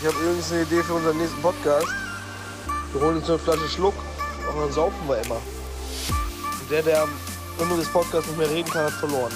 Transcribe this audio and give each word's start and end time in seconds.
Ich 0.00 0.06
habe 0.06 0.16
übrigens 0.22 0.52
eine 0.52 0.62
Idee 0.62 0.82
für 0.82 0.94
unseren 0.94 1.18
nächsten 1.18 1.40
Podcast. 1.42 1.86
Wir 2.92 3.00
holen 3.00 3.16
uns 3.16 3.28
eine 3.28 3.38
Flasche 3.38 3.68
Schluck 3.68 3.94
und 4.52 4.60
dann 4.60 4.72
saufen 4.72 5.08
wir 5.08 5.20
immer. 5.22 5.36
Und 6.60 6.70
der, 6.70 6.82
der 6.82 7.02
am 7.02 7.10
Ende 7.60 7.76
des 7.76 7.88
Podcasts 7.88 8.28
nicht 8.28 8.38
mehr 8.38 8.50
reden 8.50 8.70
kann, 8.70 8.84
hat 8.84 8.92
verloren. 8.92 9.32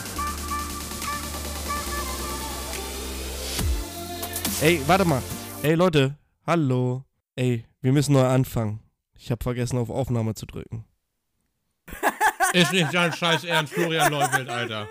Ey, 4.60 4.80
warte 4.86 5.04
mal. 5.04 5.22
Ey, 5.62 5.74
Leute. 5.74 6.16
Hallo. 6.46 7.04
Ey, 7.34 7.64
wir 7.80 7.92
müssen 7.92 8.12
neu 8.12 8.24
anfangen. 8.24 8.80
Ich 9.18 9.30
habe 9.30 9.42
vergessen, 9.42 9.78
auf 9.78 9.90
Aufnahme 9.90 10.34
zu 10.34 10.46
drücken. 10.46 10.84
Ist 12.52 12.72
nicht 12.72 12.92
dein 12.94 13.12
scheiß 13.12 13.44
Ernst, 13.44 13.72
Florian 13.72 14.12
Leubelt, 14.12 14.48
Alter. 14.48 14.88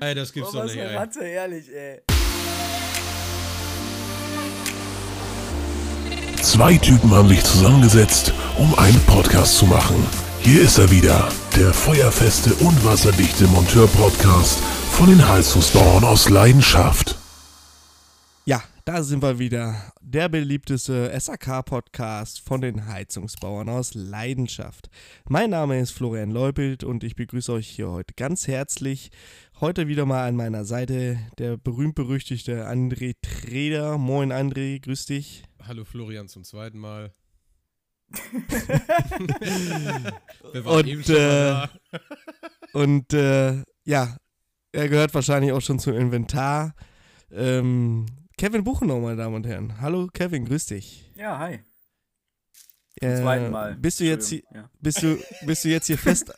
Ey, 0.00 0.14
das 0.14 0.32
gibt's 0.32 0.50
Oh, 0.50 0.52
doch 0.58 0.64
was 0.64 0.74
nicht, 0.74 0.82
ey. 0.84 0.96
Ratte, 0.96 1.24
ehrlich, 1.24 1.68
ey. 1.72 2.02
Zwei 6.42 6.76
Typen 6.76 7.12
haben 7.12 7.28
sich 7.28 7.44
zusammengesetzt, 7.44 8.34
um 8.58 8.74
einen 8.76 8.98
Podcast 9.06 9.58
zu 9.58 9.64
machen. 9.64 10.04
Hier 10.40 10.60
ist 10.60 10.76
er 10.76 10.90
wieder, 10.90 11.28
der 11.56 11.72
feuerfeste 11.72 12.52
und 12.54 12.84
wasserdichte 12.84 13.46
Monteur-Podcast 13.46 14.58
von 14.90 15.08
den 15.08 15.28
Heizungsbauern 15.28 16.02
aus 16.02 16.28
Leidenschaft. 16.28 17.16
Ja, 18.44 18.60
da 18.84 19.04
sind 19.04 19.22
wir 19.22 19.38
wieder. 19.38 19.76
Der 20.00 20.28
beliebteste 20.28 21.16
SAK-Podcast 21.16 22.40
von 22.40 22.60
den 22.60 22.88
Heizungsbauern 22.88 23.68
aus 23.68 23.94
Leidenschaft. 23.94 24.90
Mein 25.28 25.50
Name 25.50 25.78
ist 25.78 25.92
Florian 25.92 26.32
Leupelt 26.32 26.82
und 26.82 27.04
ich 27.04 27.14
begrüße 27.14 27.52
euch 27.52 27.68
hier 27.68 27.88
heute 27.88 28.14
ganz 28.14 28.48
herzlich. 28.48 29.12
Heute 29.60 29.86
wieder 29.86 30.06
mal 30.06 30.26
an 30.26 30.34
meiner 30.34 30.64
Seite 30.64 31.18
der 31.38 31.56
berühmt-berüchtigte 31.56 32.68
André 32.68 33.14
Treder. 33.22 33.96
Moin 33.96 34.32
André, 34.32 34.82
grüß 34.82 35.06
dich. 35.06 35.44
Hallo 35.66 35.84
Florian 35.84 36.28
zum 36.28 36.44
zweiten 36.44 36.78
Mal. 36.78 37.12
Wir 40.52 40.64
waren 40.64 40.78
Und, 40.78 40.86
eben 40.86 41.04
schon 41.04 41.14
mal 41.14 41.20
äh, 41.22 41.68
da. 41.92 42.00
Und 42.80 43.12
äh, 43.12 43.62
ja, 43.84 44.16
er 44.72 44.88
gehört 44.88 45.14
wahrscheinlich 45.14 45.52
auch 45.52 45.60
schon 45.60 45.78
zum 45.78 45.94
Inventar. 45.94 46.74
Ähm, 47.30 48.06
Kevin 48.36 48.64
Buchenau, 48.64 49.00
meine 49.00 49.16
Damen 49.16 49.36
und 49.36 49.46
Herren. 49.46 49.80
Hallo 49.80 50.08
Kevin, 50.12 50.44
grüß 50.44 50.66
dich. 50.66 51.12
Ja, 51.16 51.38
hi. 51.38 51.60
Zum 53.02 53.16
Zum 53.16 53.22
zweiten 53.24 53.50
Mal. 53.50 53.74
Bist 53.74 53.98
du 53.98 54.04
jetzt 54.04 54.28
hier, 54.28 54.42
Entschuldigung, 54.44 54.70
bist 54.80 55.02
du, 55.02 55.18
bist 55.44 55.64
du 55.64 55.68
jetzt 55.70 55.86
hier 55.88 55.98
fest, 55.98 56.32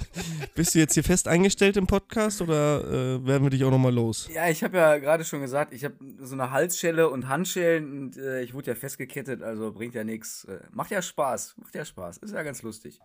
bist 0.54 0.74
du 0.74 0.78
jetzt 0.78 0.94
hier 0.94 1.04
fest 1.04 1.28
eingestellt 1.28 1.76
im 1.76 1.86
Podcast 1.86 2.40
oder 2.40 2.84
äh, 2.84 3.26
werden 3.26 3.42
wir 3.42 3.50
dich 3.50 3.62
auch 3.64 3.70
nochmal 3.70 3.92
los? 3.92 4.26
Ja, 4.32 4.46
ja 4.46 4.50
ich 4.50 4.64
habe 4.64 4.78
ja 4.78 4.96
gerade 4.96 5.24
schon 5.24 5.42
gesagt, 5.42 5.74
ich 5.74 5.84
habe 5.84 5.94
so 6.20 6.32
eine 6.32 6.52
Halsschelle 6.52 7.10
und 7.10 7.28
Handschellen 7.28 7.92
und 7.92 8.16
äh, 8.16 8.40
ich 8.40 8.54
wurde 8.54 8.70
ja 8.70 8.74
festgekettet, 8.74 9.42
also 9.42 9.72
bringt 9.72 9.94
ja 9.94 10.04
nichts. 10.04 10.44
Äh, 10.44 10.60
macht 10.70 10.90
ja 10.90 11.02
Spaß, 11.02 11.56
macht 11.58 11.74
ja 11.74 11.84
Spaß. 11.84 12.16
Ist 12.16 12.32
ja 12.32 12.42
ganz 12.42 12.62
lustig. 12.62 12.98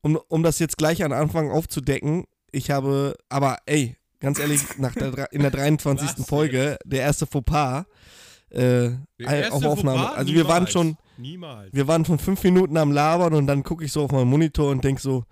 Um, 0.00 0.18
um 0.28 0.42
das 0.42 0.58
jetzt 0.58 0.78
gleich 0.78 1.04
an 1.04 1.12
Anfang 1.12 1.50
aufzudecken, 1.50 2.24
ich 2.50 2.70
habe, 2.70 3.14
aber 3.28 3.58
ey, 3.66 3.96
ganz 4.20 4.38
ehrlich, 4.38 4.62
nach 4.78 4.94
der, 4.94 5.30
in 5.32 5.42
der 5.42 5.50
23. 5.52 6.16
Was 6.16 6.26
Folge, 6.26 6.78
der 6.86 7.00
erste 7.00 7.26
Fauxpas, 7.26 7.84
äh, 8.54 8.92
auf 9.50 9.64
Aufnahme. 9.64 10.12
Also 10.12 10.32
wir 10.32 10.46
waren 10.48 10.66
schon, 10.66 10.96
Niemals. 11.16 11.72
wir 11.72 11.88
waren 11.88 12.04
schon 12.04 12.18
fünf 12.18 12.42
Minuten 12.44 12.76
am 12.76 12.92
Labern 12.92 13.34
und 13.34 13.46
dann 13.46 13.62
gucke 13.62 13.84
ich 13.84 13.92
so 13.92 14.04
auf 14.04 14.12
meinen 14.12 14.28
Monitor 14.28 14.70
und 14.70 14.84
denke 14.84 15.00
so, 15.00 15.24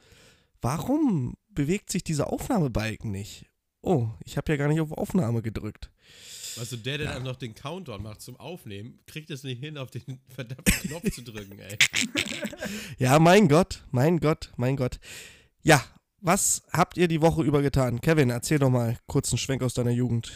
warum 0.61 1.35
bewegt 1.51 1.91
sich 1.91 2.03
dieser 2.03 2.33
Aufnahmebalken 2.33 3.11
nicht? 3.11 3.47
Oh, 3.83 4.09
ich 4.25 4.37
habe 4.37 4.53
ja 4.53 4.57
gar 4.57 4.69
nicht 4.69 4.81
auf 4.81 4.93
Aufnahme 4.93 5.43
gedrückt. 5.43 5.91
Also 6.59 6.77
der, 6.77 6.99
der 6.99 7.15
dann 7.15 7.23
noch 7.23 7.37
den 7.37 7.55
Countdown 7.55 8.03
macht 8.03 8.21
zum 8.21 8.37
Aufnehmen, 8.37 9.01
kriegt 9.07 9.31
es 9.31 9.43
nicht 9.43 9.61
hin, 9.61 9.79
auf 9.79 9.91
den 9.91 10.21
verdammten 10.29 10.75
Knopf 10.89 11.11
zu 11.11 11.23
drücken, 11.23 11.59
ey. 11.59 11.79
Ja, 12.99 13.19
mein 13.19 13.49
Gott, 13.49 13.85
mein 13.91 14.21
Gott, 14.21 14.53
mein 14.57 14.77
Gott. 14.77 14.99
Ja, 15.63 15.83
was 16.21 16.63
habt 16.73 16.97
ihr 16.99 17.09
die 17.09 17.23
Woche 17.23 17.43
über 17.43 17.63
getan? 17.63 18.01
Kevin, 18.01 18.31
erzähl 18.31 18.59
doch 18.59 18.71
mal 18.71 18.99
kurz 19.07 19.31
einen 19.33 19.39
Schwenk 19.39 19.63
aus 19.63 19.75
deiner 19.75 19.91
Jugend. 19.91 20.33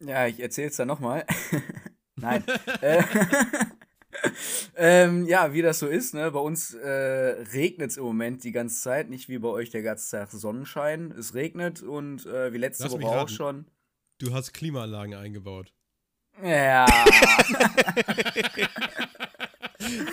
Ja, 0.00 0.26
ich 0.26 0.38
erzähl's 0.40 0.76
dann 0.76 0.88
nochmal. 0.88 1.24
Nein. 2.16 2.44
äh, 2.80 3.02
ähm, 4.76 5.26
ja, 5.26 5.52
wie 5.52 5.62
das 5.62 5.78
so 5.78 5.86
ist, 5.86 6.14
ne? 6.14 6.30
Bei 6.30 6.40
uns 6.40 6.74
äh, 6.74 6.88
regnet 6.88 7.90
es 7.90 7.96
im 7.96 8.04
Moment 8.04 8.44
die 8.44 8.52
ganze 8.52 8.80
Zeit, 8.80 9.10
nicht 9.10 9.28
wie 9.28 9.38
bei 9.38 9.48
euch 9.48 9.70
der 9.70 9.82
ganze 9.82 10.10
Tag 10.10 10.30
Sonnenschein. 10.30 11.10
Es 11.12 11.34
regnet 11.34 11.82
und 11.82 12.26
äh, 12.26 12.52
wie 12.52 12.58
letzte 12.58 12.84
Lass 12.84 12.92
Woche 12.92 13.20
auch 13.20 13.28
schon. 13.28 13.66
Du 14.18 14.32
hast 14.32 14.52
Klimaanlagen 14.52 15.14
eingebaut. 15.14 15.72
Ja. 16.42 16.86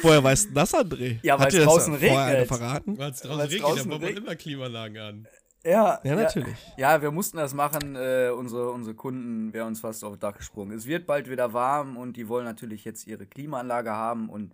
Woher 0.02 0.24
weißt 0.24 0.50
du 0.50 0.54
das, 0.54 0.74
André? 0.74 1.20
Ja, 1.24 1.38
dir 1.38 1.46
das 1.46 1.64
draußen 1.64 1.98
vorher 1.98 2.28
regnet. 2.28 2.48
verraten? 2.48 2.98
Weil 2.98 3.12
es 3.12 3.22
draußen 3.22 3.40
Weil's 3.40 3.52
regnet, 3.52 3.70
draußen 3.70 3.90
da 3.90 3.98
baut 3.98 4.02
man 4.02 4.18
immer 4.18 4.36
Klimaanlagen 4.36 4.98
an. 4.98 5.28
Ja, 5.64 6.00
Ja, 6.04 6.16
natürlich. 6.16 6.58
Ja, 6.78 7.02
wir 7.02 7.12
mussten 7.12 7.38
das 7.38 7.54
machen. 7.54 7.96
Äh, 7.96 8.30
unsere, 8.36 8.72
unsere 8.72 8.96
Kunden 8.96 9.54
wären 9.54 9.68
uns 9.68 9.80
fast 9.82 10.04
aufs 10.04 10.20
Dach 10.20 10.38
gesprungen. 10.38 10.76
Es 10.78 10.86
wird 10.86 11.06
bald 11.06 11.30
wieder 11.30 11.54
warm 11.54 11.98
und 11.98 12.18
die 12.18 12.28
wollen 12.28 12.46
natürlich 12.46 12.84
jetzt 12.86 13.08
ihre 13.08 13.26
Klimaanlage 13.26 13.92
haben 13.92 14.30
und 14.30 14.54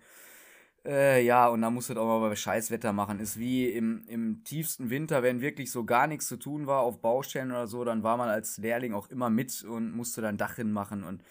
äh, 0.86 1.22
ja, 1.26 1.48
und 1.48 1.62
da 1.62 1.70
musst 1.70 1.90
du 1.90 1.94
das 1.96 2.02
auch 2.02 2.20
mal 2.20 2.30
bei 2.30 2.36
Scheißwetter 2.36 2.94
machen. 2.94 3.20
Ist 3.20 3.38
wie 3.38 3.68
im, 3.70 4.06
im 4.08 4.44
tiefsten 4.46 4.90
Winter, 4.90 5.22
wenn 5.22 5.42
wirklich 5.42 5.70
so 5.72 5.84
gar 5.84 6.08
nichts 6.08 6.28
zu 6.28 6.38
tun 6.38 6.66
war 6.66 6.80
auf 6.82 7.02
Baustellen 7.02 7.52
oder 7.52 7.68
so, 7.68 7.84
dann 7.84 8.04
war 8.04 8.16
man 8.16 8.30
als 8.30 8.58
Lehrling 8.58 8.94
auch 8.94 9.10
immer 9.10 9.30
mit 9.30 9.64
und 9.64 9.92
musste 9.94 10.22
dann 10.22 10.38
Dach 10.38 10.56
hinmachen 10.56 11.04
und 11.04 11.24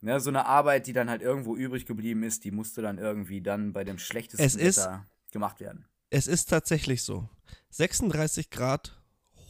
ne, 0.00 0.18
so 0.18 0.30
eine 0.30 0.46
Arbeit, 0.46 0.88
die 0.88 0.92
dann 0.92 1.08
halt 1.08 1.22
irgendwo 1.22 1.54
übrig 1.56 1.86
geblieben 1.86 2.24
ist, 2.24 2.44
die 2.44 2.50
musste 2.50 2.82
dann 2.82 2.98
irgendwie 2.98 3.40
dann 3.42 3.72
bei 3.72 3.84
dem 3.84 3.98
schlechtesten 3.98 4.44
Es 4.44 4.56
ist- 4.56 4.78
Wetter 4.78 5.06
gemacht 5.30 5.60
werden. 5.60 5.84
Es 6.10 6.26
ist 6.26 6.46
tatsächlich 6.46 7.02
so. 7.02 7.28
36 7.70 8.50
Grad, 8.50 8.95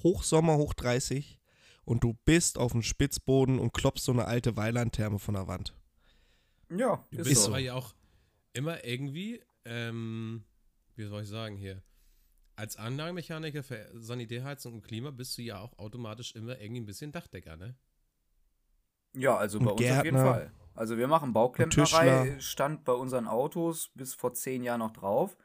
Hochsommer, 0.07 0.57
hoch 0.57 0.73
30 0.75 1.41
und 1.85 2.05
du 2.05 2.15
bist 2.25 2.59
auf 2.59 2.71
dem 2.73 2.83
Spitzboden 2.83 3.59
und 3.59 3.73
klopfst 3.73 4.05
so 4.05 4.13
eine 4.13 4.27
alte 4.27 4.57
Weilandtherme 4.57 5.19
von 5.19 5.35
der 5.35 5.49
Wand. 5.49 5.75
Ja, 6.71 7.05
Du 7.11 7.19
ist 7.19 7.29
bist 7.29 7.43
so. 7.43 7.49
aber 7.51 7.59
ja 7.59 7.75
auch 7.75 7.93
immer 8.53 8.85
irgendwie, 8.85 9.43
ähm, 9.65 10.45
wie 10.95 11.07
soll 11.07 11.23
ich 11.23 11.29
sagen 11.29 11.57
hier, 11.57 11.83
als 12.55 12.77
Anlagenmechaniker 12.77 13.65
für 13.65 13.91
Sanitärheizung 13.95 14.75
und 14.75 14.83
Klima 14.83 15.11
bist 15.11 15.37
du 15.39 15.43
ja 15.43 15.59
auch 15.59 15.77
automatisch 15.79 16.35
immer 16.37 16.59
irgendwie 16.61 16.81
ein 16.83 16.87
bisschen 16.87 17.11
Dachdecker, 17.13 17.57
ne? 17.57 17.75
Ja, 19.15 19.37
also 19.37 19.59
Und 19.59 19.65
bei 19.65 19.71
uns 19.73 19.91
auf 19.91 20.05
jeden. 20.05 20.17
Fall. 20.19 20.53
Also 20.75 20.99
wir 20.99 21.09
machen 21.09 21.33
Bauklempnerei, 21.33 22.37
stand 22.39 22.85
bei 22.85 22.93
unseren 22.93 23.27
Autos 23.27 23.91
bis 23.95 24.15
vor 24.15 24.35
zehn 24.35 24.63
Jahren 24.63 24.81
noch 24.81 24.93
drauf. 24.93 25.37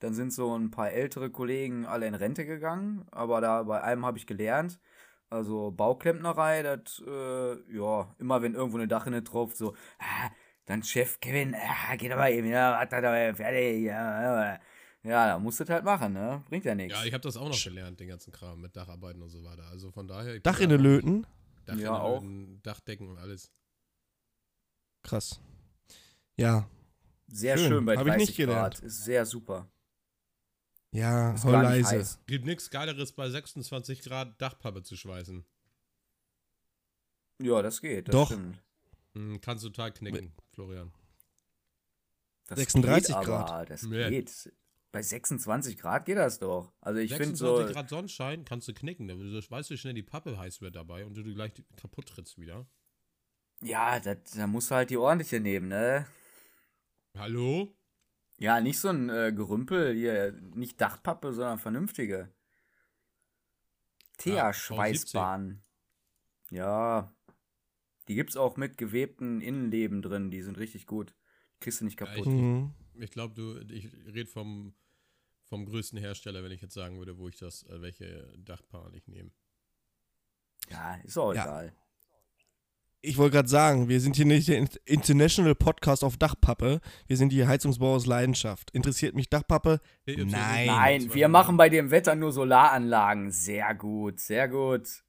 Dann 0.00 0.12
sind 0.14 0.32
so 0.32 0.54
ein 0.56 0.70
paar 0.70 0.90
ältere 0.90 1.30
Kollegen 1.30 1.86
alle 1.86 2.06
in 2.06 2.14
Rente 2.14 2.44
gegangen, 2.44 3.06
aber 3.10 3.40
da 3.40 3.62
bei 3.62 3.82
einem 3.82 4.04
habe 4.04 4.18
ich 4.18 4.26
gelernt. 4.26 4.78
Also 5.30 5.70
Bauklempnerei, 5.72 6.62
das, 6.62 7.02
äh, 7.06 7.74
ja, 7.76 8.14
immer 8.18 8.42
wenn 8.42 8.54
irgendwo 8.54 8.76
eine 8.78 8.86
Dachrinne 8.88 9.22
drauf, 9.22 9.56
so, 9.56 9.74
ah, 9.98 10.30
dann 10.66 10.82
Chef 10.82 11.18
Kevin, 11.20 11.54
ah, 11.56 11.96
geht 11.96 12.12
aber 12.12 12.30
eben, 12.30 12.46
ja, 12.48 12.80
er 12.80 13.34
fertig, 13.34 13.84
ja, 13.84 14.22
ja. 14.54 14.60
Ja, 15.02 15.26
da 15.28 15.38
musst 15.38 15.60
du 15.60 15.64
das 15.64 15.72
halt 15.74 15.84
machen, 15.84 16.12
ne? 16.14 16.42
Bringt 16.48 16.64
ja 16.64 16.74
nichts. 16.74 16.98
Ja, 16.98 17.04
ich 17.04 17.12
habe 17.12 17.22
das 17.22 17.36
auch 17.36 17.48
noch 17.48 17.62
gelernt, 17.62 18.00
den 18.00 18.08
ganzen 18.08 18.32
Kram 18.32 18.60
mit 18.60 18.74
Dacharbeiten 18.74 19.22
und 19.22 19.28
so 19.30 19.42
weiter. 19.44 19.64
Also 19.70 19.92
von 19.92 20.08
daher. 20.08 20.40
Dachrinne 20.40 20.76
da- 20.78 20.82
löten? 20.82 21.26
Dachrinne 21.64 21.84
Ja, 21.84 22.00
auch. 22.00 22.22
löten, 22.22 22.60
Dachdecken 22.62 23.08
und 23.08 23.18
alles. 23.18 23.52
Krass. 25.02 25.40
Ja, 26.36 26.68
Sehr 27.28 27.56
schön. 27.56 27.68
schön, 27.68 27.84
bei 27.84 27.96
Hab 27.96 28.06
ich 28.06 28.12
30 28.14 28.28
nicht 28.28 28.36
gelernt. 28.36 28.74
Grad. 28.74 28.84
Ist 28.84 29.04
sehr 29.04 29.24
super. 29.26 29.68
Ja, 30.96 31.32
Ist 31.34 31.42
voll 31.42 31.52
leise. 31.52 31.88
heiß. 31.88 32.20
Gibt 32.26 32.44
nichts 32.46 32.70
Geileres 32.70 33.12
bei 33.12 33.28
26 33.28 34.02
Grad 34.02 34.40
Dachpappe 34.40 34.82
zu 34.82 34.96
schweißen. 34.96 35.44
Ja, 37.42 37.62
das 37.62 37.80
geht, 37.80 38.08
das 38.08 38.12
Doch. 38.14 38.26
stimmt. 38.28 38.62
Hm, 39.14 39.40
kannst 39.40 39.64
du 39.64 39.68
total 39.68 39.92
knicken, 39.92 40.32
Florian. 40.52 40.92
Das 42.46 42.58
36 42.58 43.14
geht 43.14 43.24
Grad. 43.24 43.50
Aber, 43.50 43.64
das 43.66 43.82
Ja. 43.82 44.08
geht. 44.08 44.52
Bei 44.92 45.02
26 45.02 45.76
Grad 45.76 46.06
geht 46.06 46.16
das 46.16 46.38
doch. 46.38 46.72
Also 46.80 47.00
ich 47.00 47.10
finde 47.10 47.36
26 47.36 47.66
so. 47.68 47.72
Grad 47.74 47.88
Sonnenschein 47.90 48.44
kannst 48.46 48.68
du 48.68 48.72
knicken. 48.72 49.08
Da 49.08 49.14
weißt 49.14 49.68
du, 49.70 49.74
wie 49.74 49.78
schnell 49.78 49.92
die 49.94 50.02
Pappe 50.02 50.38
heiß 50.38 50.62
wird 50.62 50.76
dabei 50.76 51.04
und 51.04 51.14
du 51.14 51.22
gleich 51.24 51.52
kaputt 51.76 52.06
trittst 52.08 52.38
wieder. 52.38 52.66
Ja, 53.62 54.00
das, 54.00 54.18
da 54.34 54.46
musst 54.46 54.70
du 54.70 54.74
halt 54.76 54.88
die 54.90 54.96
ordentliche 54.96 55.40
nehmen, 55.40 55.68
ne? 55.68 56.06
Hallo? 57.18 57.75
Ja, 58.38 58.60
nicht 58.60 58.78
so 58.78 58.88
ein 58.88 59.08
äh, 59.08 59.32
Gerümpel 59.34 59.94
hier, 59.94 60.32
nicht 60.54 60.80
Dachpappe, 60.80 61.32
sondern 61.32 61.58
vernünftige. 61.58 62.30
Thea-Schweißbahn. 64.18 65.62
Ja. 66.50 67.12
Die 68.08 68.14
gibt's 68.14 68.36
auch 68.36 68.56
mit 68.56 68.78
gewebten 68.78 69.40
Innenleben 69.40 70.02
drin, 70.02 70.30
die 70.30 70.42
sind 70.42 70.58
richtig 70.58 70.86
gut. 70.86 71.14
Kriegst 71.60 71.80
du 71.80 71.84
nicht 71.84 71.98
Ja, 72.00 72.06
kaputt. 72.06 72.26
Mhm. 72.26 72.72
Ich 72.94 73.10
glaube, 73.10 73.34
du, 73.34 73.58
ich 73.72 73.92
rede 74.06 74.30
vom, 74.30 74.74
vom 75.44 75.66
größten 75.66 75.98
Hersteller, 75.98 76.42
wenn 76.44 76.52
ich 76.52 76.60
jetzt 76.60 76.74
sagen 76.74 76.98
würde, 76.98 77.18
wo 77.18 77.28
ich 77.28 77.36
das, 77.36 77.64
äh, 77.64 77.80
welche 77.80 78.32
Dachpaar 78.38 78.92
ich 78.94 79.06
nehme. 79.08 79.30
Ja, 80.68 80.96
ist 80.96 81.18
auch 81.18 81.34
Ja. 81.34 81.42
egal. 81.44 81.72
Ich 83.06 83.18
wollte 83.18 83.34
gerade 83.36 83.48
sagen, 83.48 83.88
wir 83.88 84.00
sind 84.00 84.16
hier 84.16 84.24
nicht 84.24 84.48
der 84.48 84.66
International 84.84 85.54
Podcast 85.54 86.02
auf 86.02 86.16
Dachpappe. 86.16 86.80
Wir 87.06 87.16
sind 87.16 87.32
hier 87.32 87.46
Heizungsbau 87.46 87.94
aus 87.94 88.04
Leidenschaft. 88.04 88.72
Interessiert 88.72 89.14
mich 89.14 89.30
Dachpappe? 89.30 89.80
Nein. 90.06 90.66
Nein, 90.66 91.14
wir 91.14 91.28
machen 91.28 91.56
bei 91.56 91.68
dem 91.68 91.92
Wetter 91.92 92.16
nur 92.16 92.32
Solaranlagen. 92.32 93.30
Sehr 93.30 93.76
gut, 93.76 94.18
sehr 94.18 94.48
gut. 94.48 95.04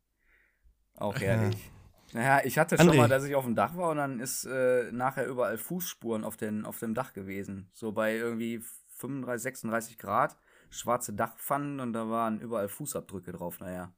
Auch 0.96 1.20
herrlich. 1.20 1.72
Naja, 2.14 2.42
ich 2.46 2.60
hatte 2.60 2.78
schon 2.78 2.92
André. 2.92 2.98
mal, 2.98 3.10
dass 3.10 3.24
ich 3.24 3.34
auf 3.34 3.46
dem 3.46 3.56
Dach 3.56 3.76
war 3.76 3.90
und 3.90 3.98
dann 3.98 4.20
ist 4.20 4.46
äh, 4.46 4.92
nachher 4.92 5.26
überall 5.26 5.58
Fußspuren 5.58 6.24
auf, 6.24 6.38
den, 6.38 6.66
auf 6.66 6.78
dem 6.78 6.94
Dach 6.94 7.14
gewesen. 7.14 7.72
So 7.74 7.94
bei 7.94 8.16
irgendwie 8.16 8.62
35, 8.98 9.42
36 9.42 9.98
Grad, 9.98 10.38
schwarze 10.70 11.14
Dachpfannen 11.14 11.80
und 11.80 11.94
da 11.94 12.08
waren 12.08 12.42
überall 12.42 12.70
Fußabdrücke 12.70 13.32
drauf. 13.32 13.60
Naja. 13.60 13.92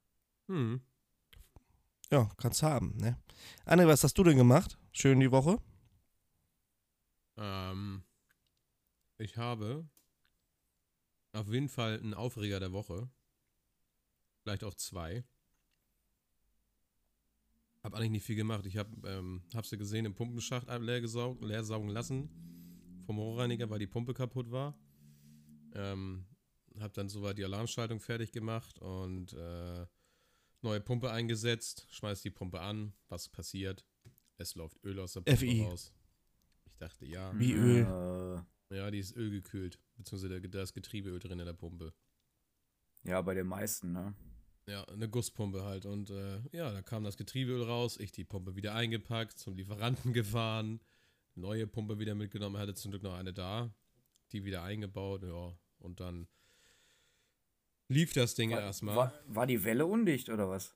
Hm. 0.47 0.79
Ja, 2.11 2.27
kannst 2.37 2.63
haben, 2.63 2.97
ne? 2.97 3.21
André, 3.65 3.87
was 3.87 4.03
hast 4.03 4.17
du 4.17 4.23
denn 4.23 4.37
gemacht? 4.37 4.79
Schön 4.91 5.19
die 5.19 5.31
Woche? 5.31 5.59
Ähm, 7.37 8.03
ich 9.19 9.37
habe 9.37 9.87
auf 11.33 11.47
jeden 11.49 11.69
Fall 11.69 11.99
einen 11.99 12.15
Aufreger 12.15 12.59
der 12.59 12.71
Woche. 12.71 13.07
Vielleicht 14.41 14.63
auch 14.63 14.73
zwei. 14.73 15.23
Hab 17.83 17.93
eigentlich 17.93 18.09
nicht 18.09 18.25
viel 18.25 18.35
gemacht. 18.35 18.65
Ich 18.65 18.77
hab, 18.77 18.87
ähm, 19.05 19.43
hab's 19.53 19.69
ja 19.69 19.77
gesehen, 19.77 20.05
im 20.05 20.15
Pumpenschacht 20.15 20.67
leer, 20.67 21.01
gesaugt, 21.01 21.43
leer 21.43 21.63
saugen 21.63 21.89
lassen. 21.89 22.29
Vom 23.05 23.19
Rohrreiniger, 23.19 23.69
weil 23.69 23.79
die 23.79 23.87
Pumpe 23.87 24.15
kaputt 24.15 24.49
war. 24.49 24.75
Ähm, 25.73 26.25
hab 26.79 26.93
dann 26.93 27.07
soweit 27.07 27.37
die 27.37 27.45
Alarmschaltung 27.45 27.99
fertig 27.99 28.31
gemacht 28.31 28.79
und 28.79 29.33
äh, 29.33 29.85
neue 30.61 30.81
Pumpe 30.81 31.11
eingesetzt. 31.11 31.87
Schmeiß 31.89 32.21
die 32.21 32.29
Pumpe 32.31 32.59
an. 32.59 32.93
Was 33.07 33.29
passiert? 33.29 33.85
Es 34.37 34.55
läuft 34.55 34.77
Öl 34.83 34.99
aus 34.99 35.13
der 35.13 35.21
Pumpe 35.21 35.37
FI. 35.37 35.61
raus. 35.63 35.93
Ich 36.65 36.77
dachte, 36.77 37.05
ja. 37.05 37.37
Wie 37.37 37.53
Öl. 37.53 38.45
Äh, 38.71 38.75
Ja, 38.75 38.91
die 38.91 38.99
ist 38.99 39.15
ölgekühlt. 39.15 39.79
Beziehungsweise 39.97 40.39
da- 40.41 40.61
ist 40.61 40.73
Getriebeöl 40.73 41.19
drin 41.19 41.39
in 41.39 41.45
der 41.45 41.53
Pumpe. 41.53 41.93
ja, 43.03 43.21
bei 43.21 43.33
den 43.33 43.47
meisten, 43.47 43.91
ne? 43.93 44.13
Ja, 44.67 44.83
eine 44.85 45.09
Gusspumpe 45.09 45.63
halt. 45.63 45.85
Und 45.87 46.11
äh, 46.11 46.41
ja, 46.51 46.71
da 46.71 46.81
kam 46.83 47.03
das 47.03 47.17
Getriebeöl 47.17 47.63
raus. 47.63 47.97
Ich 47.97 48.11
die 48.11 48.23
Pumpe 48.23 48.55
wieder 48.55 48.75
eingepackt, 48.75 49.39
zum 49.39 49.55
Lieferanten 49.55 50.13
gefahren. 50.13 50.79
Neue 51.35 51.65
Pumpe 51.67 51.97
wieder 51.99 52.13
mitgenommen. 52.15 52.57
Hatte 52.57 52.75
zum 52.75 52.91
Glück 52.91 53.01
noch 53.03 53.15
eine 53.15 53.33
da. 53.33 53.73
Die 54.31 54.45
wieder 54.45 54.61
eingebaut. 54.63 55.23
Ja, 55.23 55.57
und 55.79 55.99
dann 55.99 56.27
lief 57.89 58.13
das 58.13 58.35
Ding 58.35 58.51
War, 58.51 58.61
erstmal. 58.61 58.95
war, 58.95 59.13
war 59.27 59.45
die 59.47 59.63
Welle 59.63 59.85
undicht 59.85 60.29
oder 60.29 60.49
was? 60.49 60.73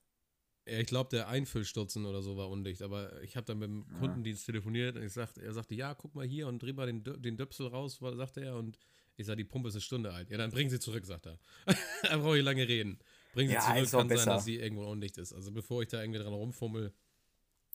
Ja, 0.67 0.79
ich 0.79 0.87
glaube, 0.87 1.09
der 1.09 1.27
Einfüllstutzen 1.27 2.05
oder 2.05 2.21
so 2.21 2.37
war 2.37 2.49
undicht, 2.49 2.81
aber 2.81 3.21
ich 3.21 3.35
habe 3.35 3.45
dann 3.45 3.59
mit 3.59 3.69
dem 3.69 3.85
Kundendienst 3.99 4.45
telefoniert 4.45 4.95
und 4.95 5.03
ich 5.03 5.11
sagte, 5.11 5.41
er 5.41 5.51
sagte, 5.53 5.75
ja, 5.75 5.93
guck 5.93 6.15
mal 6.15 6.25
hier 6.25 6.47
und 6.47 6.59
dreh 6.61 6.71
mal 6.73 6.85
den, 6.87 7.03
den 7.03 7.35
Döpsel 7.37 7.67
raus, 7.67 7.99
sagte 8.01 8.41
er. 8.45 8.55
Und 8.55 8.77
ich 9.17 9.25
sage, 9.25 9.37
die 9.37 9.43
Pumpe 9.43 9.67
ist 9.69 9.75
eine 9.75 9.81
Stunde 9.81 10.13
alt. 10.13 10.29
Ja, 10.29 10.37
dann 10.37 10.51
bringen 10.51 10.69
sie 10.69 10.79
zurück, 10.79 11.05
sagt 11.05 11.25
er. 11.25 11.37
da 12.03 12.17
brauche 12.17 12.37
ich 12.37 12.43
lange 12.45 12.65
reden. 12.67 12.97
Bringen 13.33 13.49
sie 13.49 13.55
Ja, 13.55 13.61
zurück, 13.61 13.77
ist 13.83 13.93
auch 13.93 13.99
kann 13.99 14.07
sein, 14.09 14.17
besser. 14.17 14.29
dass 14.31 14.45
sie 14.45 14.55
irgendwo 14.55 14.85
undicht 14.89 15.17
ist. 15.17 15.33
Also 15.33 15.51
bevor 15.51 15.81
ich 15.81 15.89
da 15.89 16.01
irgendwie 16.01 16.19
dran 16.21 16.33
rumfummel, 16.33 16.93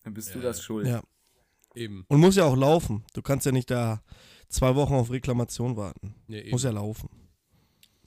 Dann 0.04 0.14
bist 0.14 0.34
du 0.34 0.38
Ja, 0.38 0.44
das 0.44 0.56
ja. 0.58 0.62
schuld. 0.62 0.86
Ja. 0.86 1.02
eben. 1.74 2.06
Und 2.08 2.20
muss 2.20 2.36
ja 2.36 2.44
auch 2.44 2.56
laufen. 2.56 3.04
Du 3.12 3.20
kannst 3.20 3.44
ja 3.44 3.52
nicht 3.52 3.70
da 3.70 4.02
zwei 4.48 4.74
Wochen 4.74 4.94
auf 4.94 5.10
Reklamation 5.10 5.76
warten. 5.76 6.14
Eben. 6.28 6.50
Muss 6.50 6.62
ja 6.62 6.70
laufen. 6.70 7.10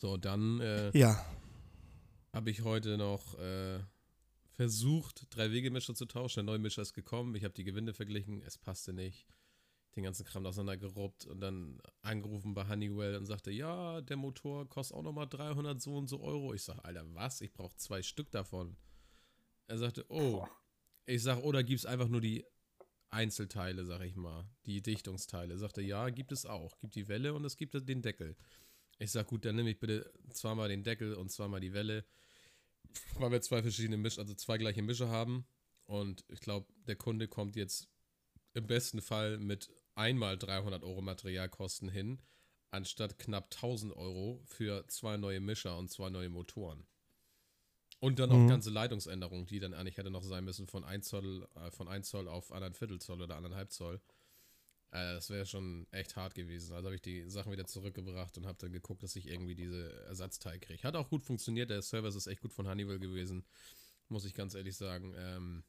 So, 0.01 0.17
dann 0.17 0.59
äh, 0.61 0.89
Ja. 0.97 1.23
habe 2.33 2.49
ich 2.49 2.63
heute 2.63 2.97
noch 2.97 3.37
äh, 3.37 3.79
versucht, 4.49 5.27
drei 5.29 5.51
Wegemischer 5.51 5.93
zu 5.93 6.07
tauschen. 6.07 6.37
Der 6.39 6.43
neue 6.45 6.57
Mischer 6.57 6.81
ist 6.81 6.93
gekommen. 6.93 7.35
Ich 7.35 7.43
habe 7.43 7.53
die 7.53 7.63
Gewinde 7.63 7.93
verglichen. 7.93 8.41
Es 8.41 8.57
passte 8.57 8.93
nicht. 8.93 9.27
Den 9.95 10.01
ganzen 10.03 10.25
Kram 10.25 10.43
auseinandergeruppt 10.47 11.27
und 11.27 11.39
dann 11.39 11.79
angerufen 12.01 12.55
bei 12.55 12.67
Honeywell 12.67 13.15
und 13.15 13.27
sagte, 13.27 13.51
ja, 13.51 14.01
der 14.01 14.17
Motor 14.17 14.67
kostet 14.67 14.97
auch 14.97 15.03
nochmal 15.03 15.27
300 15.29 15.79
so 15.79 15.95
und 15.95 16.07
so 16.07 16.19
Euro. 16.19 16.55
Ich 16.55 16.63
sage, 16.63 16.83
Alter, 16.83 17.05
was? 17.13 17.39
Ich 17.41 17.53
brauche 17.53 17.77
zwei 17.77 18.01
Stück 18.01 18.31
davon. 18.31 18.77
Er 19.67 19.77
sagte, 19.77 20.03
oh. 20.09 20.47
Ich 21.05 21.21
sage, 21.21 21.43
oder 21.43 21.63
gibt 21.63 21.77
es 21.81 21.85
einfach 21.85 22.07
nur 22.07 22.21
die 22.21 22.43
Einzelteile, 23.11 23.85
sag 23.85 24.01
ich 24.01 24.15
mal. 24.15 24.49
Die 24.65 24.81
Dichtungsteile. 24.81 25.53
Er 25.53 25.59
sagte, 25.59 25.83
ja, 25.83 26.09
gibt 26.09 26.31
es 26.31 26.47
auch. 26.47 26.79
Gibt 26.79 26.95
die 26.95 27.07
Welle 27.07 27.35
und 27.35 27.45
es 27.45 27.55
gibt 27.55 27.75
den 27.87 28.01
Deckel. 28.01 28.35
Ich 29.01 29.11
sag, 29.11 29.27
gut, 29.27 29.45
dann 29.45 29.55
nehme 29.55 29.71
ich 29.71 29.79
bitte 29.79 30.11
zweimal 30.31 30.69
den 30.69 30.83
Deckel 30.83 31.15
und 31.15 31.29
zweimal 31.31 31.59
die 31.59 31.73
Welle 31.73 32.05
weil 33.19 33.31
wir 33.31 33.41
zwei 33.41 33.61
verschiedene 33.61 33.97
Misch, 33.97 34.19
also 34.19 34.33
zwei 34.33 34.57
gleiche 34.57 34.81
Mischer 34.81 35.09
haben. 35.09 35.45
Und 35.85 36.23
ich 36.29 36.39
glaube, 36.39 36.67
der 36.87 36.95
Kunde 36.95 37.27
kommt 37.27 37.55
jetzt 37.55 37.89
im 38.53 38.67
besten 38.67 39.01
Fall 39.01 39.37
mit 39.37 39.69
einmal 39.95 40.37
300 40.37 40.83
Euro 40.83 41.01
Materialkosten 41.01 41.89
hin, 41.89 42.19
anstatt 42.69 43.19
knapp 43.19 43.53
1000 43.53 43.95
Euro 43.95 44.41
für 44.45 44.87
zwei 44.87 45.17
neue 45.17 45.39
Mischer 45.39 45.77
und 45.77 45.89
zwei 45.89 46.09
neue 46.09 46.29
Motoren. 46.29 46.85
Und 47.99 48.19
dann 48.19 48.31
auch 48.31 48.37
Mhm. 48.37 48.47
ganze 48.47 48.71
Leitungsänderungen, 48.71 49.45
die 49.45 49.59
dann 49.59 49.73
eigentlich 49.73 49.97
hätte 49.97 50.09
noch 50.09 50.23
sein 50.23 50.43
müssen 50.43 50.67
von 50.67 50.83
1 50.83 51.07
Zoll, 51.07 51.47
äh, 51.55 51.69
von 51.71 51.87
1 51.87 52.09
Zoll 52.09 52.27
auf 52.27 52.51
1,5 52.51 52.77
Viertel 52.77 52.99
Zoll 52.99 53.21
oder 53.21 53.37
1,5 53.37 53.69
Zoll. 53.69 54.01
Äh, 54.91 55.13
das 55.13 55.29
wäre 55.29 55.45
schon 55.45 55.87
echt 55.91 56.15
hart 56.15 56.35
gewesen. 56.35 56.73
Also 56.73 56.85
habe 56.87 56.95
ich 56.95 57.01
die 57.01 57.29
Sachen 57.29 57.51
wieder 57.51 57.65
zurückgebracht 57.65 58.37
und 58.37 58.45
habe 58.45 58.57
dann 58.59 58.71
geguckt, 58.71 59.03
dass 59.03 59.15
ich 59.15 59.27
irgendwie 59.27 59.55
diese 59.55 59.91
Ersatzteil 60.05 60.59
kriege. 60.59 60.83
Hat 60.83 60.95
auch 60.95 61.09
gut 61.09 61.23
funktioniert. 61.25 61.69
Der 61.69 61.81
Service 61.81 62.15
ist 62.15 62.27
echt 62.27 62.41
gut 62.41 62.53
von 62.53 62.67
Honeywell 62.67 62.99
gewesen. 62.99 63.45
Muss 64.09 64.25
ich 64.25 64.33
ganz 64.33 64.53
ehrlich 64.53 64.75
sagen. 64.75 65.13
Ähm, 65.17 65.63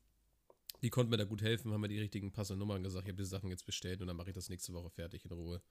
die 0.82 0.90
konnten 0.90 1.10
mir 1.10 1.16
da 1.16 1.24
gut 1.24 1.42
helfen, 1.42 1.72
haben 1.72 1.80
mir 1.80 1.88
die 1.88 2.00
richtigen 2.00 2.32
passenden 2.32 2.58
Nummern 2.58 2.82
gesagt. 2.82 3.06
Ich 3.06 3.12
habe 3.12 3.22
die 3.22 3.28
Sachen 3.28 3.50
jetzt 3.50 3.64
bestellt 3.64 4.00
und 4.00 4.08
dann 4.08 4.16
mache 4.16 4.30
ich 4.30 4.34
das 4.34 4.48
nächste 4.48 4.72
Woche 4.72 4.90
fertig 4.90 5.24
in 5.24 5.30
Ruhe. 5.30 5.62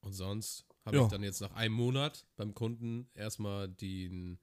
Und 0.00 0.12
sonst 0.12 0.64
habe 0.84 0.96
Ja. 0.96 1.04
ich 1.04 1.08
dann 1.10 1.22
jetzt 1.22 1.40
nach 1.40 1.52
einem 1.52 1.74
Monat 1.74 2.26
beim 2.36 2.54
Kunden 2.54 3.08
erstmal 3.14 3.68
den, 3.68 4.40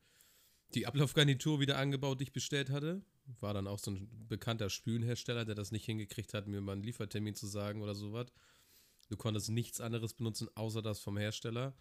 die 0.73 0.85
Ablaufgarnitur 0.85 1.59
wieder 1.59 1.77
angebaut, 1.77 2.19
die 2.21 2.23
ich 2.25 2.31
bestellt 2.31 2.69
hatte. 2.69 3.01
War 3.39 3.53
dann 3.53 3.67
auch 3.67 3.79
so 3.79 3.91
ein 3.91 4.27
bekannter 4.27 4.69
Spülenhersteller, 4.69 5.45
der 5.45 5.55
das 5.55 5.71
nicht 5.71 5.85
hingekriegt 5.85 6.33
hat, 6.33 6.47
mir 6.47 6.61
mal 6.61 6.73
einen 6.73 6.83
Liefertermin 6.83 7.35
zu 7.35 7.47
sagen 7.47 7.81
oder 7.81 7.95
sowas. 7.95 8.27
Du 9.09 9.17
konntest 9.17 9.49
nichts 9.49 9.81
anderes 9.81 10.13
benutzen, 10.13 10.49
außer 10.55 10.81
das 10.81 10.99
vom 10.99 11.17
Hersteller. 11.17 11.75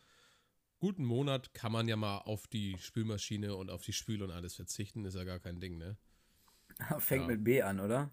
Guten 0.79 1.05
Monat 1.05 1.55
kann 1.55 1.73
man 1.73 1.88
ja 1.88 1.96
mal 1.96 2.19
auf 2.19 2.46
die 2.46 2.76
Spülmaschine 2.79 3.55
und 3.56 3.70
auf 3.70 3.82
die 3.82 3.93
Spüle 3.93 4.25
und 4.25 4.31
alles 4.31 4.55
verzichten, 4.55 5.05
ist 5.05 5.14
ja 5.14 5.25
gar 5.25 5.38
kein 5.41 5.61
Ding, 5.61 5.79
ne? 5.79 5.96
Fängt 6.99 7.23
Ja. 7.23 7.29
mit 7.29 7.44
B 7.44 7.62
an, 7.62 7.81
oder? 7.81 8.11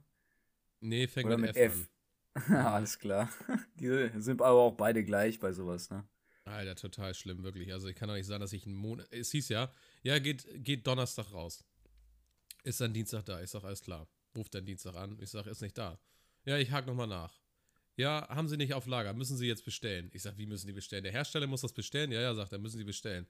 Nee, 0.79 1.07
fängt 1.07 1.27
Oder 1.27 1.37
mit, 1.37 1.55
mit 1.55 1.57
F, 1.57 1.89
F. 2.35 2.49
an. 2.49 2.55
Alles 2.65 2.97
klar. 2.99 3.29
Die 3.75 4.09
sind 4.19 4.41
aber 4.41 4.59
auch 4.59 4.75
beide 4.75 5.03
gleich 5.03 5.39
bei 5.39 5.53
sowas, 5.53 5.89
ne? 5.89 6.07
Alter, 6.45 6.75
total 6.75 7.13
schlimm, 7.13 7.43
wirklich. 7.43 7.71
Also 7.71 7.87
ich 7.87 7.95
kann 7.95 8.07
doch 8.09 8.15
nicht 8.15 8.25
sagen, 8.25 8.41
dass 8.41 8.53
ich 8.53 8.65
einen 8.65 8.75
Monat. 8.75 9.07
Es 9.11 9.31
hieß 9.31 9.49
ja, 9.49 9.71
ja, 10.03 10.17
geht, 10.19 10.47
geht 10.63 10.87
Donnerstag 10.87 11.31
raus. 11.33 11.63
Ist 12.63 12.81
dann 12.81 12.93
Dienstag 12.93 13.25
da? 13.25 13.41
Ich 13.41 13.49
sag, 13.49 13.63
alles 13.63 13.81
klar. 13.81 14.07
Ruft 14.35 14.53
dann 14.53 14.65
Dienstag 14.65 14.95
an. 14.95 15.17
Ich 15.19 15.29
sag, 15.29 15.45
ist 15.47 15.61
nicht 15.61 15.77
da. 15.77 15.99
Ja, 16.45 16.57
ich 16.57 16.71
hake 16.71 16.87
nochmal 16.87 17.07
nach. 17.07 17.33
Ja, 17.97 18.27
haben 18.29 18.47
Sie 18.47 18.57
nicht 18.57 18.73
auf 18.73 18.87
Lager, 18.87 19.13
müssen 19.13 19.37
Sie 19.37 19.47
jetzt 19.47 19.65
bestellen. 19.65 20.09
Ich 20.13 20.21
sag, 20.23 20.37
wie 20.37 20.45
müssen 20.45 20.67
die 20.67 20.73
bestellen? 20.73 21.03
Der 21.03 21.11
Hersteller 21.11 21.47
muss 21.47 21.61
das 21.61 21.73
bestellen? 21.73 22.11
Ja, 22.11 22.21
ja, 22.21 22.33
sagt 22.33 22.51
er, 22.53 22.59
müssen 22.59 22.77
Sie 22.77 22.83
bestellen. 22.83 23.27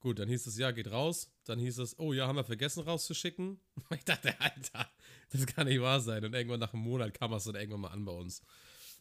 Gut, 0.00 0.18
dann 0.18 0.28
hieß 0.28 0.46
es, 0.46 0.58
ja, 0.58 0.70
geht 0.70 0.90
raus. 0.90 1.30
Dann 1.44 1.58
hieß 1.58 1.78
es, 1.78 1.98
oh 1.98 2.12
ja, 2.12 2.26
haben 2.26 2.36
wir 2.36 2.44
vergessen 2.44 2.82
rauszuschicken. 2.82 3.58
Ich 3.96 4.04
dachte, 4.04 4.38
Alter, 4.38 4.90
das 5.30 5.46
kann 5.46 5.66
nicht 5.66 5.80
wahr 5.80 6.00
sein. 6.00 6.24
Und 6.24 6.34
irgendwann 6.34 6.60
nach 6.60 6.74
einem 6.74 6.82
Monat 6.82 7.14
kam 7.14 7.32
es 7.32 7.44
dann 7.44 7.54
irgendwann 7.54 7.80
mal 7.80 7.88
an 7.88 8.04
bei 8.04 8.12
uns. 8.12 8.42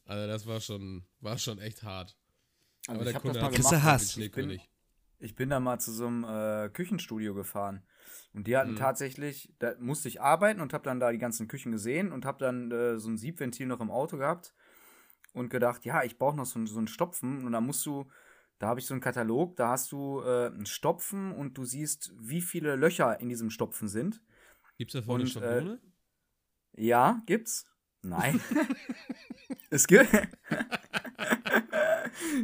Also 0.05 0.27
das 0.27 0.45
war 0.45 0.61
schon, 0.61 1.05
war 1.19 1.37
schon 1.37 1.59
echt 1.59 1.83
hart. 1.83 2.15
Also 2.87 3.01
Aber 3.01 3.01
ich 3.01 3.05
der 3.05 3.13
habe 3.13 3.13
das 3.13 3.21
Kunde 3.21 3.39
mal 3.39 3.45
hat 3.47 3.55
gemacht. 3.55 3.83
Hass. 3.83 4.17
Ich 4.17 4.31
bin. 4.31 4.61
Ich 5.23 5.35
bin 5.35 5.49
da 5.49 5.59
mal 5.59 5.79
zu 5.79 5.91
so 5.91 6.07
einem 6.07 6.23
äh, 6.25 6.69
Küchenstudio 6.69 7.33
gefahren. 7.33 7.83
Und 8.33 8.47
die 8.47 8.57
hatten 8.57 8.71
Mhm. 8.71 8.77
tatsächlich, 8.77 9.53
da 9.59 9.73
musste 9.79 10.07
ich 10.09 10.21
arbeiten 10.21 10.59
und 10.59 10.73
habe 10.73 10.83
dann 10.83 10.99
da 10.99 11.11
die 11.11 11.17
ganzen 11.17 11.47
Küchen 11.47 11.71
gesehen 11.71 12.11
und 12.11 12.25
habe 12.25 12.39
dann 12.39 12.71
äh, 12.71 12.97
so 12.99 13.09
ein 13.09 13.17
Siebventil 13.17 13.67
noch 13.67 13.79
im 13.79 13.89
Auto 13.91 14.17
gehabt 14.17 14.53
und 15.33 15.49
gedacht, 15.49 15.85
ja, 15.85 16.03
ich 16.03 16.17
brauche 16.17 16.35
noch 16.35 16.45
so, 16.45 16.63
so 16.65 16.77
einen 16.77 16.87
Stopfen. 16.87 17.45
Und 17.45 17.53
da 17.53 17.61
musst 17.61 17.85
du, 17.85 18.09
da 18.59 18.67
habe 18.67 18.79
ich 18.79 18.85
so 18.85 18.93
einen 18.93 19.01
Katalog, 19.01 19.55
da 19.55 19.69
hast 19.69 19.91
du 19.91 20.21
äh, 20.21 20.47
einen 20.47 20.65
Stopfen 20.65 21.31
und 21.31 21.57
du 21.57 21.63
siehst, 21.65 22.11
wie 22.19 22.41
viele 22.41 22.75
Löcher 22.75 23.19
in 23.19 23.29
diesem 23.29 23.49
Stopfen 23.49 23.87
sind. 23.87 24.21
Gibt's 24.77 24.93
da 24.93 25.01
vorne 25.01 25.23
eine 25.23 25.25
Und, 25.25 25.35
äh, 25.37 25.61
Schablone? 25.61 25.81
Ja, 26.75 27.21
gibt's? 27.25 27.65
Nein. 28.01 28.41
es 29.69 29.87
gibt. 29.87 30.09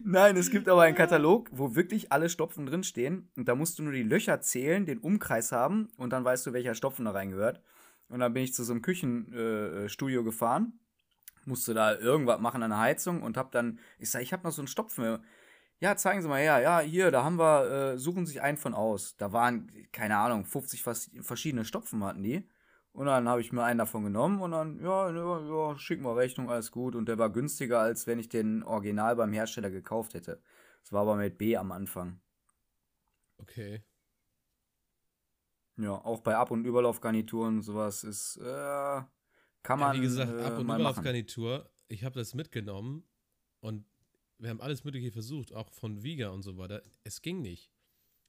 Nein, 0.03 0.37
es 0.37 0.49
gibt 0.49 0.67
aber 0.67 0.83
einen 0.83 0.95
Katalog, 0.95 1.49
wo 1.51 1.75
wirklich 1.75 2.11
alle 2.11 2.29
Stopfen 2.29 2.65
drinstehen. 2.65 3.29
Und 3.35 3.47
da 3.47 3.55
musst 3.55 3.79
du 3.79 3.83
nur 3.83 3.93
die 3.93 4.03
Löcher 4.03 4.41
zählen, 4.41 4.85
den 4.85 4.99
Umkreis 4.99 5.51
haben 5.51 5.89
und 5.97 6.11
dann 6.11 6.23
weißt 6.23 6.45
du, 6.45 6.53
welcher 6.53 6.75
Stopfen 6.75 7.05
da 7.05 7.11
reingehört. 7.11 7.61
Und 8.09 8.19
dann 8.19 8.33
bin 8.33 8.43
ich 8.43 8.53
zu 8.53 8.63
so 8.63 8.73
einem 8.73 8.81
Küchenstudio 8.81 9.85
äh, 9.85 9.89
Studio 9.89 10.23
gefahren, 10.23 10.79
musste 11.45 11.73
da 11.73 11.95
irgendwas 11.95 12.39
machen 12.39 12.63
an 12.63 12.71
der 12.71 12.79
Heizung 12.79 13.21
und 13.21 13.37
hab 13.37 13.51
dann, 13.51 13.79
ich 13.99 14.09
sag, 14.09 14.21
ich 14.21 14.33
hab 14.33 14.43
noch 14.43 14.51
so 14.51 14.61
einen 14.61 14.67
Stopfen. 14.67 15.19
Ja, 15.79 15.95
zeigen 15.95 16.21
Sie 16.21 16.27
mal 16.27 16.41
her. 16.41 16.59
Ja, 16.59 16.79
hier, 16.79 17.11
da 17.11 17.23
haben 17.23 17.37
wir, 17.37 17.93
äh, 17.93 17.97
suchen 17.97 18.25
Sie 18.25 18.33
sich 18.33 18.41
einen 18.41 18.57
von 18.57 18.73
aus. 18.73 19.15
Da 19.17 19.31
waren, 19.31 19.71
keine 19.91 20.17
Ahnung, 20.17 20.45
50 20.45 20.83
vers 20.83 21.11
verschiedene 21.21 21.65
Stopfen 21.65 22.03
hatten 22.03 22.23
die. 22.23 22.43
Und 22.91 23.05
dann 23.05 23.29
habe 23.29 23.39
ich 23.41 23.51
mir 23.51 23.63
einen 23.63 23.77
davon 23.77 24.03
genommen 24.03 24.41
und 24.41 24.51
dann, 24.51 24.79
ja, 24.79 25.09
ja, 25.11 25.39
ja, 25.71 25.77
schick 25.77 26.01
mal 26.01 26.13
Rechnung, 26.15 26.49
alles 26.49 26.71
gut. 26.71 26.95
Und 26.95 27.07
der 27.07 27.17
war 27.17 27.29
günstiger, 27.29 27.79
als 27.79 28.07
wenn 28.07 28.19
ich 28.19 28.29
den 28.29 28.63
Original 28.63 29.15
beim 29.15 29.31
Hersteller 29.31 29.69
gekauft 29.69 30.15
hätte. 30.15 30.41
Das 30.81 30.91
war 30.91 31.01
aber 31.03 31.15
mit 31.15 31.37
B 31.37 31.55
am 31.55 31.71
Anfang. 31.71 32.19
Okay. 33.37 33.83
Ja, 35.77 35.93
auch 35.93 36.19
bei 36.21 36.35
Ab- 36.35 36.51
und 36.51 36.65
Überlaufgarnituren 36.65 37.57
und 37.57 37.61
sowas 37.61 38.03
ist, 38.03 38.37
äh, 38.37 39.01
kann 39.63 39.79
man 39.79 39.93
ja, 39.93 39.93
wie 39.93 40.01
gesagt, 40.01 40.31
äh, 40.31 40.41
Ab- 40.43 40.57
und 40.59 40.65
machen. 40.67 40.81
Überlaufgarnitur, 40.81 41.69
ich 41.87 42.03
habe 42.03 42.15
das 42.19 42.33
mitgenommen 42.33 43.03
und 43.61 43.85
wir 44.39 44.49
haben 44.49 44.61
alles 44.61 44.83
Mögliche 44.83 45.11
versucht, 45.11 45.53
auch 45.53 45.71
von 45.71 46.03
Viga 46.03 46.29
und 46.29 46.41
so 46.41 46.57
weiter. 46.57 46.81
Es 47.03 47.21
ging 47.21 47.41
nicht. 47.41 47.71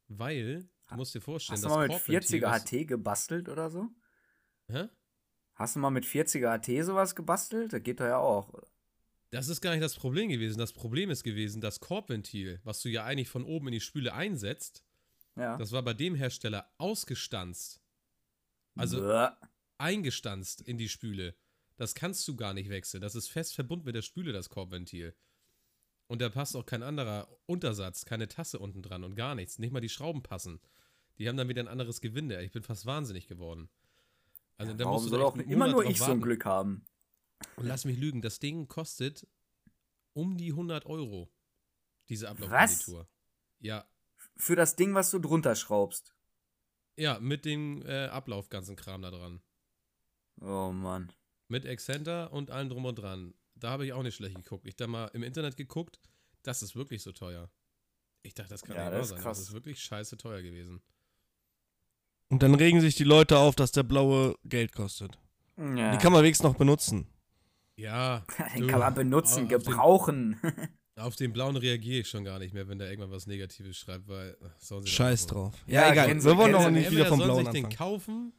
Weil, 0.08 0.68
du 0.88 0.96
musst 0.96 1.14
dir 1.14 1.20
vorstellen, 1.20 1.54
Hast 1.56 1.64
du 1.64 1.68
das 1.68 1.76
mal 1.76 1.82
mit 1.82 1.90
Korbventil, 1.92 2.40
40er 2.40 2.50
was- 2.50 2.64
HT 2.64 2.84
gebastelt 2.86 3.48
oder 3.48 3.70
so? 3.70 3.88
Hä? 4.70 4.88
Hast 5.54 5.76
du 5.76 5.80
mal 5.80 5.90
mit 5.90 6.04
40er 6.04 6.58
HT 6.58 6.84
sowas 6.86 7.14
gebastelt? 7.14 7.72
Das 7.72 7.82
geht 7.82 8.00
doch 8.00 8.06
ja 8.06 8.18
auch. 8.18 8.52
Das 9.30 9.48
ist 9.48 9.60
gar 9.60 9.70
nicht 9.72 9.82
das 9.82 9.94
Problem 9.94 10.28
gewesen. 10.28 10.58
Das 10.58 10.72
Problem 10.72 11.10
ist 11.10 11.22
gewesen, 11.22 11.60
das 11.60 11.80
Korbventil, 11.80 12.60
was 12.64 12.80
du 12.82 12.88
ja 12.88 13.04
eigentlich 13.04 13.28
von 13.28 13.44
oben 13.44 13.68
in 13.68 13.72
die 13.72 13.80
Spüle 13.80 14.12
einsetzt, 14.14 14.82
Ja. 15.36 15.56
das 15.56 15.70
war 15.72 15.82
bei 15.82 15.94
dem 15.94 16.14
Hersteller 16.14 16.72
ausgestanzt. 16.78 17.80
Also 18.74 19.00
Bäh. 19.00 19.28
eingestanzt 19.78 20.62
in 20.62 20.78
die 20.78 20.88
Spüle. 20.88 21.34
Das 21.76 21.94
kannst 21.94 22.26
du 22.28 22.36
gar 22.36 22.54
nicht 22.54 22.68
wechseln. 22.70 23.00
Das 23.00 23.14
ist 23.14 23.28
fest 23.28 23.54
verbunden 23.54 23.86
mit 23.86 23.94
der 23.94 24.02
Spüle, 24.02 24.32
das 24.32 24.48
Korbventil. 24.50 25.14
Und 26.08 26.20
da 26.20 26.28
passt 26.28 26.56
auch 26.56 26.66
kein 26.66 26.82
anderer 26.82 27.28
Untersatz, 27.46 28.04
keine 28.04 28.26
Tasse 28.28 28.58
unten 28.58 28.82
dran 28.82 29.04
und 29.04 29.14
gar 29.14 29.34
nichts. 29.34 29.58
Nicht 29.58 29.70
mal 29.72 29.80
die 29.80 29.88
Schrauben 29.88 30.22
passen. 30.22 30.60
Die 31.18 31.28
haben 31.28 31.36
dann 31.36 31.48
wieder 31.48 31.62
ein 31.62 31.68
anderes 31.68 32.00
Gewinde. 32.00 32.42
Ich 32.42 32.50
bin 32.50 32.62
fast 32.64 32.84
wahnsinnig 32.84 33.28
geworden. 33.28 33.68
Also 34.60 34.74
da 34.74 34.84
Warum 34.84 34.94
musst 34.96 35.06
du 35.06 35.10
soll 35.10 35.20
da 35.20 35.24
auch 35.26 35.36
immer 35.36 35.68
nur 35.68 35.84
ich 35.84 35.98
so 35.98 36.04
ein 36.04 36.08
warten. 36.10 36.20
Glück 36.22 36.44
haben? 36.44 36.86
Und 37.56 37.66
lass 37.66 37.84
mich 37.86 37.98
lügen, 37.98 38.20
das 38.20 38.38
Ding 38.38 38.68
kostet 38.68 39.26
um 40.12 40.36
die 40.36 40.50
100 40.50 40.84
Euro. 40.86 41.32
Diese 42.08 42.28
Ablaufgarnitur. 42.28 43.08
Ja, 43.60 43.86
Für 44.36 44.56
das 44.56 44.76
Ding, 44.76 44.94
was 44.94 45.10
du 45.10 45.18
drunter 45.18 45.54
schraubst. 45.54 46.14
ja, 46.96 47.18
mit 47.20 47.44
dem 47.44 47.82
äh, 47.86 48.06
Ablauf 48.08 48.48
ganzen 48.50 48.76
Kram 48.76 49.00
da 49.02 49.10
dran. 49.10 49.40
Oh 50.40 50.72
Mann. 50.72 51.12
Mit 51.48 51.64
Accenter 51.66 52.32
und 52.32 52.50
allem 52.50 52.68
drum 52.68 52.84
und 52.84 52.96
dran. 52.96 53.34
Da 53.54 53.70
habe 53.70 53.86
ich 53.86 53.92
auch 53.92 54.02
nicht 54.02 54.14
schlecht 54.16 54.36
geguckt. 54.36 54.66
Ich 54.66 54.76
da 54.76 54.86
mal 54.86 55.06
im 55.14 55.22
Internet 55.22 55.56
geguckt, 55.56 56.00
das 56.42 56.62
ist 56.62 56.76
wirklich 56.76 57.02
so 57.02 57.12
teuer. 57.12 57.50
Ich 58.22 58.34
dachte, 58.34 58.50
das 58.50 58.62
kann 58.62 58.76
Ja, 58.76 58.84
nicht 58.90 58.94
wahr 58.94 59.04
sein. 59.04 59.18
krass. 59.20 59.38
Das 59.38 59.48
ist 59.48 59.54
wirklich 59.54 59.80
scheiße 59.82 60.16
teuer 60.18 60.42
gewesen. 60.42 60.82
Und 62.30 62.42
dann 62.42 62.54
regen 62.54 62.80
sich 62.80 62.94
die 62.94 63.04
Leute 63.04 63.38
auf, 63.38 63.54
dass 63.56 63.72
der 63.72 63.82
blaue 63.82 64.36
Geld 64.44 64.72
kostet. 64.72 65.18
Ja. 65.58 65.90
Die 65.92 65.98
kann 65.98 66.12
man 66.12 66.22
wenigstens 66.22 66.44
noch 66.44 66.56
benutzen. 66.56 67.06
Ja, 67.76 68.24
Den 68.56 68.66
kann 68.68 68.80
man 68.80 68.94
benutzen, 68.94 69.44
auf 69.44 69.48
den- 69.48 69.48
gebrauchen. 69.48 70.40
auf 70.96 71.16
den 71.16 71.32
blauen 71.32 71.56
reagiere 71.56 72.00
ich 72.00 72.08
schon 72.08 72.24
gar 72.24 72.38
nicht 72.38 72.52
mehr, 72.54 72.68
wenn 72.68 72.78
da 72.78 72.86
irgendwann 72.86 73.10
was 73.10 73.26
Negatives 73.26 73.76
schreibt, 73.76 74.06
weil 74.08 74.36
ach, 74.44 74.58
sollen 74.60 74.82
sie 74.82 74.90
doch 74.90 74.96
Scheiß 74.96 75.26
drauf. 75.26 75.54
Ja, 75.66 75.82
Ja, 75.86 75.92
egal. 75.92 76.22
Wir 76.24 76.36
wollen 76.36 76.52
doch 76.52 76.70
nicht 76.70 76.90
wieder 76.90 77.06
vom 77.06 77.18
sollen 77.18 77.30
blauen 77.30 77.44
sich 77.46 77.52
den 77.54 77.64
anfangen. 77.66 77.76
kaufen 77.78 78.32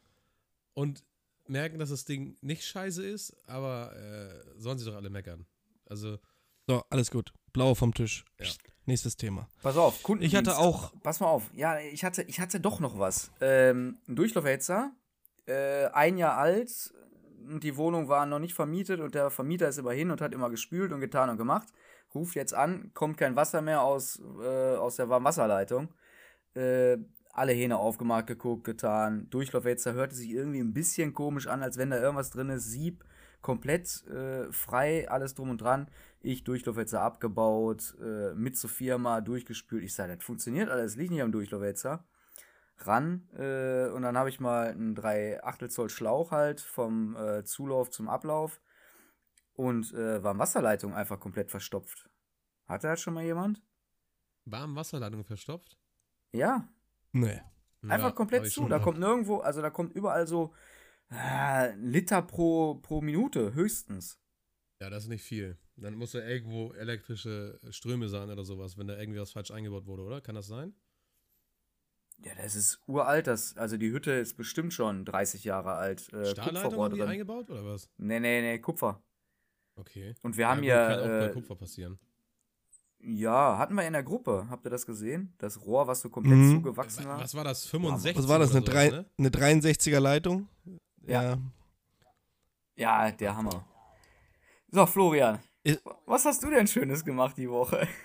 und 0.74 1.04
merken, 1.48 1.80
dass 1.80 1.90
das 1.90 2.06
Ding 2.06 2.38
nicht 2.42 2.64
scheiße 2.64 3.04
ist, 3.06 3.36
aber 3.48 3.94
äh, 3.96 4.60
sollen 4.60 4.78
sie 4.80 4.86
doch 4.86 4.96
alle 4.96 5.10
meckern. 5.10 5.46
Also, 5.86 6.18
So, 6.68 6.84
alles 6.90 7.12
gut. 7.12 7.34
Blau 7.52 7.74
vom 7.76 7.94
Tisch. 7.94 8.24
Ja. 8.40 8.46
Nächstes 8.86 9.16
Thema. 9.16 9.48
Pass 9.62 9.78
auf, 9.78 10.02
Kundendienst. 10.02 10.34
Ich 10.34 10.38
hatte 10.38 10.58
auch. 10.58 10.92
Pass 11.04 11.20
mal 11.20 11.28
auf. 11.28 11.52
Ja, 11.54 11.80
ich 11.80 12.04
hatte, 12.04 12.24
ich 12.24 12.40
hatte 12.40 12.60
doch 12.60 12.80
noch 12.80 12.98
was. 12.98 13.32
Ähm, 13.40 14.00
ein 14.08 14.16
Durchlauferhitzer, 14.16 14.92
äh, 15.46 15.86
ein 15.88 16.18
Jahr 16.18 16.38
alt 16.38 16.94
und 17.48 17.64
die 17.64 17.78
Wohnung 17.78 18.08
war 18.08 18.26
noch 18.26 18.40
nicht 18.40 18.54
vermietet 18.54 19.00
und 19.00 19.16
der 19.16 19.30
Vermieter 19.30 19.68
ist 19.68 19.78
immer 19.78 19.92
hin 19.92 20.12
und 20.12 20.22
hat 20.22 20.34
immer 20.34 20.50
gespült 20.50 20.92
und 20.92 21.00
getan 21.00 21.30
und 21.30 21.38
gemacht. 21.38 21.68
Ruft 22.14 22.36
jetzt 22.36 22.54
an, 22.54 22.92
kommt 22.94 23.18
kein 23.18 23.36
Wasser 23.36 23.62
mehr 23.62 23.82
aus, 23.82 24.22
äh, 24.42 24.76
aus 24.76 24.98
der 24.98 25.10
Warmwasserleitung. 25.10 25.90
Äh, 26.56 26.98
alle 27.34 27.54
Hähne 27.54 27.78
aufgemacht, 27.78 28.28
geguckt, 28.28 28.66
getan. 28.66 29.30
Durchlauferhitzer 29.30 29.94
hörte 29.94 30.16
sich 30.16 30.32
irgendwie 30.32 30.60
ein 30.60 30.74
bisschen 30.74 31.14
komisch 31.14 31.48
an, 31.48 31.64
als 31.64 31.78
wenn 31.78 31.92
da 31.92 32.02
irgendwas 32.02 32.32
drin 32.32 32.50
ist. 32.50 32.70
Sieb 32.70 33.06
komplett 33.42 34.06
äh, 34.08 34.52
frei, 34.52 35.10
alles 35.10 35.36
drum 35.36 35.50
und 35.50 35.62
dran. 35.62 35.88
Ich 36.22 36.44
Durchlauferhitzer 36.44 37.02
abgebaut, 37.02 37.96
äh, 38.02 38.34
mit 38.34 38.58
zur 38.58 38.70
Firma 38.70 39.22
durchgespült. 39.22 39.84
Ich 39.84 39.94
sage, 39.94 40.16
das 40.16 40.24
funktioniert 40.24 40.70
alles, 40.70 40.96
liegt 40.96 41.12
nicht 41.12 41.22
am 41.22 41.32
Durchlauferhitzer. 41.32 42.06
Ran 42.78 43.28
äh, 43.34 43.90
und 43.90 44.02
dann 44.02 44.18
habe 44.18 44.30
ich 44.30 44.40
mal 44.40 44.70
einen 44.70 44.96
3 44.96 45.44
Achtel 45.44 45.70
Zoll 45.70 45.90
Schlauch 45.90 46.32
halt 46.32 46.62
vom 46.62 47.16
äh, 47.16 47.44
Zulauf 47.44 47.92
zum 47.92 48.10
Ablauf 48.10 48.60
und 49.54 49.94
äh, 49.94 50.24
war 50.24 50.38
Wasserleitung 50.40 50.94
einfach 50.94 51.20
komplett 51.20 51.52
verstopft. 51.52 52.10
Hatte 52.68 52.88
das 52.88 53.02
schon 53.02 53.14
mal 53.14 53.24
jemand? 53.24 53.62
warme 54.46 54.76
Wasserleitung 54.76 55.24
verstopft? 55.24 55.78
Ja, 56.34 56.68
Nee. 57.14 57.42
einfach 57.82 58.10
Ja, 58.10 58.12
komplett 58.12 58.48
zu. 58.48 58.68
Da 58.68 58.80
kommt 58.80 59.00
nirgendwo, 59.00 59.40
also 59.40 59.62
da 59.62 59.70
kommt 59.70 59.94
überall 59.94 60.28
so 60.28 60.54
äh, 61.12 61.16
ein 61.74 61.84
Liter 61.86 62.22
pro, 62.22 62.76
pro 62.76 63.02
Minute 63.02 63.54
höchstens. 63.54 64.18
Ja, 64.82 64.90
das 64.90 65.04
ist 65.04 65.10
nicht 65.10 65.24
viel. 65.24 65.58
Dann 65.78 65.96
muss 65.96 66.12
da 66.12 66.20
irgendwo 66.26 66.74
elektrische 66.74 67.60
Ströme 67.70 68.08
sein 68.10 68.30
oder 68.30 68.44
sowas, 68.46 68.78
wenn 68.78 68.88
da 68.88 68.98
irgendwie 68.98 69.20
was 69.20 69.32
falsch 69.32 69.52
eingebaut 69.52 69.86
wurde, 69.86 70.04
oder? 70.04 70.22
Kann 70.22 70.36
das 70.36 70.48
sein? 70.48 70.74
Ja, 72.24 72.34
das 72.36 72.56
ist 72.56 72.80
uralt. 72.88 73.26
Das, 73.28 73.58
also 73.58 73.78
die 73.78 73.92
Hütte 73.92 74.12
ist 74.12 74.36
bestimmt 74.38 74.74
schon 74.74 75.06
30 75.06 75.44
Jahre 75.44 75.74
alt. 75.74 76.12
Äh, 76.14 76.26
Stahlleitung 76.26 76.80
haben 76.82 76.94
die 76.94 77.00
drin. 77.00 77.10
eingebaut 77.10 77.50
oder 77.50 77.66
was? 77.66 77.90
Nee, 77.98 78.20
nee, 78.20 78.42
nee, 78.42 78.60
Kupfer. 78.60 79.02
Okay. 79.76 80.14
Und 80.22 80.38
wir 80.38 80.48
haben 80.48 80.62
ja, 80.64 80.92
ja, 80.92 80.96
gut, 80.96 81.04
kann 81.04 81.04
auch 81.04 81.20
bei 81.20 81.26
äh, 81.26 81.34
Kupfer 81.34 81.56
passieren. 81.56 82.00
ja, 83.00 83.58
hatten 83.58 83.74
wir 83.74 83.86
in 83.88 83.94
der 83.94 84.04
Gruppe. 84.04 84.46
Habt 84.50 84.66
ihr 84.66 84.70
das 84.70 84.86
gesehen? 84.86 85.34
Das 85.40 85.60
Rohr, 85.66 85.88
was 85.88 86.02
so 86.02 86.10
komplett 86.10 86.38
Mhm. 86.38 86.56
zugewachsen 86.58 87.06
war. 87.06 87.20
Was 87.20 87.34
war 87.34 87.44
das? 87.44 87.66
65? 87.66 88.18
Was 88.18 88.28
war 88.28 88.38
das? 88.40 88.52
Eine, 88.52 88.62
sowas, 88.62 88.74
drei, 88.74 88.90
ne? 88.90 89.06
eine 89.18 89.30
63er 89.30 90.00
Leitung? 90.00 90.48
Ja. 91.08 91.38
Ja, 92.76 93.12
der 93.12 93.36
Hammer. 93.36 93.66
So, 94.70 94.86
Florian. 94.86 95.40
I- 95.68 95.78
Was 96.06 96.26
hast 96.26 96.42
du 96.44 96.50
denn 96.50 96.68
Schönes 96.68 97.04
gemacht 97.06 97.38
die 97.38 97.50
Woche? 97.50 97.88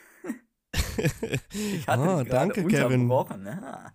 Ich 1.53 1.87
hatte 1.87 2.03
Ah, 2.03 2.23
dich 2.23 2.31
danke, 2.33 2.67
Kevin. 2.67 3.07
ne? 3.07 3.93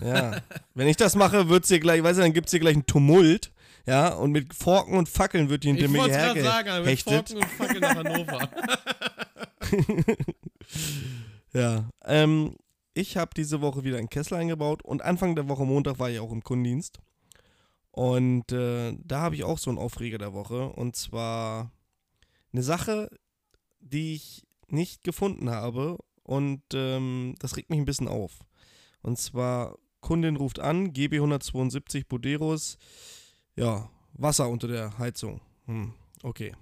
Ja. 0.00 0.36
Wenn 0.74 0.88
ich 0.88 0.96
das 0.96 1.14
mache, 1.16 1.48
wird's 1.48 1.68
dir 1.68 1.78
gleich, 1.80 2.02
weißt 2.02 2.18
du, 2.18 2.22
dann 2.22 2.32
gibt's 2.32 2.50
hier 2.52 2.60
gleich 2.60 2.74
einen 2.74 2.86
Tumult. 2.86 3.52
Ja, 3.86 4.08
und 4.14 4.30
mit 4.32 4.54
Forken 4.54 4.96
und 4.96 5.08
Fackeln 5.08 5.48
wird 5.50 5.64
die 5.64 5.68
hinter 5.68 5.84
Ich 5.86 5.90
mir 5.90 5.98
wollte 5.98 6.14
es 6.14 6.18
gerade 6.22 6.42
sagen, 6.42 6.68
mit 6.84 7.06
hergehechtet. 7.06 7.28
Forken 7.30 7.36
und 7.36 7.46
Fackeln 7.46 7.80
nach 7.80 7.94
Hannover. 7.96 8.48
Ja, 11.52 11.88
ähm, 12.04 12.56
ich 12.94 13.16
habe 13.16 13.30
diese 13.36 13.60
Woche 13.60 13.84
wieder 13.84 13.98
einen 13.98 14.10
Kessel 14.10 14.34
eingebaut 14.34 14.82
und 14.82 15.02
Anfang 15.02 15.34
der 15.34 15.48
Woche 15.48 15.64
Montag 15.64 15.98
war 15.98 16.10
ich 16.10 16.20
auch 16.20 16.30
im 16.32 16.42
Kundendienst. 16.44 16.98
Und 17.98 18.52
äh, 18.52 18.96
da 19.02 19.22
habe 19.22 19.34
ich 19.34 19.42
auch 19.42 19.58
so 19.58 19.70
einen 19.70 19.78
Aufreger 19.80 20.18
der 20.18 20.32
Woche. 20.32 20.68
Und 20.68 20.94
zwar 20.94 21.72
eine 22.52 22.62
Sache, 22.62 23.10
die 23.80 24.14
ich 24.14 24.46
nicht 24.68 25.02
gefunden 25.02 25.50
habe. 25.50 25.98
Und 26.22 26.62
ähm, 26.74 27.34
das 27.40 27.56
regt 27.56 27.70
mich 27.70 27.80
ein 27.80 27.86
bisschen 27.86 28.06
auf. 28.06 28.44
Und 29.02 29.18
zwar, 29.18 29.76
Kundin 29.98 30.36
ruft 30.36 30.60
an, 30.60 30.92
GB 30.92 31.16
172 31.16 32.06
Boderos. 32.06 32.78
Ja, 33.56 33.90
Wasser 34.12 34.48
unter 34.48 34.68
der 34.68 34.96
Heizung. 34.98 35.40
Hm, 35.66 35.92
okay. 36.22 36.54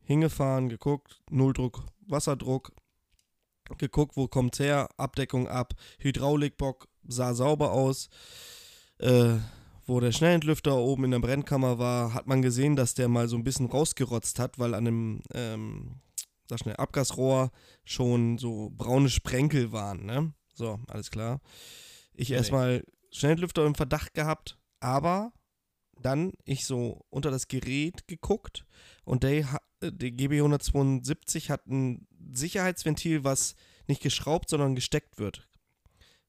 Hingefahren, 0.00 0.68
geguckt, 0.68 1.22
Nulldruck, 1.30 1.84
Wasserdruck, 2.08 2.72
geguckt, 3.78 4.16
wo 4.16 4.26
kommt's 4.26 4.58
her, 4.58 4.88
Abdeckung 4.96 5.46
ab, 5.46 5.74
Hydraulikbock 6.00 6.88
sah 7.06 7.34
sauber 7.34 7.70
aus. 7.70 8.08
Äh, 8.98 9.36
wo 9.90 9.98
der 9.98 10.12
Schnellentlüfter 10.12 10.76
oben 10.76 11.04
in 11.04 11.10
der 11.10 11.18
Brennkammer 11.18 11.80
war, 11.80 12.14
hat 12.14 12.28
man 12.28 12.42
gesehen, 12.42 12.76
dass 12.76 12.94
der 12.94 13.08
mal 13.08 13.26
so 13.26 13.36
ein 13.36 13.42
bisschen 13.42 13.66
rausgerotzt 13.66 14.38
hat, 14.38 14.56
weil 14.60 14.74
an 14.74 14.84
dem 14.84 15.20
ähm, 15.34 16.00
sag 16.48 16.60
schnell, 16.60 16.76
Abgasrohr 16.76 17.50
schon 17.84 18.38
so 18.38 18.70
braune 18.70 19.10
Sprenkel 19.10 19.72
waren, 19.72 20.06
ne? 20.06 20.32
So, 20.54 20.78
alles 20.86 21.10
klar. 21.10 21.40
Ich 22.14 22.28
Nee. 22.28 22.36
erstmal 22.36 22.84
Schnellentlüfter 23.10 23.66
im 23.66 23.74
Verdacht 23.74 24.14
gehabt, 24.14 24.58
aber 24.78 25.32
dann 26.00 26.34
ich 26.44 26.66
so 26.66 27.04
unter 27.10 27.32
das 27.32 27.48
Gerät 27.48 28.06
geguckt 28.06 28.66
und 29.04 29.24
der, 29.24 29.60
äh, 29.80 29.90
der 29.90 30.12
GB 30.12 30.38
172 30.38 31.50
hat 31.50 31.66
ein 31.66 32.06
Sicherheitsventil, 32.32 33.24
was 33.24 33.56
nicht 33.88 34.02
geschraubt, 34.02 34.50
sondern 34.50 34.76
gesteckt 34.76 35.18
wird. 35.18 35.48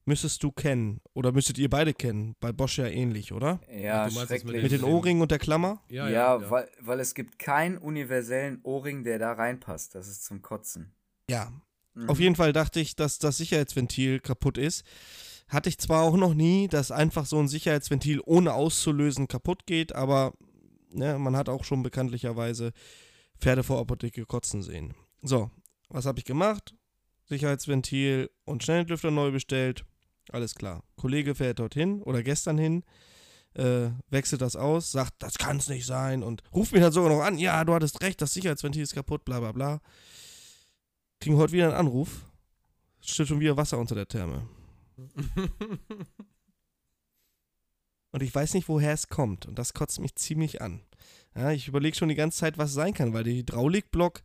Müsstest 0.04 0.42
du 0.42 0.50
kennen 0.50 1.00
oder 1.14 1.30
müsstet 1.30 1.58
ihr 1.58 1.70
beide 1.70 1.94
kennen. 1.94 2.34
Bei 2.40 2.50
Bosch 2.50 2.78
ja 2.78 2.86
ähnlich, 2.86 3.32
oder? 3.32 3.60
Ja, 3.72 4.02
meinst 4.12 4.26
schrecklich. 4.26 4.62
Mit 4.62 4.72
den 4.72 4.82
Ohrringen 4.82 5.22
und 5.22 5.30
der 5.30 5.38
Klammer? 5.38 5.80
Ja, 5.88 6.08
Ja, 6.08 6.40
ja, 6.40 6.50
Weil, 6.50 6.68
weil 6.80 6.98
es 7.00 7.14
gibt 7.14 7.38
keinen 7.38 7.78
universellen 7.78 8.60
Ohrring, 8.64 9.04
der 9.04 9.20
da 9.20 9.32
reinpasst. 9.32 9.94
Das 9.94 10.08
ist 10.08 10.24
zum 10.24 10.42
Kotzen. 10.42 10.92
Ja. 11.30 11.52
Mhm. 11.94 12.08
Auf 12.08 12.18
jeden 12.18 12.34
Fall 12.34 12.52
dachte 12.52 12.80
ich, 12.80 12.96
dass 12.96 13.18
das 13.18 13.36
Sicherheitsventil 13.36 14.18
kaputt 14.18 14.58
ist. 14.58 14.84
Hatte 15.48 15.68
ich 15.68 15.78
zwar 15.78 16.02
auch 16.02 16.16
noch 16.16 16.34
nie, 16.34 16.66
dass 16.66 16.90
einfach 16.90 17.26
so 17.26 17.38
ein 17.38 17.48
Sicherheitsventil 17.48 18.20
ohne 18.24 18.54
auszulösen 18.54 19.28
kaputt 19.28 19.66
geht, 19.66 19.94
aber 19.94 20.32
ne, 20.90 21.18
man 21.18 21.36
hat 21.36 21.48
auch 21.48 21.64
schon 21.64 21.82
bekanntlicherweise 21.82 22.72
Pferde 23.38 23.62
vor 23.62 23.78
Apotheke 23.78 24.24
kotzen 24.24 24.62
sehen. 24.62 24.94
So, 25.22 25.50
was 25.88 26.06
habe 26.06 26.18
ich 26.18 26.24
gemacht? 26.24 26.74
Sicherheitsventil 27.28 28.30
und 28.44 28.62
Schnelllüfter 28.62 29.10
neu 29.10 29.30
bestellt. 29.30 29.84
Alles 30.30 30.54
klar. 30.54 30.82
Kollege 30.96 31.34
fährt 31.34 31.58
dorthin 31.58 32.02
oder 32.02 32.22
gestern 32.22 32.58
hin, 32.58 32.84
äh, 33.54 33.90
wechselt 34.08 34.40
das 34.40 34.56
aus, 34.56 34.92
sagt, 34.92 35.14
das 35.18 35.38
kann 35.38 35.56
es 35.58 35.68
nicht 35.68 35.84
sein 35.84 36.22
und 36.22 36.42
ruft 36.54 36.72
mich 36.72 36.80
dann 36.80 36.92
sogar 36.92 37.10
noch 37.10 37.22
an, 37.22 37.38
ja, 37.38 37.64
du 37.64 37.74
hattest 37.74 38.00
recht, 38.02 38.20
das 38.22 38.32
Sicherheitsventil 38.32 38.82
ist 38.82 38.94
kaputt, 38.94 39.24
bla 39.24 39.40
bla 39.40 39.52
bla. 39.52 39.80
Kriegen 41.20 41.36
heute 41.36 41.52
wieder 41.52 41.66
einen 41.66 41.74
Anruf. 41.74 42.24
Steht 43.00 43.28
schon 43.28 43.40
wieder 43.40 43.56
Wasser 43.56 43.78
unter 43.78 43.94
der 43.94 44.08
Therme. 44.08 44.48
Und 48.12 48.22
ich 48.22 48.34
weiß 48.34 48.54
nicht, 48.54 48.68
woher 48.68 48.92
es 48.92 49.08
kommt. 49.08 49.46
Und 49.46 49.58
das 49.58 49.72
kotzt 49.72 49.98
mich 49.98 50.14
ziemlich 50.16 50.60
an. 50.60 50.82
Ja, 51.34 51.50
ich 51.50 51.66
überlege 51.66 51.96
schon 51.96 52.10
die 52.10 52.14
ganze 52.14 52.38
Zeit, 52.38 52.58
was 52.58 52.70
es 52.70 52.74
sein 52.74 52.92
kann, 52.92 53.14
weil 53.14 53.24
der 53.24 53.32
Hydraulikblock, 53.32 54.20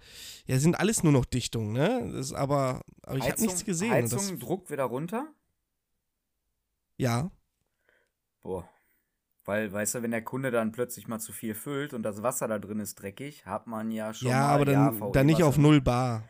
ja, 0.46 0.60
sind 0.60 0.78
alles 0.78 1.04
nur 1.04 1.14
noch 1.14 1.24
Dichtungen, 1.24 1.72
ne? 1.72 2.12
Das 2.12 2.28
ist 2.28 2.34
aber, 2.34 2.82
aber 3.04 3.18
ich 3.18 3.30
habe 3.30 3.42
nichts 3.42 3.64
gesehen. 3.64 3.92
und 3.92 3.96
Heizung, 3.96 4.18
das, 4.18 4.40
Druck 4.40 4.70
wieder 4.70 4.84
runter? 4.84 5.28
Ja, 6.98 7.32
Boah. 8.42 8.68
Weil, 9.46 9.72
weißt 9.72 9.96
du, 9.96 10.04
wenn 10.04 10.12
der 10.12 10.24
Kunde 10.24 10.52
dann 10.52 10.72
plötzlich 10.74 11.08
mal 11.08 11.20
zu 11.20 11.32
viel 11.32 11.56
füllt 11.56 11.94
und 11.94 12.04
das 12.04 12.22
Wasser 12.22 12.48
da 12.48 12.60
drin 12.60 12.80
ist 12.80 12.96
dreckig, 12.96 13.46
hat 13.46 13.66
man 13.68 13.92
ja 13.92 14.14
schon 14.14 14.30
ja, 14.30 14.42
mal 14.42 14.56
aber 14.56 14.66
dann, 14.66 15.12
dann 15.14 15.26
nicht 15.26 15.44
auf 15.44 15.58
null 15.58 15.80
Bar. 15.82 16.24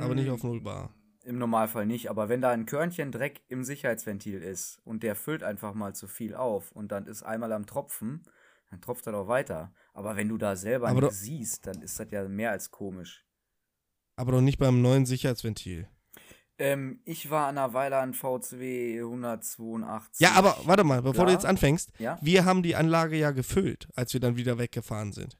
Aber 0.00 0.14
nicht 0.14 0.28
Mm, 0.28 0.32
auf 0.34 0.42
null 0.42 0.60
Bar. 0.60 0.92
Im 1.24 1.38
Normalfall 1.38 1.86
nicht, 1.86 2.08
aber 2.08 2.28
wenn 2.28 2.40
da 2.40 2.50
ein 2.50 2.66
Körnchen 2.66 3.12
Dreck 3.12 3.42
im 3.48 3.62
Sicherheitsventil 3.64 4.42
ist 4.42 4.80
und 4.84 5.02
der 5.02 5.14
füllt 5.16 5.42
einfach 5.42 5.74
mal 5.74 5.94
zu 5.94 6.06
viel 6.08 6.34
auf 6.34 6.72
und 6.72 6.90
dann 6.92 7.06
ist 7.06 7.22
einmal 7.22 7.52
am 7.52 7.66
Tropfen, 7.66 8.22
dann 8.70 8.80
tropft 8.80 9.06
er 9.06 9.12
doch 9.12 9.28
weiter. 9.28 9.72
Aber 9.92 10.16
wenn 10.16 10.28
du 10.28 10.36
da 10.38 10.56
selber 10.56 10.88
Aber 10.88 11.00
nichts 11.02 11.18
doch- 11.18 11.24
siehst, 11.24 11.66
dann 11.66 11.82
ist 11.82 11.98
das 12.00 12.10
ja 12.10 12.26
mehr 12.28 12.50
als 12.52 12.70
komisch. 12.70 13.24
Aber 14.16 14.32
doch 14.32 14.40
nicht 14.40 14.58
beim 14.58 14.82
neuen 14.82 15.04
Sicherheitsventil. 15.06 15.88
Ähm, 16.58 17.00
ich 17.04 17.30
war 17.30 17.48
an 17.48 17.56
der 17.56 17.74
Weiland 17.74 18.16
VCW 18.16 19.00
182. 19.02 20.20
Ja, 20.20 20.32
aber 20.32 20.56
warte 20.64 20.84
mal, 20.84 21.02
bevor 21.02 21.26
du 21.26 21.30
Ja. 21.32 21.36
jetzt 21.36 21.44
anfängst. 21.46 21.90
Ja? 21.98 22.18
Wir 22.22 22.44
haben 22.46 22.62
die 22.62 22.74
Anlage 22.76 23.16
ja 23.16 23.30
gefüllt, 23.32 23.88
als 23.94 24.12
wir 24.14 24.20
dann 24.20 24.36
wieder 24.36 24.58
weggefahren 24.58 25.12
sind. 25.12 25.36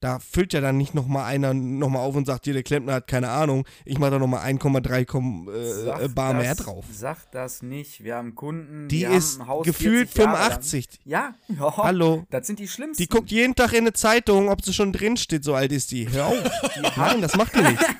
Da 0.00 0.18
füllt 0.18 0.52
ja 0.52 0.60
dann 0.60 0.76
nicht 0.76 0.94
nochmal 0.94 1.24
einer 1.24 1.54
nochmal 1.54 2.02
auf 2.02 2.14
und 2.16 2.26
sagt, 2.26 2.44
hier, 2.44 2.52
der 2.52 2.62
Klempner 2.62 2.92
hat 2.94 3.06
keine 3.06 3.30
Ahnung, 3.30 3.66
ich 3.86 3.98
mache 3.98 4.10
da 4.12 4.18
nochmal 4.18 4.44
1,3 4.44 5.04
Kom- 5.06 5.50
äh, 5.50 6.04
äh, 6.04 6.08
Bar 6.08 6.34
das, 6.34 6.42
mehr 6.42 6.54
drauf. 6.54 6.84
Sag 6.92 7.30
das 7.32 7.62
nicht. 7.62 8.04
Wir 8.04 8.16
haben 8.16 8.34
Kunden, 8.34 8.88
Die 8.88 9.04
ist 9.04 9.40
gefühlt 9.64 10.10
40 10.10 10.18
Jahre 10.18 10.32
lang. 10.32 10.42
85. 10.62 10.88
Ja, 11.04 11.34
ja. 11.48 11.76
Hallo. 11.78 12.24
Das 12.30 12.46
sind 12.46 12.58
die 12.58 12.68
schlimmsten. 12.68 13.02
Die 13.02 13.08
guckt 13.08 13.30
jeden 13.30 13.54
Tag 13.54 13.72
in 13.72 13.80
eine 13.80 13.94
Zeitung, 13.94 14.50
ob 14.50 14.62
sie 14.64 14.74
schon 14.74 14.92
drin 14.92 15.16
steht, 15.16 15.44
so 15.44 15.54
alt 15.54 15.72
ist 15.72 15.90
die. 15.92 16.10
Hör 16.10 16.26
auf. 16.26 16.42
Nein, 16.96 17.22
das 17.22 17.34
macht 17.36 17.54
die 17.56 17.62
nicht. 17.62 17.78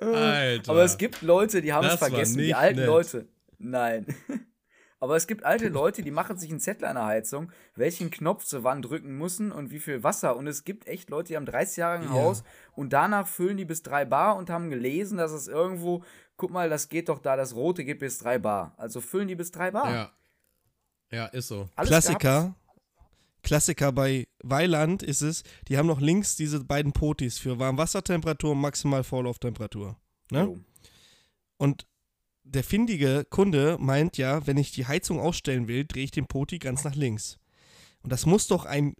Alter. 0.00 0.70
Aber 0.70 0.82
es 0.84 0.98
gibt 0.98 1.22
Leute, 1.22 1.62
die 1.62 1.72
haben 1.72 1.84
es 1.86 1.98
Das 1.98 2.08
vergessen. 2.08 2.38
Die 2.38 2.54
alten 2.54 2.80
nett. 2.80 2.86
Leute. 2.86 3.28
Nein. 3.58 4.06
Aber 5.02 5.16
es 5.16 5.26
gibt 5.26 5.44
alte 5.44 5.68
Leute, 5.68 6.02
die 6.02 6.10
machen 6.10 6.36
sich 6.36 6.50
einen 6.50 6.60
Zettel 6.60 6.84
an 6.84 6.96
der 6.96 7.06
Heizung, 7.06 7.50
welchen 7.74 8.10
Knopf 8.10 8.44
sie 8.44 8.64
wann 8.64 8.82
drücken 8.82 9.16
müssen 9.16 9.50
und 9.50 9.70
wie 9.70 9.78
viel 9.78 10.02
Wasser. 10.02 10.36
Und 10.36 10.46
es 10.46 10.62
gibt 10.64 10.86
echt 10.86 11.08
Leute, 11.08 11.28
die 11.28 11.36
haben 11.36 11.46
30 11.46 11.78
Jahre 11.78 11.94
ein 11.96 12.02
Ja. 12.04 12.10
Haus 12.10 12.44
und 12.72 12.92
danach 12.92 13.26
füllen 13.26 13.56
die 13.56 13.64
bis 13.64 13.82
3 13.82 14.04
Bar 14.04 14.36
und 14.36 14.50
haben 14.50 14.68
gelesen, 14.68 15.16
dass 15.16 15.32
es 15.32 15.48
irgendwo, 15.48 16.04
guck 16.36 16.50
mal, 16.50 16.68
das 16.68 16.90
geht 16.90 17.08
doch 17.08 17.18
da, 17.18 17.36
das 17.36 17.54
rote 17.54 17.82
geht 17.82 17.98
bis 17.98 18.18
3 18.18 18.38
Bar. 18.40 18.74
Also 18.76 19.00
füllen 19.00 19.26
die 19.28 19.36
bis 19.36 19.50
3 19.52 19.70
Bar. 19.70 19.90
Ja. 19.90 20.10
Ja, 21.12 21.26
ist 21.26 21.48
so. 21.48 21.68
Alles 21.76 21.88
Klassiker. 21.88 22.54
Klassiker 23.42 23.92
bei 23.92 24.26
Weiland 24.42 25.02
ist 25.02 25.22
es, 25.22 25.42
die 25.68 25.78
haben 25.78 25.86
noch 25.86 26.00
links 26.00 26.36
diese 26.36 26.64
beiden 26.64 26.92
Potis 26.92 27.38
für 27.38 27.58
Warmwassertemperatur 27.58 28.52
und 28.52 28.60
maximal 28.60 29.04
Vorlauftemperatur. 29.04 29.96
Ne? 30.30 30.42
Jo. 30.44 30.58
Und 31.56 31.86
der 32.44 32.64
findige 32.64 33.24
Kunde 33.28 33.76
meint 33.78 34.16
ja, 34.16 34.46
wenn 34.46 34.56
ich 34.56 34.72
die 34.72 34.86
Heizung 34.86 35.20
ausstellen 35.20 35.68
will, 35.68 35.84
drehe 35.84 36.04
ich 36.04 36.10
den 36.10 36.26
Poti 36.26 36.58
ganz 36.58 36.84
nach 36.84 36.94
links. 36.94 37.38
Und 38.02 38.12
das 38.12 38.26
muss 38.26 38.46
doch 38.46 38.64
ein 38.64 38.94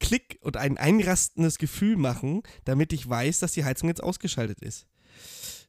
Klick 0.00 0.38
und 0.42 0.56
ein 0.56 0.78
einrastendes 0.78 1.58
Gefühl 1.58 1.96
machen, 1.96 2.42
damit 2.64 2.92
ich 2.92 3.08
weiß, 3.08 3.40
dass 3.40 3.52
die 3.52 3.64
Heizung 3.64 3.88
jetzt 3.88 4.02
ausgeschaltet 4.02 4.60
ist. 4.60 4.86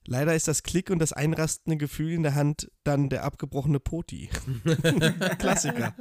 Leider 0.05 0.33
ist 0.35 0.47
das 0.47 0.63
Klick 0.63 0.89
und 0.89 0.99
das 0.99 1.13
einrastende 1.13 1.77
Gefühl 1.77 2.13
in 2.13 2.23
der 2.23 2.33
Hand 2.33 2.71
dann 2.83 3.09
der 3.09 3.23
abgebrochene 3.23 3.79
Poti. 3.79 4.29
Klassiker. 5.37 5.93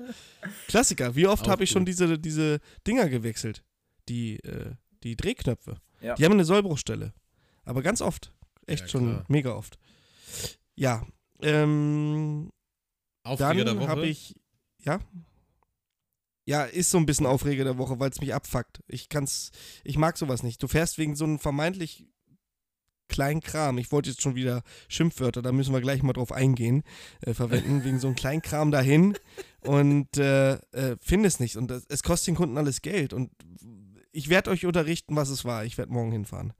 Klassiker. 0.66 1.14
Wie 1.14 1.26
oft 1.26 1.48
habe 1.48 1.64
ich 1.64 1.70
schon 1.70 1.84
diese, 1.84 2.18
diese 2.18 2.60
Dinger 2.86 3.08
gewechselt? 3.08 3.64
Die, 4.08 4.36
äh, 4.44 4.74
die 5.02 5.16
Drehknöpfe. 5.16 5.80
Ja. 6.00 6.14
Die 6.14 6.24
haben 6.24 6.32
eine 6.32 6.44
Sollbruchstelle. 6.44 7.12
Aber 7.64 7.82
ganz 7.82 8.00
oft. 8.00 8.32
Echt 8.66 8.82
Ja, 8.82 8.88
schon 8.88 9.24
mega 9.28 9.52
oft. 9.52 9.78
Ja. 10.74 11.06
Ähm, 11.42 12.50
Aufreger 13.24 13.54
der 13.54 13.64
dann 13.64 13.80
Woche. 13.80 13.88
habe 13.88 14.06
ich. 14.06 14.34
Ja. 14.80 15.00
Ja, 16.46 16.64
ist 16.64 16.90
so 16.90 16.96
ein 16.98 17.04
bisschen 17.04 17.26
Aufreger 17.26 17.64
der 17.64 17.76
Woche, 17.76 18.00
weil 18.00 18.10
es 18.10 18.20
mich 18.20 18.32
abfuckt. 18.32 18.82
Ich 18.86 19.08
kann's. 19.10 19.50
Ich 19.84 19.98
mag 19.98 20.16
sowas 20.16 20.42
nicht. 20.42 20.62
Du 20.62 20.68
fährst 20.68 20.96
wegen 20.96 21.14
so 21.14 21.24
einem 21.24 21.38
vermeintlich 21.38 22.06
kleinen 23.08 23.40
Kram. 23.40 23.78
Ich 23.78 23.90
wollte 23.92 24.10
jetzt 24.10 24.22
schon 24.22 24.34
wieder 24.34 24.62
Schimpfwörter, 24.88 25.42
da 25.42 25.52
müssen 25.52 25.72
wir 25.72 25.80
gleich 25.80 26.02
mal 26.02 26.12
drauf 26.12 26.32
eingehen, 26.32 26.82
äh, 27.22 27.34
verwenden, 27.34 27.84
wegen 27.84 27.98
so 27.98 28.08
einem 28.08 28.16
kleinen 28.16 28.42
Kram 28.42 28.70
dahin 28.70 29.16
und 29.60 30.16
äh, 30.16 30.54
äh, 30.72 30.96
finde 31.00 31.28
es 31.28 31.40
nicht. 31.40 31.56
Und 31.56 31.70
das, 31.70 31.84
es 31.88 32.02
kostet 32.02 32.28
den 32.28 32.36
Kunden 32.36 32.58
alles 32.58 32.82
Geld. 32.82 33.12
Und 33.12 33.30
ich 34.12 34.28
werde 34.28 34.50
euch 34.50 34.66
unterrichten, 34.66 35.16
was 35.16 35.28
es 35.28 35.44
war. 35.44 35.64
Ich 35.64 35.78
werde 35.78 35.92
morgen 35.92 36.12
hinfahren. 36.12 36.52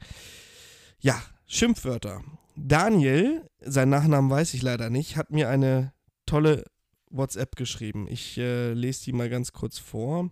Ja, 1.01 1.23
Schimpfwörter. 1.47 2.23
Daniel, 2.57 3.49
sein 3.61 3.89
Nachnamen 3.89 4.31
weiß 4.31 4.55
ich 4.55 4.63
leider 4.63 4.91
nicht, 4.91 5.17
hat 5.17 5.31
mir 5.31 5.49
eine 5.49 5.93
tolle 6.27 6.65
WhatsApp 7.11 7.57
geschrieben. 7.57 8.07
Ich 8.09 8.37
äh, 8.37 8.73
lese 8.73 9.05
die 9.05 9.13
mal 9.13 9.31
ganz 9.31 9.53
kurz 9.53 9.79
vor. 9.79 10.31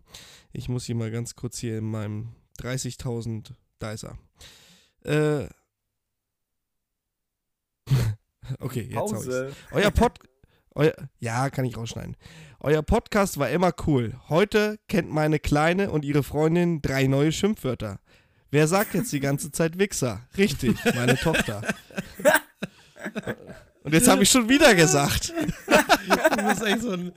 Ich 0.52 0.68
muss 0.68 0.84
sie 0.84 0.94
mal 0.94 1.10
ganz 1.10 1.36
kurz 1.36 1.58
hier 1.58 1.78
in 1.78 1.84
meinem 1.84 2.32
30.000, 2.58 3.52
da 3.78 3.92
ist 3.92 4.04
er. 4.04 4.18
Äh, 5.04 5.48
okay, 8.60 8.82
jetzt 8.82 8.96
hau 8.96 9.06
ich's. 9.06 9.24
Pause. 9.24 9.52
Euer 9.72 9.90
Pod. 9.90 10.18
Euer, 10.74 10.94
ja, 11.20 11.48
kann 11.48 11.64
ich 11.64 11.76
rausschneiden. 11.76 12.16
Euer 12.60 12.82
Podcast 12.82 13.38
war 13.38 13.48
immer 13.48 13.72
cool. 13.86 14.14
Heute 14.28 14.78
kennt 14.88 15.10
meine 15.10 15.38
Kleine 15.38 15.90
und 15.90 16.04
ihre 16.04 16.22
Freundin 16.22 16.82
drei 16.82 17.06
neue 17.06 17.32
Schimpfwörter. 17.32 17.98
Wer 18.50 18.68
sagt 18.68 18.94
jetzt 18.94 19.12
die 19.12 19.20
ganze 19.20 19.50
Zeit 19.50 19.78
Wichser? 19.78 20.26
Richtig, 20.36 20.76
meine 20.94 21.16
Tochter. 21.20 21.62
Und 23.82 23.94
jetzt 23.94 24.08
habe 24.08 24.22
ich 24.22 24.30
schon 24.30 24.48
wieder 24.48 24.74
gesagt. 24.74 25.32
Du 26.36 26.44
bist 26.44 26.62
echt 26.62 26.82
so 26.82 26.92
ein 26.92 27.12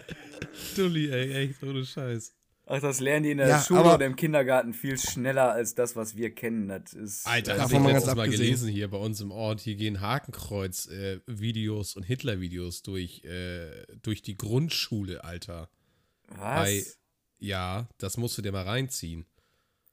Dulli, 0.75 1.11
ey, 1.11 1.49
echt, 1.49 1.61
ohne 1.63 1.85
Scheiß. 1.85 2.33
Ach, 2.71 2.79
das 2.79 2.99
lernen 2.99 3.23
die 3.23 3.31
in 3.31 3.39
der 3.39 3.47
Ja, 3.47 3.59
Schule 3.63 3.95
oder 3.95 4.05
im 4.05 4.15
Kindergarten 4.15 4.73
viel 4.73 4.95
schneller 4.99 5.51
als 5.51 5.73
das, 5.73 5.95
was 5.95 6.15
wir 6.15 6.35
kennen. 6.35 6.67
Das 6.67 6.93
ist. 6.93 7.25
Alter, 7.25 7.55
äh, 7.55 7.59
hab 7.59 7.63
Davon 7.63 7.77
ich 7.77 7.83
mal 7.83 7.91
letztes 7.93 8.05
ganz 8.05 8.17
Mal 8.17 8.23
abgesehen. 8.25 8.45
gelesen 8.45 8.69
hier 8.69 8.87
bei 8.89 8.97
uns 8.97 9.21
im 9.21 9.31
Ort, 9.31 9.59
hier 9.59 9.75
gehen 9.75 10.01
Hakenkreuz-Videos 10.01 11.95
und 11.95 12.03
Hitler-Videos 12.03 12.83
durch, 12.83 13.23
äh, 13.25 13.87
durch 14.03 14.21
die 14.21 14.37
Grundschule, 14.37 15.23
Alter. 15.23 15.69
Bei, 16.27 16.77
was? 16.77 16.99
ja, 17.39 17.89
das 17.97 18.17
musst 18.17 18.37
du 18.37 18.43
dir 18.43 18.51
mal 18.51 18.65
reinziehen. 18.65 19.25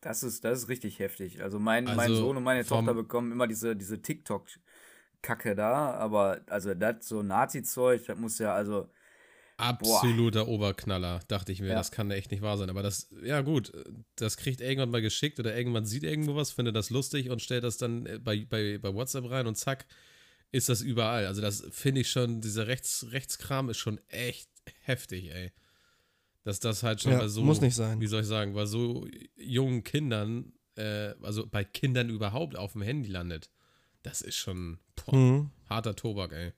Das 0.02 0.22
ist, 0.22 0.44
das 0.44 0.60
ist 0.64 0.68
richtig 0.68 0.98
heftig. 0.98 1.42
Also 1.42 1.58
mein, 1.58 1.84
mein 1.84 1.98
Also 1.98 2.16
Sohn 2.16 2.36
und 2.36 2.42
meine 2.44 2.64
Tochter 2.64 2.92
bekommen 2.94 3.32
immer 3.32 3.46
diese, 3.46 3.74
diese 3.74 4.02
TikTok-Kacke 4.02 5.54
da, 5.56 5.92
aber 5.94 6.42
also 6.48 6.74
das 6.74 7.08
so 7.08 7.22
Nazi-Zeug, 7.22 8.04
das 8.06 8.18
muss 8.18 8.38
ja, 8.38 8.54
also, 8.54 8.88
Absoluter 9.58 10.48
Oberknaller, 10.48 11.20
dachte 11.28 11.50
ich 11.50 11.60
mir. 11.60 11.68
Ja. 11.68 11.74
Das 11.76 11.90
kann 11.90 12.10
echt 12.10 12.30
nicht 12.30 12.42
wahr 12.42 12.58
sein. 12.58 12.68
Aber 12.68 12.82
das, 12.82 13.08
ja 13.22 13.40
gut, 13.40 13.72
das 14.16 14.36
kriegt 14.36 14.60
irgendwann 14.60 14.90
mal 14.90 15.00
geschickt 15.00 15.40
oder 15.40 15.56
irgendwann 15.56 15.86
sieht 15.86 16.02
irgendwo 16.02 16.34
was, 16.36 16.50
findet 16.50 16.76
das 16.76 16.90
lustig 16.90 17.30
und 17.30 17.40
stellt 17.40 17.64
das 17.64 17.78
dann 17.78 18.04
äh, 18.06 18.18
bei, 18.18 18.44
bei, 18.44 18.76
bei 18.78 18.92
WhatsApp 18.94 19.30
rein 19.30 19.46
und 19.46 19.56
zack, 19.56 19.86
ist 20.52 20.68
das 20.68 20.82
überall. 20.82 21.26
Also 21.26 21.40
das 21.40 21.64
finde 21.70 22.02
ich 22.02 22.10
schon, 22.10 22.40
dieser 22.42 22.66
Rechts, 22.66 23.06
Rechtskram 23.10 23.70
ist 23.70 23.78
schon 23.78 23.98
echt 24.08 24.50
heftig, 24.80 25.30
ey. 25.32 25.52
Dass 26.44 26.60
das 26.60 26.82
halt 26.82 27.00
schon 27.00 27.12
Ja, 27.12 27.18
bei 27.18 27.28
so, 27.28 27.42
muss 27.42 27.60
nicht 27.60 27.74
sein. 27.74 28.00
wie 28.00 28.06
soll 28.06 28.20
ich 28.20 28.26
sagen, 28.28 28.52
bei 28.54 28.66
so 28.66 29.06
jungen 29.36 29.82
Kindern, 29.84 30.52
äh, 30.76 31.14
also 31.22 31.46
bei 31.46 31.64
Kindern 31.64 32.10
überhaupt 32.10 32.56
auf 32.56 32.72
dem 32.72 32.82
Handy 32.82 33.08
landet. 33.08 33.50
Das 34.02 34.20
ist 34.20 34.36
schon 34.36 34.78
boah, 34.96 35.16
Mhm. 35.16 35.50
harter 35.68 35.96
Tobak, 35.96 36.32
ey. 36.32 36.52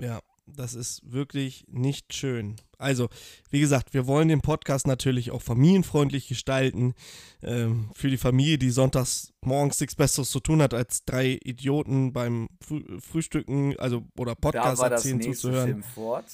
Ja. 0.00 0.20
Das 0.46 0.74
ist 0.74 1.00
wirklich 1.04 1.64
nicht 1.68 2.14
schön. 2.14 2.56
Also, 2.78 3.08
wie 3.50 3.60
gesagt, 3.60 3.94
wir 3.94 4.06
wollen 4.06 4.28
den 4.28 4.40
Podcast 4.40 4.86
natürlich 4.86 5.30
auch 5.30 5.42
familienfreundlich 5.42 6.28
gestalten. 6.28 6.94
Ähm, 7.42 7.90
für 7.94 8.08
die 8.08 8.16
Familie, 8.16 8.58
die 8.58 8.70
sonntags 8.70 9.32
morgens 9.44 9.80
nichts 9.80 9.94
Besseres 9.94 10.30
zu 10.30 10.40
tun 10.40 10.62
hat, 10.62 10.74
als 10.74 11.04
drei 11.04 11.38
Idioten 11.42 12.12
beim 12.12 12.48
Früh 12.60 12.84
Frühstücken, 13.00 13.78
also 13.78 14.04
oder 14.18 14.34
Podcast 14.34 14.78
da 14.78 14.82
war 14.82 14.90
das 14.90 15.00
erzählen 15.00 15.18
nächste 15.18 15.34
zuzuhören. 15.34 15.68
Schimpfwort. 15.68 16.26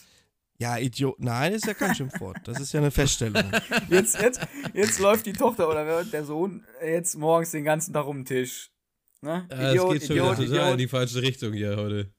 Ja, 0.59 0.79
Idiot. 0.79 1.19
Nein, 1.19 1.55
ist 1.55 1.67
ja 1.67 1.75
kein 1.75 1.95
Schimpfwort. 1.95 2.39
Das 2.45 2.61
ist 2.61 2.73
ja 2.73 2.81
eine 2.81 2.93
Feststellung. 2.93 3.43
Jetzt, 3.89 4.21
jetzt, 4.21 4.41
jetzt 4.75 5.01
läuft 5.01 5.27
die 5.27 5.33
Tochter 5.33 5.69
oder 5.69 6.05
der 6.05 6.25
Sohn 6.25 6.65
jetzt 6.81 7.17
morgens 7.17 7.51
den 7.51 7.65
ganzen 7.65 7.93
Tag 7.93 8.07
um 8.07 8.19
den 8.19 8.25
Tisch. 8.27 8.71
Ne? 9.23 9.47
Ja, 9.51 9.73
es 9.73 9.73
geht 9.73 10.07
schon 10.07 10.17
wieder 10.17 10.37
total 10.37 10.73
in 10.73 10.79
die 10.79 10.89
falsche 10.89 11.21
Richtung 11.21 11.53
hier 11.53 11.77
heute. 11.77 12.13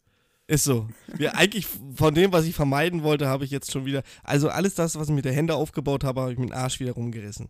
Ist 0.48 0.66
so. 0.66 0.90
Wir, 1.08 1.36
eigentlich 1.38 1.68
von 1.96 2.14
dem, 2.14 2.34
was 2.34 2.46
ich 2.46 2.54
vermeiden 2.56 3.04
wollte, 3.04 3.28
habe 3.28 3.46
ich 3.46 3.52
jetzt 3.52 3.72
schon 3.72 3.86
wieder. 3.86 4.04
Also 4.24 4.50
alles 4.50 4.76
das, 4.76 4.96
was 4.98 5.08
ich 5.08 5.14
mit 5.16 5.26
der 5.26 5.34
Hände 5.34 5.56
aufgebaut 5.56 6.04
habe, 6.04 6.22
habe 6.22 6.34
ich 6.34 6.38
mit 6.40 6.50
dem 6.50 6.56
Arsch 6.56 6.80
wieder 6.80 6.92
rumgerissen. 6.94 7.50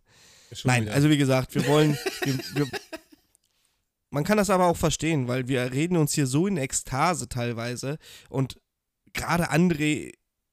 Schon 0.51 0.69
Nein, 0.69 0.83
wieder. 0.83 0.93
also 0.93 1.09
wie 1.09 1.17
gesagt, 1.17 1.55
wir 1.55 1.65
wollen. 1.67 1.97
wir, 2.23 2.37
wir, 2.53 2.67
man 4.11 4.23
kann 4.23 4.37
das 4.37 4.51
aber 4.51 4.67
auch 4.67 4.77
verstehen, 4.77 5.27
weil 5.27 5.47
wir 5.47 5.71
reden 5.71 5.97
uns 5.97 6.13
hier 6.13 6.27
so 6.27 6.45
in 6.45 6.57
Ekstase 6.57 7.27
teilweise 7.27 7.97
und 8.29 8.59
gerade 9.13 9.51
André, 9.51 10.11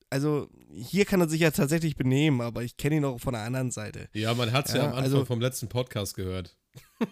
also 0.09 0.48
hier 0.72 1.05
kann 1.05 1.20
er 1.20 1.29
sich 1.29 1.42
ja 1.42 1.50
tatsächlich 1.50 1.94
benehmen, 1.96 2.40
aber 2.40 2.62
ich 2.62 2.79
kenne 2.79 2.96
ihn 2.96 3.05
auch 3.05 3.20
von 3.20 3.35
der 3.35 3.42
anderen 3.42 3.70
Seite. 3.70 4.09
Ja, 4.14 4.33
man 4.33 4.50
hat 4.53 4.68
es 4.68 4.72
ja, 4.72 4.79
Ja, 4.79 4.85
am 4.85 4.90
Anfang 4.92 5.05
also- 5.05 5.24
vom 5.26 5.40
letzten 5.42 5.68
Podcast 5.68 6.14
gehört. 6.16 6.57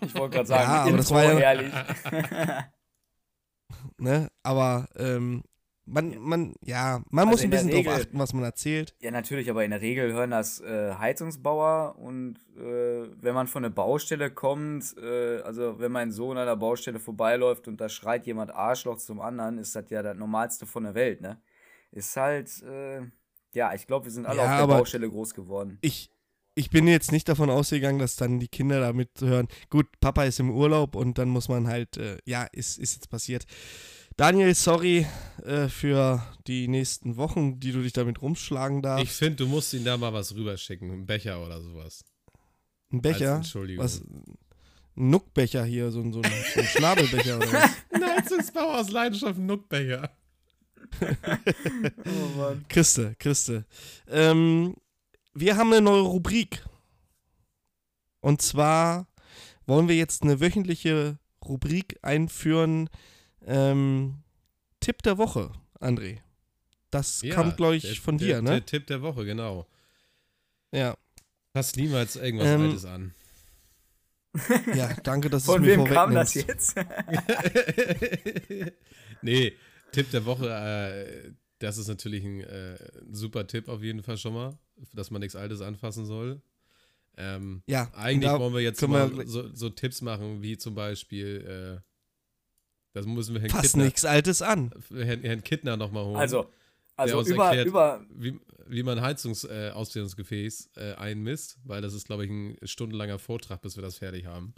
Ich 0.01 0.15
wollte 0.15 0.37
gerade 0.37 0.49
sagen, 0.49 0.63
Ja, 0.71 0.87
Intro, 0.87 0.89
aber 0.89 0.97
das 0.97 1.11
war 1.11 1.25
ja- 1.25 1.39
herrlich. 1.39 1.73
Ne? 3.99 4.31
Aber 4.43 4.89
ähm, 4.97 5.43
man, 5.85 6.19
man, 6.19 6.55
ja, 6.63 7.03
man 7.11 7.29
Also 7.29 7.31
muss 7.31 7.41
in 7.41 7.47
ein 7.49 7.51
der 7.51 7.59
bisschen 7.63 7.85
drauf 7.85 7.95
Regel- 7.95 8.07
achten, 8.07 8.19
was 8.19 8.33
man 8.35 8.45
erzählt. 8.45 8.95
Ja, 9.01 9.11
natürlich, 9.11 9.49
aber 9.51 9.65
in 9.65 9.71
der 9.71 9.81
Regel 9.81 10.13
hören 10.13 10.31
das 10.31 10.61
äh, 10.61 10.95
Heizungsbauer 10.95 11.97
und 11.99 12.37
äh, 12.57 13.09
wenn 13.23 13.35
man 13.35 13.47
von 13.47 13.65
einer 13.65 13.75
Baustelle 13.75 14.31
kommt, 14.31 14.95
äh, 14.99 15.41
also 15.41 15.79
wenn 15.79 15.91
mein 15.93 16.13
Sohn 16.13 16.37
an 16.37 16.47
der 16.47 16.57
Baustelle 16.57 16.99
vorbeiläuft 17.01 17.69
und 17.69 17.81
da 17.81 17.89
schreit 17.89 18.27
jemand 18.27 18.55
Arschloch 18.55 18.99
zum 18.99 19.21
anderen, 19.21 19.59
ist 19.59 19.75
das 19.75 19.89
ja 19.91 20.03
das 20.03 20.17
Normalste 20.17 20.67
von 20.67 20.85
der 20.85 20.95
Welt, 20.95 21.21
ne? 21.21 21.41
Ist 21.91 22.17
halt, 22.17 22.63
äh, 22.63 23.01
ja, 23.55 23.73
ich 23.75 23.87
glaube, 23.87 24.05
wir 24.07 24.13
sind 24.13 24.27
alle 24.27 24.39
Ja, 24.39 24.45
auf 24.45 24.69
der 24.69 24.77
Baustelle 24.77 25.09
groß 25.09 25.33
geworden. 25.35 25.79
ich, 25.81 26.11
ich 26.59 26.71
bin 26.71 26.89
jetzt 26.89 27.13
nicht 27.13 27.29
davon 27.29 27.51
ausgegangen, 27.51 27.99
dass 27.99 28.17
dann 28.17 28.41
die 28.41 28.49
Kinder 28.49 28.81
damit 28.81 29.11
hören, 29.21 29.47
gut, 29.71 29.87
Papa 30.01 30.25
ist 30.25 30.41
im 30.41 30.51
Urlaub 30.51 30.95
und 30.97 31.17
dann 31.19 31.29
muss 31.29 31.49
man 31.49 31.69
halt, 31.69 31.97
äh, 31.97 32.19
ja, 32.25 32.45
ist, 32.45 32.79
ist 32.79 32.95
jetzt 32.97 33.09
passiert. 33.11 33.45
Daniel, 34.17 34.53
sorry 34.55 35.07
äh, 35.45 35.69
für 35.69 36.23
die 36.49 36.67
nächsten 36.67 37.17
Wochen, 37.17 37.61
die 37.61 37.71
du 37.71 37.83
dich 37.83 37.93
damit 37.93 38.21
rumschlagen 38.21 38.83
darfst. 38.83 39.05
Ich 39.05 39.13
finde, 39.13 39.37
du 39.37 39.47
musst 39.47 39.73
ihm 39.73 39.85
da 39.85 39.97
mal 39.97 40.13
was 40.13 40.35
rüberschicken, 40.35 40.91
einen 40.91 41.07
Becher 41.07 41.45
oder 41.45 41.61
sowas. 41.63 42.05
Ein 42.91 42.97
Als 42.97 43.03
Becher, 43.03 43.37
Entschuldigung. 43.37 43.85
was, 43.85 44.01
ein 44.01 44.25
Nuckbecher 44.97 45.65
hier, 45.65 45.93
so, 45.93 46.01
ein- 46.01 46.13
so, 46.13 46.21
ein, 46.21 46.33
so 46.55 46.61
ein 46.61 46.67
Schnabelbecher 46.67 47.37
oder 47.37 47.53
was? 47.53 47.71
Ein 47.93 48.05
Heizungsbauer 48.05 48.81
aus 48.81 48.91
Leidenschaft, 48.91 49.39
ein 49.39 49.47
Nuckbecher. 49.47 50.11
Oh 52.05 52.37
Mann. 52.39 52.65
Christe, 52.69 53.15
Christe. 53.19 53.65
Ähm, 54.09 54.75
wir 55.41 55.57
haben 55.57 55.73
eine 55.73 55.81
neue 55.83 56.03
Rubrik. 56.03 56.65
Und 58.21 58.43
zwar 58.43 59.07
wollen 59.67 59.89
wir 59.89 59.97
jetzt 59.97 60.23
eine 60.23 60.41
wöchentliche 60.41 61.19
Rubrik 61.45 61.99
einführen. 62.03 62.89
Ähm, 63.47 64.23
Tipp 64.81 65.03
der 65.03 65.19
Woche, 65.19 65.51
André. 65.81 66.19
Das 66.91 67.23
kommt, 67.35 67.57
glaube 67.57 67.77
ich, 67.77 67.83
der- 67.85 67.95
von 67.97 68.19
der, 68.19 68.27
dir, 68.29 68.43
ne? 68.43 68.51
Der 68.51 68.67
Tipp 68.67 68.87
der 68.87 69.03
Woche, 69.03 69.25
genau. 69.25 69.67
ja. 70.73 70.97
Passt 71.53 71.77
niemals 71.77 72.17
irgendwas 72.17 72.49
Ähm, 72.49 72.61
Altes 72.63 72.85
an. 72.85 73.15
ja, 74.75 74.93
danke, 75.03 75.31
dass 75.31 75.45
Von 75.47 75.57
es 75.57 75.61
mir 75.63 75.79
wem 75.79 75.85
kam 75.87 76.15
das 76.15 76.35
jetzt? 76.35 76.75
nee, 79.23 79.55
Tipp 79.93 80.11
der 80.11 80.25
Woche, 80.27 80.49
äh, 80.51 81.33
das 81.59 81.79
ist 81.79 81.89
natürlich 81.89 82.25
ein, 82.25 82.41
äh, 82.41 82.79
super 83.11 83.47
Tipp 83.47 83.69
auf 83.69 83.83
jeden 83.83 84.03
Fall 84.03 84.17
schon 84.17 84.35
mal, 84.35 84.59
dass 84.93 85.11
man 85.11 85.21
nichts 85.21 85.37
Altes 85.37 85.61
anfassen 85.61 86.07
soll. 86.07 86.41
Ähm, 87.17 87.63
Ja, 87.67 87.91
eigentlich 87.95 88.31
wollen 88.31 88.55
wir 88.55 88.61
jetzt 88.61 88.81
mal 88.87 89.17
wir 89.17 89.27
so, 89.27 89.53
so 89.53 89.69
Tipps 89.71 90.03
machen, 90.03 90.41
wie 90.41 90.57
zum 90.57 90.75
Beispiel, 90.75 91.81
äh, 91.81 91.81
das 92.93 93.07
müssen 93.07 93.35
wir 93.35 93.41
Herrn 93.41 93.51
Fass 93.51 93.63
Kittner, 93.63 93.85
nichts 93.85 94.05
Altes 94.05 94.41
an. 94.41 94.71
Herrn, 94.91 95.23
Herrn 95.23 95.43
Kittner 95.43 95.77
nochmal 95.77 96.05
holen. 96.05 96.17
Also, 96.17 96.49
also 96.97 97.19
uns 97.19 97.29
über, 97.29 97.47
erklärt, 97.47 97.67
über, 97.67 98.07
wie, 98.11 98.39
wie 98.67 98.83
man 98.83 99.01
Heizungsausdehnungsgefäß 99.01 100.71
äh, 100.77 100.91
äh, 100.91 100.95
einmisst, 100.95 101.59
weil 101.65 101.83
das 101.83 101.93
ist, 101.95 102.07
glaube 102.07 102.25
ich, 102.25 102.31
ein 102.31 102.57
stundenlanger 102.63 103.19
Vortrag, 103.19 103.63
bis 103.63 103.77
wir 103.77 103.83
das 103.83 103.99
fertig 103.99 104.27
haben. 104.27 104.55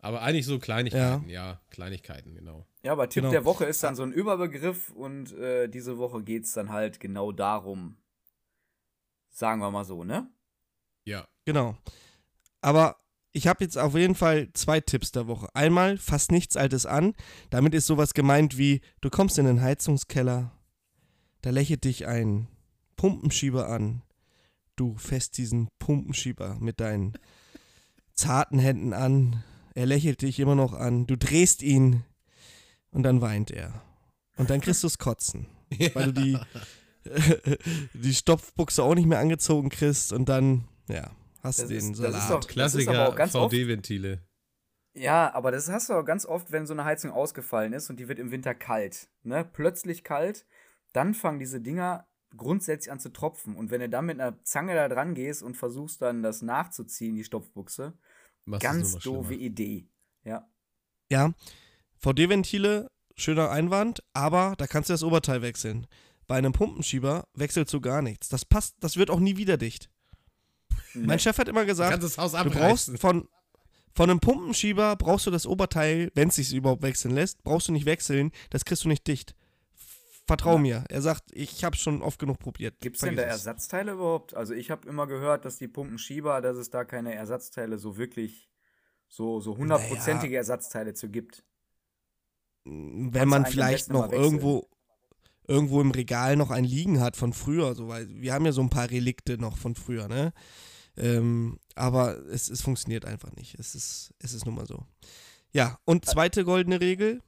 Aber 0.00 0.22
eigentlich 0.22 0.46
so 0.46 0.58
Kleinigkeiten, 0.58 1.28
ja, 1.28 1.60
Kleinigkeiten, 1.70 2.34
genau. 2.34 2.66
ja, 2.82 2.92
aber 2.92 3.08
Tipp 3.08 3.22
Genau. 3.22 3.32
der 3.32 3.44
Woche 3.44 3.64
ist 3.64 3.82
dann 3.82 3.96
so 3.96 4.04
ein 4.04 4.12
Überbegriff 4.12 4.90
und 4.90 5.32
äh, 5.32 5.68
diese 5.68 5.98
Woche 5.98 6.22
geht 6.22 6.44
es 6.44 6.52
dann 6.52 6.70
halt 6.70 7.00
genau 7.00 7.32
darum. 7.32 7.96
Sagen 9.30 9.60
wir 9.60 9.70
mal 9.70 9.84
so, 9.84 10.04
ne? 10.04 10.30
Ja, 11.04 11.26
Genau. 11.44 11.76
Aber 12.60 12.96
ich 13.32 13.46
habe 13.46 13.64
jetzt 13.64 13.78
auf 13.78 13.94
jeden 13.94 14.14
Fall 14.14 14.52
zwei 14.52 14.80
Tipps 14.80 15.12
der 15.12 15.26
Woche. 15.28 15.48
Einmal, 15.54 15.96
fass 15.96 16.28
nichts 16.30 16.56
Altes 16.56 16.86
an. 16.86 17.14
Damit 17.50 17.74
ist 17.74 17.86
sowas 17.86 18.14
gemeint 18.14 18.58
wie, 18.58 18.80
du 19.00 19.10
kommst 19.10 19.38
in 19.38 19.46
den 19.46 19.62
Heizungskeller, 19.62 20.52
da 21.40 21.50
lächelt 21.50 21.84
dich 21.84 22.06
ein 22.06 22.48
Pumpenschieber 22.96 23.68
an. 23.68 24.02
Du 24.76 24.96
fässt 24.96 25.38
diesen 25.38 25.68
Pumpenschieber 25.78 26.56
mit 26.60 26.80
deinen 26.80 27.14
zarten 28.12 28.58
Händen 28.58 28.92
an. 28.92 29.42
Er 29.78 29.86
lächelt 29.86 30.22
dich 30.22 30.40
immer 30.40 30.56
noch 30.56 30.72
an. 30.74 31.06
Du 31.06 31.16
drehst 31.16 31.62
ihn 31.62 32.02
und 32.90 33.04
dann 33.04 33.20
weint 33.20 33.52
er. 33.52 33.80
Und 34.36 34.50
dann 34.50 34.60
kriegst 34.60 34.82
du 34.82 34.88
es 34.88 34.98
kotzen, 34.98 35.46
weil 35.94 36.12
du 36.12 36.20
die, 36.20 36.38
die 37.94 38.14
Stopfbuchse 38.14 38.82
auch 38.82 38.94
nicht 38.96 39.06
mehr 39.06 39.20
angezogen 39.20 39.68
kriegst 39.68 40.12
und 40.12 40.28
dann, 40.28 40.64
ja, 40.88 41.12
hast 41.42 41.60
Das 41.60 41.68
du 41.68 41.74
den 41.74 41.92
ist- 41.92 42.00
das 42.02 42.14
ist 42.16 42.22
Salat. 42.28 42.44
doch- 42.44 42.48
Klassiker 42.48 43.28
VD-Ventile. 43.28 44.20
Ja, 44.94 45.32
aber 45.32 45.52
das 45.52 45.68
hast 45.68 45.90
du 45.90 45.94
auch 45.94 46.04
ganz 46.04 46.26
oft, 46.26 46.50
wenn 46.50 46.66
so 46.66 46.72
eine 46.72 46.84
Heizung 46.84 47.12
ausgefallen 47.12 47.72
ist 47.72 47.88
und 47.88 48.00
die 48.00 48.08
wird 48.08 48.18
im 48.18 48.32
Winter 48.32 48.54
kalt. 48.54 49.08
Ne? 49.22 49.44
Plötzlich 49.44 50.02
kalt, 50.02 50.44
dann 50.92 51.14
fangen 51.14 51.38
diese 51.38 51.60
Dinger 51.60 52.08
grundsätzlich 52.36 52.90
an 52.90 52.98
zu 52.98 53.10
tropfen. 53.12 53.54
Und 53.54 53.70
wenn 53.70 53.80
du 53.80 53.88
dann 53.88 54.06
mit 54.06 54.18
einer 54.20 54.42
Zange 54.42 54.74
da 54.74 54.88
dran 54.88 55.14
gehst 55.14 55.44
und 55.44 55.56
versuchst 55.56 56.02
dann 56.02 56.22
das 56.24 56.42
nachzuziehen, 56.42 57.14
die 57.14 57.22
Stopfbuchse, 57.22 57.92
Machst 58.48 58.62
ganz 58.62 58.98
doofe 58.98 59.34
schlimmer. 59.34 59.42
Idee. 59.42 59.86
Ja. 60.24 60.48
Ja, 61.10 61.32
VD-Ventile, 61.98 62.90
schöner 63.16 63.50
Einwand, 63.50 64.02
aber 64.12 64.54
da 64.56 64.66
kannst 64.66 64.88
du 64.88 64.94
das 64.94 65.02
Oberteil 65.02 65.42
wechseln. 65.42 65.86
Bei 66.26 66.36
einem 66.36 66.52
Pumpenschieber 66.52 67.26
wechselst 67.34 67.72
du 67.72 67.80
gar 67.80 68.02
nichts. 68.02 68.28
Das 68.28 68.44
passt, 68.44 68.76
das 68.80 68.96
wird 68.96 69.10
auch 69.10 69.20
nie 69.20 69.36
wieder 69.36 69.56
dicht. 69.56 69.90
Mein 70.94 71.18
Chef 71.18 71.38
hat 71.38 71.48
immer 71.48 71.64
gesagt, 71.64 71.90
kannst 71.90 72.04
das 72.04 72.18
Haus 72.18 72.32
du 72.32 72.50
brauchst 72.50 72.98
von, 72.98 73.28
von 73.94 74.10
einem 74.10 74.20
Pumpenschieber 74.20 74.96
brauchst 74.96 75.26
du 75.26 75.30
das 75.30 75.46
Oberteil, 75.46 76.10
wenn 76.14 76.28
es 76.28 76.36
sich 76.36 76.52
überhaupt 76.54 76.82
wechseln 76.82 77.14
lässt, 77.14 77.42
brauchst 77.42 77.68
du 77.68 77.72
nicht 77.72 77.86
wechseln, 77.86 78.30
das 78.50 78.64
kriegst 78.64 78.84
du 78.84 78.88
nicht 78.88 79.06
dicht. 79.06 79.34
Vertrau 80.28 80.52
Ja. 80.52 80.58
mir. 80.58 80.84
Er 80.88 81.02
sagt, 81.02 81.24
ich 81.32 81.64
habe 81.64 81.76
schon 81.76 82.02
oft 82.02 82.18
genug 82.18 82.38
probiert. 82.38 82.80
Gibt 82.80 82.96
es 82.96 83.02
denn 83.02 83.16
da. 83.16 83.22
Ersatzteile 83.22 83.92
überhaupt? 83.92 84.34
Also 84.34 84.54
ich 84.54 84.70
habe 84.70 84.88
immer 84.88 85.06
gehört, 85.06 85.44
dass 85.44 85.56
die 85.56 85.68
Pumpenschieber, 85.68 86.40
dass 86.40 86.56
es 86.56 86.70
da 86.70 86.84
keine 86.84 87.14
Ersatzteile 87.14 87.78
so 87.78 87.96
wirklich, 87.96 88.48
so, 89.08 89.40
so 89.40 89.56
hundertprozentige 89.56 90.36
Ersatzteile 90.36 90.94
zu 90.94 91.08
gibt. 91.08 91.44
wenn 92.64 93.10
Kannst 93.12 93.30
man 93.30 93.46
vielleicht 93.46 93.90
noch 93.90 94.12
irgendwo 94.12 94.68
irgendwo 95.48 95.80
im 95.80 95.90
Regal 95.90 96.36
noch 96.36 96.50
ein 96.50 96.64
liegen 96.64 97.00
hat 97.00 97.16
von 97.16 97.32
früher, 97.32 97.74
so 97.74 97.88
weil 97.88 98.06
wir 98.08 98.34
haben 98.34 98.44
ja 98.44 98.52
so 98.52 98.60
ein 98.60 98.68
paar 98.68 98.90
Relikte 98.90 99.38
noch 99.38 99.56
von 99.56 99.74
früher, 99.74 100.06
ne? 100.06 100.32
Ähm, 100.96 101.58
aber 101.74 102.18
es, 102.26 102.50
es 102.50 102.60
funktioniert 102.60 103.06
einfach 103.06 103.32
nicht. 103.32 103.58
Es 103.58 103.74
ist, 103.74 104.12
es 104.18 104.34
ist 104.34 104.44
nun 104.44 104.56
mal 104.56 104.66
so. 104.66 104.84
Ja, 105.52 105.78
und 105.86 106.04
zweite 106.04 106.44
goldene 106.44 106.80
Regel: 106.80 107.22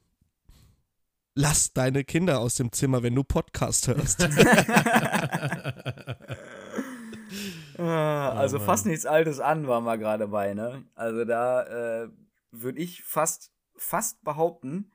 Lass 1.33 1.71
deine 1.71 2.03
Kinder 2.03 2.39
aus 2.39 2.55
dem 2.55 2.71
Zimmer, 2.71 3.03
wenn 3.03 3.15
du 3.15 3.23
Podcast 3.23 3.87
hörst. 3.87 4.27
Ah, 7.77 8.33
also 8.33 8.57
Mann. 8.57 8.65
fast 8.65 8.85
nichts 8.85 9.05
Altes 9.05 9.39
an, 9.39 9.67
waren 9.67 9.85
wir 9.85 9.97
gerade 9.97 10.27
bei, 10.27 10.53
ne? 10.53 10.85
Also 10.93 11.25
da 11.25 12.03
äh, 12.03 12.09
würde 12.51 12.79
ich 12.79 13.03
fast, 13.03 13.51
fast 13.75 14.23
behaupten, 14.23 14.91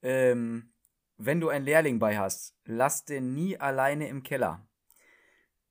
ähm, 0.00 0.72
wenn 1.18 1.40
du 1.40 1.48
einen 1.50 1.66
Lehrling 1.66 1.98
bei 1.98 2.16
hast, 2.16 2.54
lass 2.64 3.04
den 3.04 3.34
nie 3.34 3.58
alleine 3.58 4.08
im 4.08 4.22
Keller. 4.22 4.66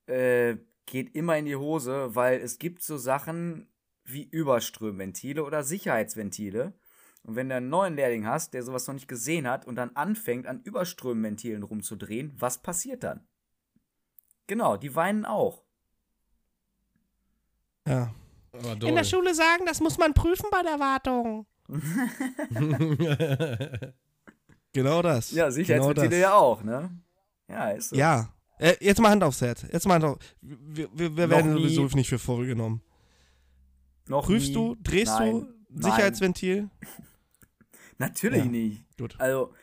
Äh, 0.05 0.57
geht 0.85 1.15
immer 1.15 1.37
in 1.37 1.45
die 1.45 1.55
Hose, 1.55 2.13
weil 2.15 2.39
es 2.39 2.59
gibt 2.59 2.83
so 2.83 2.97
Sachen 2.97 3.71
wie 4.03 4.23
Überströmventile 4.23 5.43
oder 5.43 5.63
Sicherheitsventile. 5.63 6.73
Und 7.23 7.35
wenn 7.35 7.49
du 7.49 7.55
einen 7.55 7.69
neuen 7.69 7.95
Lehrling 7.95 8.25
hast, 8.25 8.53
der 8.53 8.63
sowas 8.63 8.87
noch 8.87 8.93
nicht 8.93 9.07
gesehen 9.07 9.47
hat 9.47 9.67
und 9.67 9.75
dann 9.75 9.91
anfängt, 9.95 10.47
an 10.47 10.61
Überströmventilen 10.63 11.63
rumzudrehen, 11.63 12.33
was 12.37 12.59
passiert 12.59 13.03
dann? 13.03 13.27
Genau, 14.47 14.77
die 14.77 14.95
weinen 14.95 15.25
auch. 15.25 15.63
Ja. 17.87 18.13
In 18.53 18.95
der 18.95 19.03
Schule 19.03 19.35
sagen, 19.35 19.65
das 19.65 19.79
muss 19.79 19.97
man 19.97 20.13
prüfen 20.13 20.47
bei 20.51 20.63
der 20.63 20.79
Wartung. 20.79 21.45
Genau 24.73 25.01
das. 25.01 25.31
Ja, 25.31 25.49
Sicherheitsventile 25.49 26.09
genau 26.09 26.21
ja 26.21 26.33
auch, 26.33 26.63
ne? 26.63 26.89
Ja, 27.47 27.71
ist 27.71 27.89
so. 27.89 27.95
Ja. 27.95 28.29
Äh, 28.59 28.75
jetzt 28.81 28.99
mal 28.99 29.09
Hand 29.09 29.23
aufs 29.23 29.41
Herz. 29.41 29.65
Jetzt 29.71 29.87
mal 29.87 29.95
Hand 29.95 30.05
auf. 30.05 30.17
Wir, 30.41 30.89
wir, 30.93 31.15
wir 31.15 31.29
werden 31.29 31.53
sowieso 31.53 31.85
nicht 31.95 32.09
für 32.09 32.19
voll 32.19 32.45
genommen. 32.45 32.81
Noch 34.07 34.25
Prüfst 34.25 34.49
nie. 34.49 34.53
du, 34.53 34.75
drehst 34.75 35.17
Nein. 35.17 35.31
du 35.31 35.58
Sicherheitsventil? 35.73 36.69
Natürlich 37.97 38.45
Ja. 38.45 38.51
nicht. 38.51 38.85
Gut. 38.97 39.15
Also, 39.19 39.53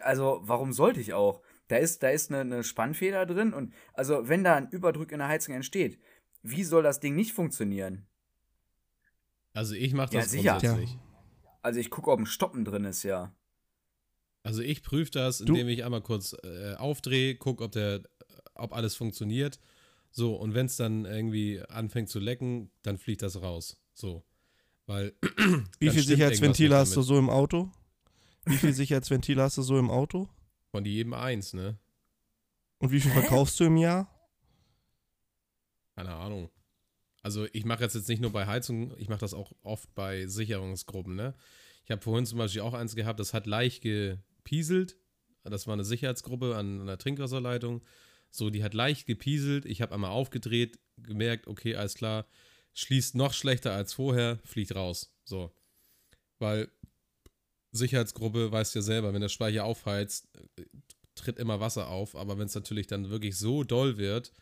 also, 0.00 0.40
warum 0.42 0.72
sollte 0.72 1.00
ich 1.00 1.12
auch? 1.12 1.42
Da 1.68 1.76
ist, 1.76 2.02
da 2.02 2.10
ist 2.10 2.30
eine, 2.30 2.40
eine 2.40 2.64
Spannfeder 2.64 3.26
drin 3.26 3.52
und 3.54 3.72
also 3.92 4.28
wenn 4.28 4.42
da 4.42 4.56
ein 4.56 4.68
Überdruck 4.70 5.12
in 5.12 5.18
der 5.18 5.28
Heizung 5.28 5.54
entsteht, 5.54 6.00
wie 6.42 6.64
soll 6.64 6.82
das 6.82 6.98
Ding 6.98 7.14
nicht 7.14 7.32
funktionieren? 7.32 8.06
Also 9.52 9.74
ich 9.74 9.92
mache 9.92 10.12
Ja, 10.14 10.20
das 10.20 10.30
sicher. 10.30 10.50
grundsätzlich. 10.58 10.98
Also 11.62 11.78
ich 11.78 11.90
gucke, 11.90 12.10
ob 12.10 12.18
ein 12.20 12.26
Stoppen 12.26 12.64
drin 12.64 12.84
ist, 12.84 13.02
ja. 13.04 13.34
Also 14.42 14.62
ich 14.62 14.82
prüfe 14.82 15.10
das, 15.12 15.38
Du- 15.38 15.52
indem 15.52 15.68
ich 15.68 15.84
einmal 15.84 16.00
kurz 16.02 16.34
äh, 16.42 16.74
aufdrehe, 16.74 17.36
gucke, 17.36 17.62
ob 17.62 17.72
der, 17.72 18.02
ob 18.54 18.72
alles 18.72 18.96
funktioniert. 18.96 19.60
So, 20.10 20.34
und 20.34 20.54
wenn 20.54 20.66
es 20.66 20.76
dann 20.76 21.04
irgendwie 21.04 21.60
anfängt 21.68 22.08
zu 22.08 22.18
lecken, 22.18 22.72
dann 22.82 22.98
fliegt 22.98 23.22
das 23.22 23.42
raus. 23.42 23.80
So. 23.94 24.24
Weil. 24.90 25.14
Wie 25.78 25.88
viel 25.88 26.02
Sicherheitsventile 26.02 26.76
hast 26.76 26.96
du 26.96 27.02
so 27.02 27.16
im 27.16 27.30
Auto? 27.30 27.70
Wie 28.44 28.56
viel 28.56 28.72
Sicherheitsventile 28.72 29.40
hast 29.40 29.56
du 29.56 29.62
so 29.62 29.78
im 29.78 29.88
Auto? 29.88 30.28
Von 30.72 30.84
jedem 30.84 31.14
eins, 31.14 31.52
ne? 31.52 31.78
Und 32.78 32.90
wie 32.90 33.00
viel 33.00 33.12
verkaufst 33.12 33.60
du 33.60 33.64
im 33.64 33.76
Jahr? 33.76 34.12
Keine 35.94 36.12
Ahnung. 36.14 36.50
Also 37.22 37.46
ich 37.52 37.64
mache 37.64 37.84
jetzt, 37.84 37.94
jetzt 37.94 38.08
nicht 38.08 38.20
nur 38.20 38.32
bei 38.32 38.46
Heizung, 38.46 38.92
ich 38.98 39.08
mache 39.08 39.20
das 39.20 39.32
auch 39.32 39.52
oft 39.62 39.94
bei 39.94 40.26
Sicherungsgruppen, 40.26 41.14
ne? 41.14 41.34
Ich 41.84 41.92
habe 41.92 42.02
vorhin 42.02 42.26
zum 42.26 42.38
Beispiel 42.38 42.62
auch 42.62 42.74
eins 42.74 42.96
gehabt, 42.96 43.20
das 43.20 43.32
hat 43.32 43.46
leicht 43.46 43.82
gepieselt. 43.82 44.96
Das 45.44 45.68
war 45.68 45.74
eine 45.74 45.84
Sicherheitsgruppe 45.84 46.56
an 46.56 46.80
einer 46.80 46.98
Trinkwasserleitung. 46.98 47.82
So, 48.30 48.50
die 48.50 48.64
hat 48.64 48.74
leicht 48.74 49.06
gepieselt. 49.06 49.66
Ich 49.66 49.82
habe 49.82 49.94
einmal 49.94 50.10
aufgedreht, 50.10 50.80
gemerkt, 50.96 51.46
okay, 51.46 51.76
alles 51.76 51.94
klar, 51.94 52.26
schließt 52.74 53.14
noch 53.14 53.32
schlechter 53.32 53.72
als 53.72 53.92
vorher, 53.94 54.38
fliegt 54.44 54.74
raus. 54.74 55.12
So. 55.24 55.52
Weil 56.38 56.70
Sicherheitsgruppe 57.72 58.50
weißt 58.50 58.74
ja 58.74 58.82
selber, 58.82 59.12
wenn 59.12 59.20
der 59.20 59.28
Speicher 59.28 59.64
aufheizt, 59.64 60.28
äh, 60.56 60.64
tritt 61.14 61.38
immer 61.38 61.60
Wasser 61.60 61.88
auf. 61.88 62.16
Aber 62.16 62.38
wenn 62.38 62.46
es 62.46 62.54
natürlich 62.54 62.86
dann 62.86 63.10
wirklich 63.10 63.36
so 63.38 63.62
doll 63.64 63.98
wird, 63.98 64.32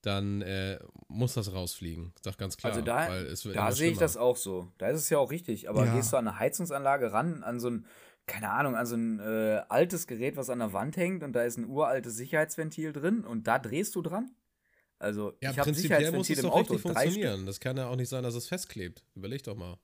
dann 0.00 0.42
äh, 0.42 0.80
muss 1.08 1.34
das 1.34 1.52
rausfliegen. 1.52 2.12
Sag 2.22 2.38
ganz 2.38 2.56
klar. 2.56 2.72
Also 2.72 2.84
da- 2.84 3.08
weil 3.08 3.26
es 3.26 3.44
wird 3.44 3.54
Da 3.54 3.70
sehe 3.70 3.92
ich 3.92 3.98
das 3.98 4.16
auch 4.16 4.36
so. 4.36 4.72
Da 4.78 4.88
ist 4.88 5.00
es 5.00 5.10
ja 5.10 5.18
auch 5.18 5.30
richtig. 5.30 5.68
Aber 5.68 5.86
Ja. 5.86 5.94
gehst 5.94 6.12
du 6.12 6.16
an 6.16 6.26
eine 6.26 6.38
Heizungsanlage 6.38 7.12
ran, 7.12 7.44
an 7.44 7.60
so 7.60 7.70
ein, 7.70 7.86
keine 8.26 8.50
Ahnung, 8.50 8.74
an 8.74 8.86
so 8.86 8.96
ein 8.96 9.20
äh, 9.20 9.62
altes 9.68 10.06
Gerät, 10.08 10.36
was 10.36 10.50
an 10.50 10.58
der 10.58 10.72
Wand 10.72 10.96
hängt 10.96 11.22
und 11.22 11.34
da 11.34 11.42
ist 11.44 11.56
ein 11.56 11.66
uraltes 11.66 12.16
Sicherheitsventil 12.16 12.92
drin 12.92 13.24
und 13.24 13.46
da 13.46 13.58
drehst 13.60 13.94
du 13.94 14.02
dran? 14.02 14.34
Also, 15.02 15.32
Ja, 15.42 15.50
ich 15.50 15.58
habe 15.58 15.70
prinzipiell 15.72 16.12
muss 16.12 16.26
Sicherheitsventil 16.28 16.38
es 16.38 16.38
im 16.44 16.50
doch 16.50 16.52
Auto. 16.56 16.72
richtig 16.74 16.80
funktionieren. 16.82 17.46
Das 17.46 17.60
kann 17.60 17.76
ja 17.76 17.88
auch 17.88 17.96
nicht 17.96 18.08
sein, 18.08 18.22
dass 18.22 18.34
es 18.34 18.46
festklebt. 18.48 19.04
Überleg 19.14 19.42
doch 19.42 19.56
mal. 19.56 19.78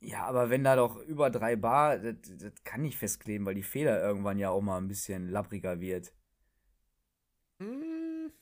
Ja, 0.00 0.24
aber 0.24 0.50
wenn 0.50 0.64
da 0.64 0.76
doch 0.76 0.96
über 0.96 1.30
drei 1.30 1.56
Bar, 1.56 1.98
das, 1.98 2.14
das 2.38 2.52
kann 2.64 2.82
nicht 2.82 2.98
festkleben, 2.98 3.46
weil 3.46 3.54
die 3.54 3.62
Feder 3.62 4.02
irgendwann 4.02 4.38
ja 4.38 4.50
auch 4.50 4.60
mal 4.62 4.78
ein 4.78 4.88
bisschen 4.88 5.28
lappriger 5.30 5.80
wird. 5.80 6.12
Hm. 7.60 8.32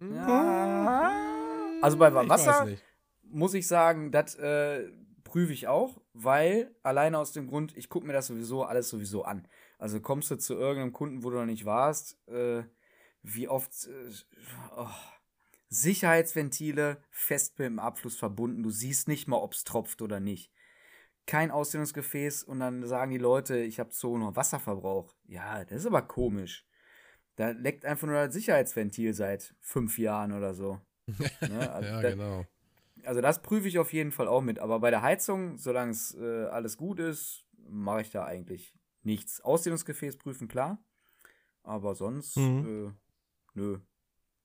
Ja. 0.00 1.78
Also 1.82 1.96
bei 1.98 2.08
Ich 2.08 2.14
weiß 2.14 2.28
Wasser 2.28 2.64
nicht. 2.66 2.82
muss 3.22 3.54
ich 3.54 3.66
sagen, 3.66 4.10
das 4.10 4.36
äh, 4.36 4.88
prüfe 5.24 5.52
ich 5.52 5.66
auch, 5.66 6.00
weil 6.12 6.74
alleine 6.82 7.18
aus 7.18 7.32
dem 7.32 7.46
Grund, 7.48 7.76
ich 7.76 7.88
gucke 7.88 8.06
mir 8.06 8.12
das 8.12 8.28
sowieso 8.28 8.62
alles 8.64 8.88
sowieso 8.88 9.24
an. 9.24 9.46
Also 9.78 10.00
kommst 10.00 10.30
du 10.30 10.36
zu 10.36 10.54
irgendeinem 10.54 10.92
Kunden, 10.92 11.24
wo 11.24 11.30
du 11.30 11.36
noch 11.36 11.46
nicht 11.46 11.64
warst, 11.64 12.16
äh, 12.28 12.62
wie 13.24 13.48
oft 13.48 13.72
äh, 13.86 14.10
oh, 14.76 14.86
Sicherheitsventile 15.70 16.98
fest 17.10 17.58
mit 17.58 17.66
dem 17.66 17.78
Abfluss 17.78 18.16
verbunden. 18.16 18.62
Du 18.62 18.70
siehst 18.70 19.08
nicht 19.08 19.26
mal, 19.26 19.38
ob 19.38 19.54
es 19.54 19.64
tropft 19.64 20.02
oder 20.02 20.20
nicht. 20.20 20.52
Kein 21.26 21.50
Ausdehnungsgefäß 21.50 22.44
und 22.44 22.60
dann 22.60 22.86
sagen 22.86 23.10
die 23.10 23.18
Leute, 23.18 23.58
ich 23.58 23.80
habe 23.80 23.90
so 23.92 24.16
nur 24.18 24.36
Wasserverbrauch. 24.36 25.14
Ja, 25.26 25.64
das 25.64 25.80
ist 25.80 25.86
aber 25.86 26.02
komisch. 26.02 26.66
Da 27.36 27.50
leckt 27.50 27.84
einfach 27.84 28.06
nur 28.06 28.14
das 28.26 28.34
Sicherheitsventil 28.34 29.14
seit 29.14 29.54
fünf 29.60 29.98
Jahren 29.98 30.32
oder 30.32 30.54
so. 30.54 30.80
Ne? 31.40 31.70
Also 31.72 31.88
Ja, 31.90 32.02
da- 32.02 32.10
genau. 32.10 32.46
also 33.04 33.20
das 33.20 33.42
prüfe 33.42 33.66
ich 33.68 33.78
auf 33.78 33.92
jeden 33.92 34.12
Fall 34.12 34.28
auch 34.28 34.42
mit. 34.42 34.58
Aber 34.58 34.80
bei 34.80 34.90
der 34.90 35.02
Heizung, 35.02 35.56
solange 35.58 35.90
es 35.90 36.14
äh, 36.14 36.44
alles 36.46 36.76
gut 36.76 37.00
ist, 37.00 37.44
mache 37.68 38.02
ich 38.02 38.10
da 38.10 38.24
eigentlich 38.24 38.74
nichts. 39.02 39.40
Ausdehnungsgefäß 39.40 40.18
prüfen, 40.18 40.46
klar. 40.48 40.78
Aber 41.62 41.94
sonst, 41.94 42.36
Mhm. 42.36 42.92
äh, 42.94 43.03
nö. 43.54 43.78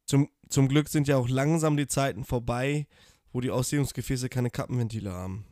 Zum, 0.06 0.30
zum 0.50 0.68
Glück 0.68 0.90
sind 0.90 1.08
ja 1.08 1.18
auch 1.18 1.30
langsam 1.30 1.78
die 1.78 1.88
Zeiten 1.88 2.24
vorbei, 2.24 2.88
wo 3.32 3.42
die 3.42 3.52
Ausdehnungsgefäße 3.52 4.30
keine 4.30 4.50
Kappenventile 4.50 5.12
haben. 5.12 5.46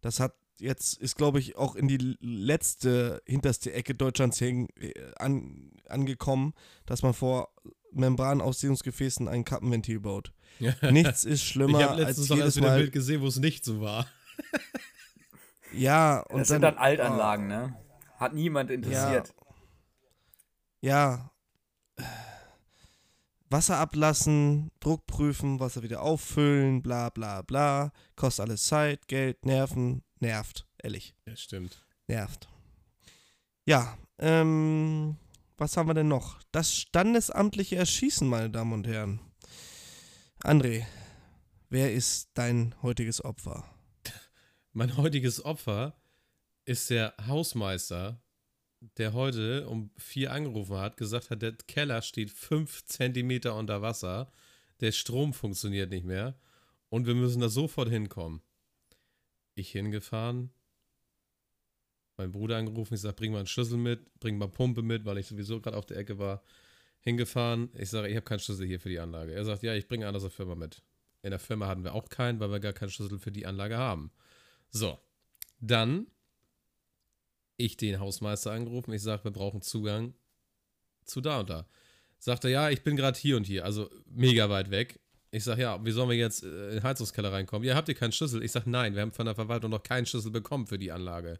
Das 0.00 0.20
hat 0.20 0.34
jetzt, 0.58 0.98
ist 0.98 1.16
glaube 1.16 1.38
ich 1.38 1.56
auch 1.56 1.76
in 1.76 1.86
die 1.86 2.16
letzte, 2.20 3.22
hinterste 3.26 3.72
Ecke 3.72 3.94
Deutschlands 3.94 4.38
hin, 4.38 4.68
äh, 4.80 4.92
an, 5.16 5.72
angekommen, 5.88 6.54
dass 6.86 7.02
man 7.02 7.12
vor 7.12 7.50
Membranausdehnungsgefäßen 7.92 9.28
ein 9.28 9.44
Kappenventil 9.44 10.00
baut. 10.00 10.32
Ja. 10.58 10.72
Nichts 10.90 11.24
ist 11.24 11.42
Ich 11.42 11.48
schlimmer 11.48 11.82
habe 11.82 11.92
als 11.92 12.00
letztens 12.00 12.28
noch 12.30 12.36
jedes 12.36 12.46
erst 12.46 12.56
wieder 12.56 12.66
ein 12.68 12.72
Mal. 12.72 12.78
Bild 12.80 12.92
gesehen, 12.92 13.20
wo 13.20 13.26
es 13.26 13.38
nicht 13.38 13.64
so 13.64 13.80
war. 13.80 14.06
Ja, 15.72 16.20
und 16.20 16.40
Das 16.40 16.48
dann, 16.48 16.54
sind 16.54 16.62
dann 16.62 16.78
Altanlagen, 16.78 17.46
ne? 17.46 17.76
Hat 18.16 18.34
niemand 18.34 18.70
interessiert. 18.70 19.34
Ja. 20.80 21.30
Wasser 23.50 23.78
ablassen, 23.78 24.70
Druck 24.80 25.06
prüfen, 25.06 25.58
Wasser 25.60 25.82
wieder 25.82 26.02
auffüllen, 26.02 26.82
bla 26.82 27.08
bla 27.10 27.42
bla. 27.42 27.92
Kostet 28.16 28.44
alles 28.46 28.64
Zeit, 28.66 29.08
Geld, 29.08 29.44
Nerven, 29.46 30.02
nervt. 30.20 30.66
Ehrlich, 30.82 31.14
Ja, 31.26 31.34
stimmt. 31.36 31.84
nervt. 32.06 32.48
Ja, 33.64 33.96
ähm, 34.18 35.16
was 35.56 35.76
haben 35.76 35.88
wir 35.88 35.94
denn 35.94 36.08
noch? 36.08 36.40
Das 36.52 36.74
standesamtliche 36.74 37.76
Erschießen, 37.76 38.28
meine 38.28 38.50
Damen 38.50 38.72
und 38.72 38.86
Herren. 38.86 39.20
André, 40.42 40.86
wer 41.68 41.92
ist 41.92 42.30
dein 42.34 42.74
heutiges 42.82 43.24
Opfer? 43.24 43.64
Mein 44.72 44.96
heutiges 44.96 45.44
Opfer 45.44 45.94
ist 46.64 46.90
der 46.90 47.14
Hausmeister, 47.26 48.22
der 48.80 49.12
heute 49.12 49.68
um 49.68 49.90
vier 49.96 50.32
angerufen 50.32 50.76
hat, 50.76 50.96
gesagt 50.96 51.30
hat, 51.30 51.42
der 51.42 51.52
Keller 51.52 52.02
steht 52.02 52.30
fünf 52.30 52.84
Zentimeter 52.84 53.56
unter 53.56 53.82
Wasser, 53.82 54.30
der 54.80 54.92
Strom 54.92 55.32
funktioniert 55.32 55.90
nicht 55.90 56.04
mehr 56.04 56.38
und 56.88 57.06
wir 57.06 57.14
müssen 57.14 57.40
da 57.40 57.48
sofort 57.48 57.88
hinkommen. 57.88 58.40
Ich 59.54 59.70
hingefahren, 59.72 60.50
mein 62.16 62.32
Bruder 62.32 62.56
angerufen, 62.56 62.94
ich 62.94 63.00
sage, 63.00 63.14
bring 63.14 63.32
mal 63.32 63.38
einen 63.38 63.46
Schlüssel 63.46 63.78
mit, 63.78 64.18
bring 64.20 64.38
mal 64.38 64.48
Pumpe 64.48 64.82
mit, 64.82 65.04
weil 65.04 65.18
ich 65.18 65.26
sowieso 65.26 65.60
gerade 65.60 65.76
auf 65.76 65.86
der 65.86 65.96
Ecke 65.96 66.18
war. 66.18 66.42
Hingefahren, 67.00 67.70
ich 67.74 67.90
sage, 67.90 68.08
ich 68.08 68.16
habe 68.16 68.24
keinen 68.24 68.40
Schlüssel 68.40 68.66
hier 68.66 68.80
für 68.80 68.88
die 68.88 68.98
Anlage. 68.98 69.32
Er 69.32 69.44
sagt, 69.44 69.62
ja, 69.62 69.74
ich 69.74 69.86
bringe 69.86 70.06
einen 70.06 70.16
aus 70.16 70.22
der 70.22 70.30
Firma 70.30 70.56
mit. 70.56 70.82
In 71.22 71.30
der 71.30 71.38
Firma 71.38 71.68
hatten 71.68 71.84
wir 71.84 71.94
auch 71.94 72.08
keinen, 72.08 72.40
weil 72.40 72.50
wir 72.50 72.60
gar 72.60 72.72
keinen 72.72 72.90
Schlüssel 72.90 73.18
für 73.18 73.30
die 73.30 73.46
Anlage 73.46 73.78
haben. 73.78 74.10
So, 74.70 74.98
dann 75.60 76.08
ich 77.58 77.76
den 77.76 78.00
Hausmeister 78.00 78.52
angerufen. 78.52 78.92
Ich 78.94 79.02
sage, 79.02 79.24
wir 79.24 79.30
brauchen 79.30 79.60
Zugang 79.60 80.14
zu 81.04 81.20
da 81.20 81.40
und 81.40 81.50
da. 81.50 81.66
Sagt 82.18 82.44
er, 82.44 82.50
ja, 82.50 82.70
ich 82.70 82.82
bin 82.82 82.96
gerade 82.96 83.18
hier 83.18 83.36
und 83.36 83.46
hier, 83.46 83.64
also 83.64 83.90
mega 84.06 84.48
weit 84.48 84.70
weg. 84.70 84.98
Ich 85.30 85.44
sage, 85.44 85.62
ja, 85.62 85.84
wie 85.84 85.90
sollen 85.90 86.08
wir 86.08 86.16
jetzt 86.16 86.42
äh, 86.42 86.68
in 86.68 86.74
den 86.76 86.82
Heizungskeller 86.82 87.32
reinkommen? 87.32 87.68
Ja, 87.68 87.74
habt 87.74 87.88
ihr 87.88 87.94
keinen 87.94 88.12
Schlüssel? 88.12 88.42
Ich 88.42 88.52
sage, 88.52 88.70
nein, 88.70 88.94
wir 88.94 89.02
haben 89.02 89.12
von 89.12 89.26
der 89.26 89.34
Verwaltung 89.34 89.70
noch 89.70 89.82
keinen 89.82 90.06
Schlüssel 90.06 90.30
bekommen 90.30 90.66
für 90.66 90.78
die 90.78 90.90
Anlage. 90.90 91.38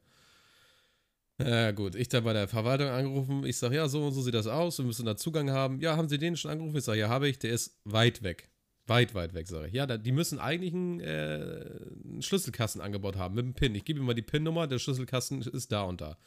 Ja, 1.41 1.71
gut, 1.71 1.95
ich 1.95 2.09
da 2.09 2.21
bei 2.21 2.33
der 2.33 2.49
Verwaltung 2.49 2.89
angerufen. 2.89 3.47
Ich 3.47 3.57
sage, 3.57 3.77
ja, 3.77 3.89
so 3.89 4.07
und 4.07 4.13
so 4.13 4.23
sieht 4.23 4.35
das 4.35 4.49
aus. 4.49 4.79
Wir 4.79 4.85
müssen 4.85 5.07
da 5.07 5.17
Zugang 5.17 5.51
haben. 5.51 5.81
Ja, 5.81 5.97
haben 5.97 6.09
Sie 6.09 6.19
den 6.19 6.37
schon 6.37 6.51
angerufen? 6.51 6.77
Ich 6.77 6.85
sage, 6.85 6.99
ja, 6.99 7.09
habe 7.09 7.29
ich. 7.29 7.39
Der 7.39 7.53
ist 7.53 7.81
weit 7.85 8.23
weg. 8.25 8.51
Weit, 8.89 9.15
weit 9.15 9.35
weg, 9.35 9.47
sage 9.47 9.69
ich. 9.69 9.75
Ja, 9.75 9.87
da, 9.87 9.99
die 9.99 10.13
müssen 10.13 10.39
eigentlich 10.39 10.73
einen, 10.73 11.01
äh, 11.01 11.79
einen 12.05 12.23
Schlüsselkasten 12.23 12.81
angebaut 12.81 13.17
haben 13.17 13.35
mit 13.35 13.45
einem 13.45 13.55
PIN. 13.55 13.75
Ich 13.75 13.85
gebe 13.85 14.01
ihm 14.01 14.07
mal 14.07 14.15
die 14.15 14.23
PIN-Nummer, 14.23 14.67
der 14.67 14.79
Schlüsselkasten 14.79 15.43
ist 15.43 15.71
da 15.71 15.83
und 15.83 16.01
da. 16.01 16.19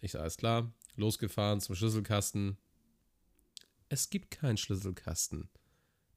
Ich 0.00 0.12
sage, 0.12 0.22
alles 0.22 0.36
klar. 0.36 0.72
Losgefahren 0.96 1.60
zum 1.60 1.74
Schlüsselkasten. 1.74 2.58
Es 3.88 4.10
gibt 4.10 4.30
keinen 4.30 4.56
Schlüsselkasten. 4.58 5.48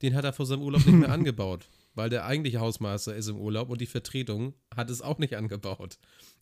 Den 0.02 0.16
hat 0.16 0.26
er 0.26 0.34
vor 0.34 0.46
seinem 0.46 0.64
Urlaub 0.64 0.86
nicht 0.86 0.96
mehr 0.96 1.12
angebaut. 1.14 1.70
weil 1.94 2.10
der 2.10 2.26
eigentliche 2.26 2.60
Hausmeister 2.60 3.16
ist 3.16 3.30
im 3.30 3.38
Urlaub 3.38 3.70
und 3.70 3.80
die 3.80 3.86
Vertretung 3.86 4.54
hat 4.76 4.90
es 4.90 5.02
auch 5.02 5.18
nicht 5.18 5.38
angebaut. 5.38 5.98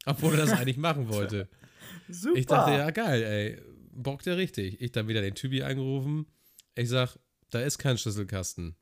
Obwohl 0.06 0.34
er 0.34 0.38
das 0.46 0.52
eigentlich 0.60 0.78
machen 0.78 1.10
wollte. 1.10 1.48
Super. 2.10 2.40
Ich 2.40 2.46
dachte, 2.48 2.72
ja, 2.72 2.90
geil, 2.90 3.22
ey. 3.24 3.62
Bockt 3.92 4.26
ja 4.26 4.34
richtig. 4.34 4.82
Ich 4.82 4.92
dann 4.92 5.08
wieder 5.08 5.22
den 5.22 5.36
Typi 5.36 5.62
angerufen. 5.62 6.26
Ich 6.74 6.90
sag, 6.90 7.20
da 7.52 7.60
ist 7.62 7.78
kein 7.78 8.00
Schlüsselkasten. 8.00 8.76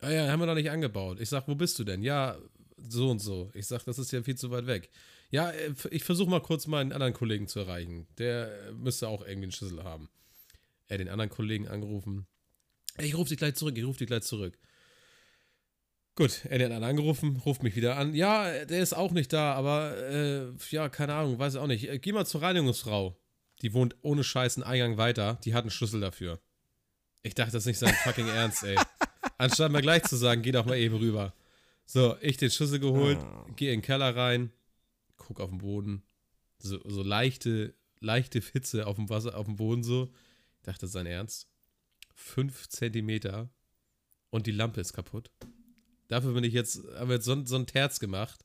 Ah 0.00 0.10
ja, 0.10 0.28
haben 0.28 0.40
wir 0.40 0.46
noch 0.46 0.54
nicht 0.54 0.70
angebaut. 0.70 1.20
Ich 1.20 1.28
sag, 1.28 1.48
wo 1.48 1.54
bist 1.54 1.78
du 1.78 1.84
denn? 1.84 2.02
Ja, 2.02 2.36
so 2.76 3.10
und 3.10 3.18
so. 3.18 3.50
Ich 3.54 3.66
sag, 3.66 3.84
das 3.84 3.98
ist 3.98 4.12
ja 4.12 4.22
viel 4.22 4.36
zu 4.36 4.50
weit 4.50 4.66
weg. 4.66 4.90
Ja, 5.30 5.50
äh, 5.50 5.74
ich 5.90 6.04
versuche 6.04 6.30
mal 6.30 6.42
kurz 6.42 6.66
meinen 6.66 6.92
anderen 6.92 7.14
Kollegen 7.14 7.48
zu 7.48 7.60
erreichen. 7.60 8.06
Der 8.18 8.72
müsste 8.74 9.08
auch 9.08 9.22
irgendwie 9.22 9.44
einen 9.44 9.52
Schlüssel 9.52 9.84
haben. 9.84 10.08
Er 10.88 10.98
den 10.98 11.08
anderen 11.08 11.30
Kollegen 11.30 11.66
angerufen. 11.68 12.26
Ich 12.98 13.16
rufe 13.16 13.30
dich 13.30 13.38
gleich 13.38 13.54
zurück, 13.54 13.76
ich 13.76 13.84
rufe 13.84 13.98
dich 13.98 14.06
gleich 14.06 14.22
zurück. 14.22 14.58
Gut, 16.14 16.46
er 16.46 16.64
hat 16.64 16.70
dann 16.70 16.84
angerufen, 16.84 17.36
ruft 17.44 17.62
mich 17.62 17.76
wieder 17.76 17.98
an. 17.98 18.14
Ja, 18.14 18.64
der 18.64 18.80
ist 18.80 18.94
auch 18.94 19.10
nicht 19.12 19.32
da, 19.34 19.52
aber 19.52 19.96
äh, 19.98 20.46
ja, 20.70 20.88
keine 20.88 21.14
Ahnung, 21.14 21.38
weiß 21.38 21.56
auch 21.56 21.66
nicht. 21.66 21.88
Äh, 21.88 21.98
geh 21.98 22.12
mal 22.12 22.24
zur 22.24 22.40
Reinigungsfrau. 22.40 23.20
Die 23.62 23.74
wohnt 23.74 23.96
ohne 24.02 24.24
Scheiß 24.24 24.56
einen 24.56 24.64
Eingang 24.64 24.96
weiter. 24.96 25.38
Die 25.44 25.52
hat 25.52 25.64
einen 25.64 25.70
Schlüssel 25.70 26.00
dafür. 26.00 26.40
Ich 27.22 27.34
dachte, 27.34 27.52
das 27.52 27.62
ist 27.62 27.66
nicht 27.66 27.78
sein 27.78 27.94
fucking 28.04 28.28
Ernst, 28.28 28.62
ey. 28.62 28.76
Anstatt 29.38 29.72
mal 29.72 29.82
gleich 29.82 30.04
zu 30.04 30.16
sagen, 30.16 30.42
geh 30.42 30.52
doch 30.52 30.66
mal 30.66 30.78
eben 30.78 30.96
rüber. 30.96 31.34
So, 31.84 32.16
ich 32.20 32.36
den 32.36 32.50
Schlüssel 32.50 32.80
geholt, 32.80 33.18
geh 33.56 33.66
in 33.72 33.80
den 33.80 33.82
Keller 33.82 34.16
rein, 34.16 34.50
guck 35.16 35.40
auf 35.40 35.50
den 35.50 35.58
Boden. 35.58 36.02
So, 36.58 36.80
so 36.84 37.02
leichte, 37.02 37.74
leichte 38.00 38.40
Hitze 38.40 38.86
auf 38.86 38.96
dem 38.96 39.08
Wasser, 39.08 39.36
auf 39.36 39.46
dem 39.46 39.56
Boden 39.56 39.82
so. 39.82 40.10
Ich 40.58 40.62
dachte, 40.62 40.88
sein 40.88 41.06
Ernst. 41.06 41.48
Fünf 42.14 42.68
Zentimeter 42.68 43.50
und 44.30 44.46
die 44.46 44.52
Lampe 44.52 44.80
ist 44.80 44.94
kaputt. 44.94 45.30
Dafür 46.08 46.32
bin 46.32 46.44
ich 46.44 46.54
jetzt, 46.54 46.82
haben 46.94 47.08
wir 47.08 47.16
jetzt 47.16 47.26
so, 47.26 47.44
so 47.44 47.56
ein 47.56 47.66
Terz 47.66 48.00
gemacht. 48.00 48.44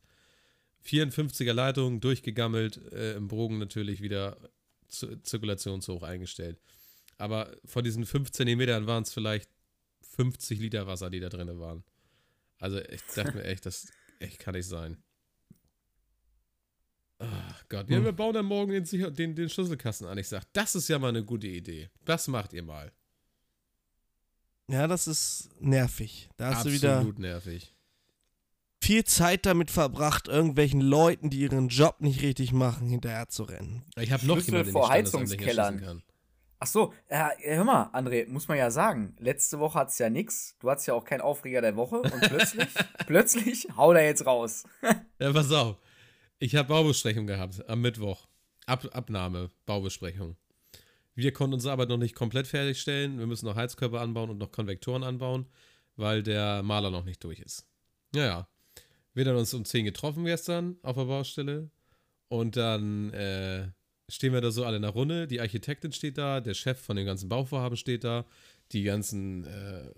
54er 0.85 1.53
Leitung, 1.53 2.01
durchgegammelt, 2.01 2.77
äh, 2.91 3.13
im 3.13 3.27
Bogen 3.27 3.59
natürlich 3.59 4.01
wieder 4.01 4.37
Z 4.87 5.25
zirkulationshoch 5.25 6.03
eingestellt. 6.03 6.59
Aber 7.17 7.55
von 7.65 7.83
diesen 7.83 8.05
5 8.05 8.31
Zentimetern 8.31 8.87
waren 8.87 9.03
es 9.03 9.13
vielleicht 9.13 9.49
50 10.15 10.59
Liter 10.59 10.87
Wasser, 10.87 11.09
die 11.09 11.19
da 11.19 11.29
drin 11.29 11.59
waren. 11.59 11.83
Also 12.59 12.79
ich 12.79 13.01
dachte 13.15 13.37
mir 13.37 13.43
echt, 13.43 13.65
das 13.65 13.87
echt 14.19 14.39
kann 14.39 14.53
nicht 14.53 14.67
sein. 14.67 14.97
Ach 17.19 17.63
Gott, 17.69 17.89
ja, 17.89 18.03
wir 18.03 18.11
bauen 18.13 18.33
dann 18.33 18.45
morgen 18.45 18.71
den, 18.71 19.13
den, 19.13 19.35
den 19.35 19.49
Schlüsselkasten 19.49 20.07
an. 20.07 20.17
Ich 20.17 20.27
sag, 20.27 20.43
das 20.53 20.75
ist 20.75 20.87
ja 20.87 20.97
mal 20.97 21.09
eine 21.09 21.23
gute 21.23 21.47
Idee. 21.47 21.89
Das 22.03 22.27
macht 22.27 22.53
ihr 22.53 22.63
mal. 22.63 22.91
Ja, 24.67 24.87
das 24.87 25.07
ist 25.07 25.49
nervig. 25.59 26.29
Da 26.37 26.47
hast 26.47 26.65
Absolut 26.65 26.77
du 26.77 26.81
wieder 26.81 27.03
nervig. 27.19 27.75
viel 28.81 29.03
Zeit 29.03 29.45
damit 29.45 29.69
verbracht, 29.69 30.27
irgendwelchen 30.27 30.81
Leuten, 30.81 31.29
die 31.29 31.41
ihren 31.41 31.67
Job 31.67 32.01
nicht 32.01 32.21
richtig 32.21 32.53
machen, 32.53 32.87
hinterher 32.87 33.27
zu 33.27 33.43
rennen. 33.43 33.83
Ich 33.97 34.11
habe 34.11 34.25
noch 34.25 34.39
jemanden, 34.39 34.65
den 34.67 34.71
vor 34.71 34.83
ich 34.83 34.87
standesamtlich 34.87 35.39
Heizungskellern. 35.41 35.79
kann. 35.79 36.03
Ach 36.63 36.67
so, 36.67 36.93
äh, 37.07 37.31
hör 37.39 37.63
mal, 37.63 37.85
André, 37.91 38.29
muss 38.29 38.47
man 38.47 38.55
ja 38.55 38.69
sagen, 38.69 39.15
letzte 39.17 39.57
Woche 39.57 39.79
hat's 39.79 39.97
ja 39.97 40.11
nix. 40.11 40.55
Du 40.59 40.69
hattest 40.69 40.87
ja 40.87 40.93
auch 40.93 41.03
keinen 41.03 41.21
Aufreger 41.21 41.59
der 41.59 41.75
Woche 41.75 42.01
und 42.01 42.21
plötzlich, 42.21 42.67
plötzlich, 43.07 43.67
hau 43.75 43.91
da 43.95 44.01
jetzt 44.01 44.27
raus. 44.27 44.65
Ja, 45.19 45.33
pass 45.33 45.51
auf. 45.51 45.77
Ich 46.37 46.55
habe 46.55 46.67
Baubesprechung 46.67 47.25
gehabt 47.25 47.67
am 47.67 47.81
Mittwoch. 47.81 48.27
Ab, 48.67 48.87
Abnahme, 48.93 49.49
Baubesprechung. 49.65 50.35
Wir 51.15 51.33
konnten 51.33 51.55
unsere 51.55 51.71
Arbeit 51.71 51.89
noch 51.89 51.97
nicht 51.97 52.13
komplett 52.13 52.45
fertigstellen. 52.45 53.17
Wir 53.17 53.25
müssen 53.25 53.47
noch 53.47 53.55
Heizkörper 53.55 53.99
anbauen 53.99 54.29
und 54.29 54.37
noch 54.37 54.51
Konvektoren 54.51 55.01
anbauen, 55.01 55.47
weil 55.95 56.21
der 56.21 56.61
Maler 56.61 56.91
noch 56.91 57.05
nicht 57.05 57.23
durch 57.23 57.39
ist. 57.39 57.67
Ja, 58.13 58.23
ja. 58.23 58.47
Wir 59.15 59.25
haben 59.25 59.35
uns 59.35 59.55
um 59.55 59.65
10 59.65 59.85
getroffen 59.85 60.25
gestern 60.25 60.77
auf 60.83 60.95
der 60.95 61.05
Baustelle. 61.05 61.71
Und 62.27 62.55
dann 62.55 63.11
äh, 63.13 63.69
stehen 64.11 64.33
wir 64.33 64.41
da 64.41 64.51
so 64.51 64.65
alle 64.65 64.75
in 64.75 64.81
der 64.81 64.91
Runde. 64.91 65.27
Die 65.27 65.39
Architektin 65.39 65.91
steht 65.91 66.17
da, 66.17 66.41
der 66.41 66.53
Chef 66.53 66.79
von 66.79 66.95
dem 66.95 67.05
ganzen 67.05 67.29
Bauvorhaben 67.29 67.77
steht 67.77 68.03
da, 68.03 68.25
die 68.71 68.83
ganzen 68.83 69.45
äh, 69.45 69.91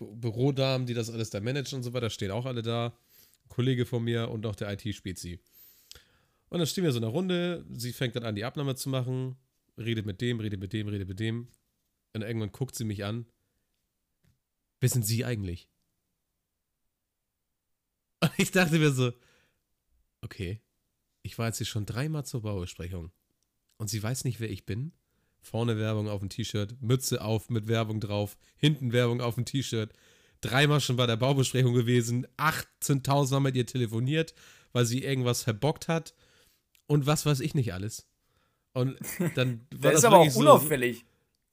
Bürodamen, 0.00 0.86
die 0.86 0.94
das 0.94 1.10
alles 1.10 1.30
da 1.30 1.40
managen 1.40 1.76
und 1.76 1.82
so 1.82 1.92
weiter, 1.92 2.10
stehen 2.10 2.30
auch 2.30 2.46
alle 2.46 2.62
da. 2.62 2.96
Kollege 3.48 3.86
von 3.86 4.04
mir 4.04 4.28
und 4.30 4.42
noch 4.42 4.56
der 4.56 4.70
IT-Spezi. 4.72 5.40
Und 6.50 6.58
dann 6.58 6.66
stehen 6.66 6.84
wir 6.84 6.92
so 6.92 6.98
in 6.98 7.04
einer 7.04 7.12
Runde. 7.12 7.64
Sie 7.74 7.92
fängt 7.92 8.16
dann 8.16 8.24
an, 8.24 8.34
die 8.34 8.44
Abnahme 8.44 8.74
zu 8.74 8.88
machen. 8.88 9.36
Redet 9.76 10.06
mit 10.06 10.20
dem, 10.20 10.40
redet 10.40 10.60
mit 10.60 10.72
dem, 10.72 10.88
redet 10.88 11.08
mit 11.08 11.20
dem. 11.20 11.48
Und 12.14 12.22
irgendwann 12.22 12.52
guckt 12.52 12.74
sie 12.74 12.84
mich 12.84 13.04
an. 13.04 13.26
Wer 14.80 14.88
sind 14.88 15.04
Sie 15.04 15.24
eigentlich? 15.24 15.68
Und 18.20 18.32
ich 18.36 18.50
dachte 18.50 18.78
mir 18.78 18.92
so, 18.92 19.12
okay, 20.22 20.60
ich 21.22 21.38
war 21.38 21.46
jetzt 21.46 21.58
hier 21.58 21.66
schon 21.66 21.86
dreimal 21.86 22.24
zur 22.24 22.42
Baubesprechung. 22.42 23.12
Und 23.78 23.88
sie 23.88 24.02
weiß 24.02 24.24
nicht, 24.24 24.40
wer 24.40 24.50
ich 24.50 24.66
bin. 24.66 24.92
Vorne 25.40 25.78
Werbung 25.78 26.08
auf 26.08 26.20
dem 26.20 26.28
T-Shirt, 26.28 26.76
Mütze 26.80 27.22
auf 27.22 27.48
mit 27.48 27.68
Werbung 27.68 28.00
drauf, 28.00 28.36
hinten 28.56 28.92
Werbung 28.92 29.20
auf 29.20 29.36
dem 29.36 29.44
T-Shirt. 29.44 29.92
Dreimal 30.40 30.80
schon 30.80 30.96
bei 30.96 31.06
der 31.06 31.16
Baubesprechung 31.16 31.74
gewesen, 31.74 32.26
18.000 32.36 33.30
Mal 33.32 33.40
mit 33.40 33.56
ihr 33.56 33.66
telefoniert, 33.66 34.34
weil 34.72 34.84
sie 34.84 35.02
irgendwas 35.02 35.42
verbockt 35.44 35.88
hat 35.88 36.14
und 36.86 37.06
was 37.06 37.24
weiß 37.24 37.40
ich 37.40 37.54
nicht 37.54 37.72
alles. 37.72 38.06
Und 38.74 38.98
dann 39.36 39.60
war 39.74 39.92
Das 39.92 39.94
ist 39.94 40.02
das 40.02 40.04
aber 40.04 40.18
auch 40.18 40.30
so- 40.30 40.40
unauffällig. 40.40 41.04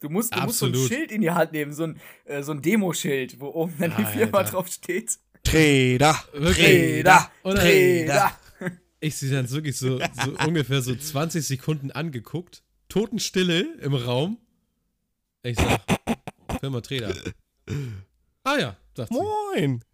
Du 0.01 0.09
musst, 0.09 0.35
du 0.35 0.39
musst 0.41 0.59
so 0.59 0.65
ein. 0.65 0.75
Schild 0.75 1.11
in 1.11 1.21
die 1.21 1.31
Hand 1.31 1.51
nehmen, 1.53 1.73
so 1.73 1.83
ein, 1.83 1.99
äh, 2.25 2.43
so 2.43 2.51
ein 2.51 2.61
Demoschild, 2.61 3.39
wo 3.39 3.47
oben 3.47 3.73
dann 3.79 3.95
die 3.97 4.03
Firma 4.05 4.39
Alter. 4.39 4.51
drauf 4.51 4.67
steht. 4.67 5.17
Räder, 5.47 6.19
Oder- 7.43 7.63
Räder. 7.63 8.37
Ich 9.05 9.17
sie 9.17 9.29
dann 9.29 9.47
wirklich 9.51 9.77
so, 9.77 9.99
so 9.99 10.35
ungefähr 10.47 10.81
so 10.81 10.95
20 10.95 11.45
Sekunden 11.45 11.91
angeguckt. 11.91 12.63
Totenstille 12.89 13.67
im 13.81 13.93
Raum. 13.93 14.39
Ich 15.43 15.57
sag, 15.57 15.79
Firma 16.59 16.81
Trader. 16.81 17.13
Ah 18.43 18.57
ja, 18.57 18.77
sagt 18.95 19.13
sie. 19.13 19.19
Moin! 19.19 19.85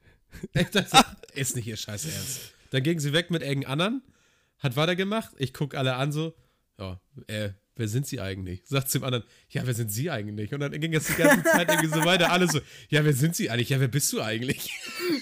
Ich 0.53 0.69
dachte, 0.69 1.05
ist 1.33 1.57
nicht 1.57 1.67
ihr 1.67 1.75
scheiß 1.75 2.05
Ernst. 2.05 2.53
Dann 2.69 2.83
ging 2.83 3.01
sie 3.01 3.11
weg 3.11 3.31
mit 3.31 3.41
irgendeinem 3.41 3.71
anderen, 3.71 4.01
hat 4.59 4.77
weitergemacht. 4.77 5.31
Ich 5.39 5.53
guck 5.53 5.75
alle 5.75 5.95
an 5.95 6.13
so, 6.13 6.33
ja, 6.79 7.01
äh, 7.27 7.49
wer 7.75 7.89
sind 7.89 8.07
sie 8.07 8.21
eigentlich? 8.21 8.61
Sagt 8.65 8.91
zum 8.91 9.03
anderen, 9.03 9.25
ja, 9.49 9.67
wer 9.67 9.73
sind 9.73 9.91
sie 9.91 10.09
eigentlich? 10.09 10.53
Und 10.53 10.61
dann 10.61 10.71
ging 10.71 10.93
es 10.93 11.07
die 11.07 11.15
ganze 11.15 11.43
Zeit 11.43 11.67
irgendwie 11.69 11.89
so 11.89 12.05
weiter. 12.05 12.31
Alle 12.31 12.47
so, 12.47 12.61
ja, 12.87 13.03
wer 13.03 13.13
sind 13.13 13.35
sie 13.35 13.49
eigentlich? 13.49 13.67
Ja, 13.69 13.81
wer 13.81 13.89
bist 13.89 14.13
du 14.13 14.21
eigentlich? 14.21 14.71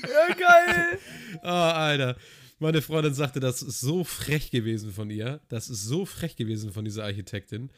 Ja, 0.04 0.36
geil. 0.36 1.00
Oh, 1.42 1.48
Alter. 1.48 2.18
Meine 2.60 2.82
Freundin 2.82 3.14
sagte, 3.14 3.40
das 3.40 3.62
ist 3.62 3.80
so 3.80 4.04
frech 4.04 4.52
gewesen 4.52 4.92
von 4.92 5.10
ihr. 5.10 5.40
Das 5.48 5.70
ist 5.70 5.84
so 5.84 6.06
frech 6.06 6.36
gewesen 6.36 6.72
von 6.74 6.84
dieser 6.86 7.06
Architektin. 7.06 7.70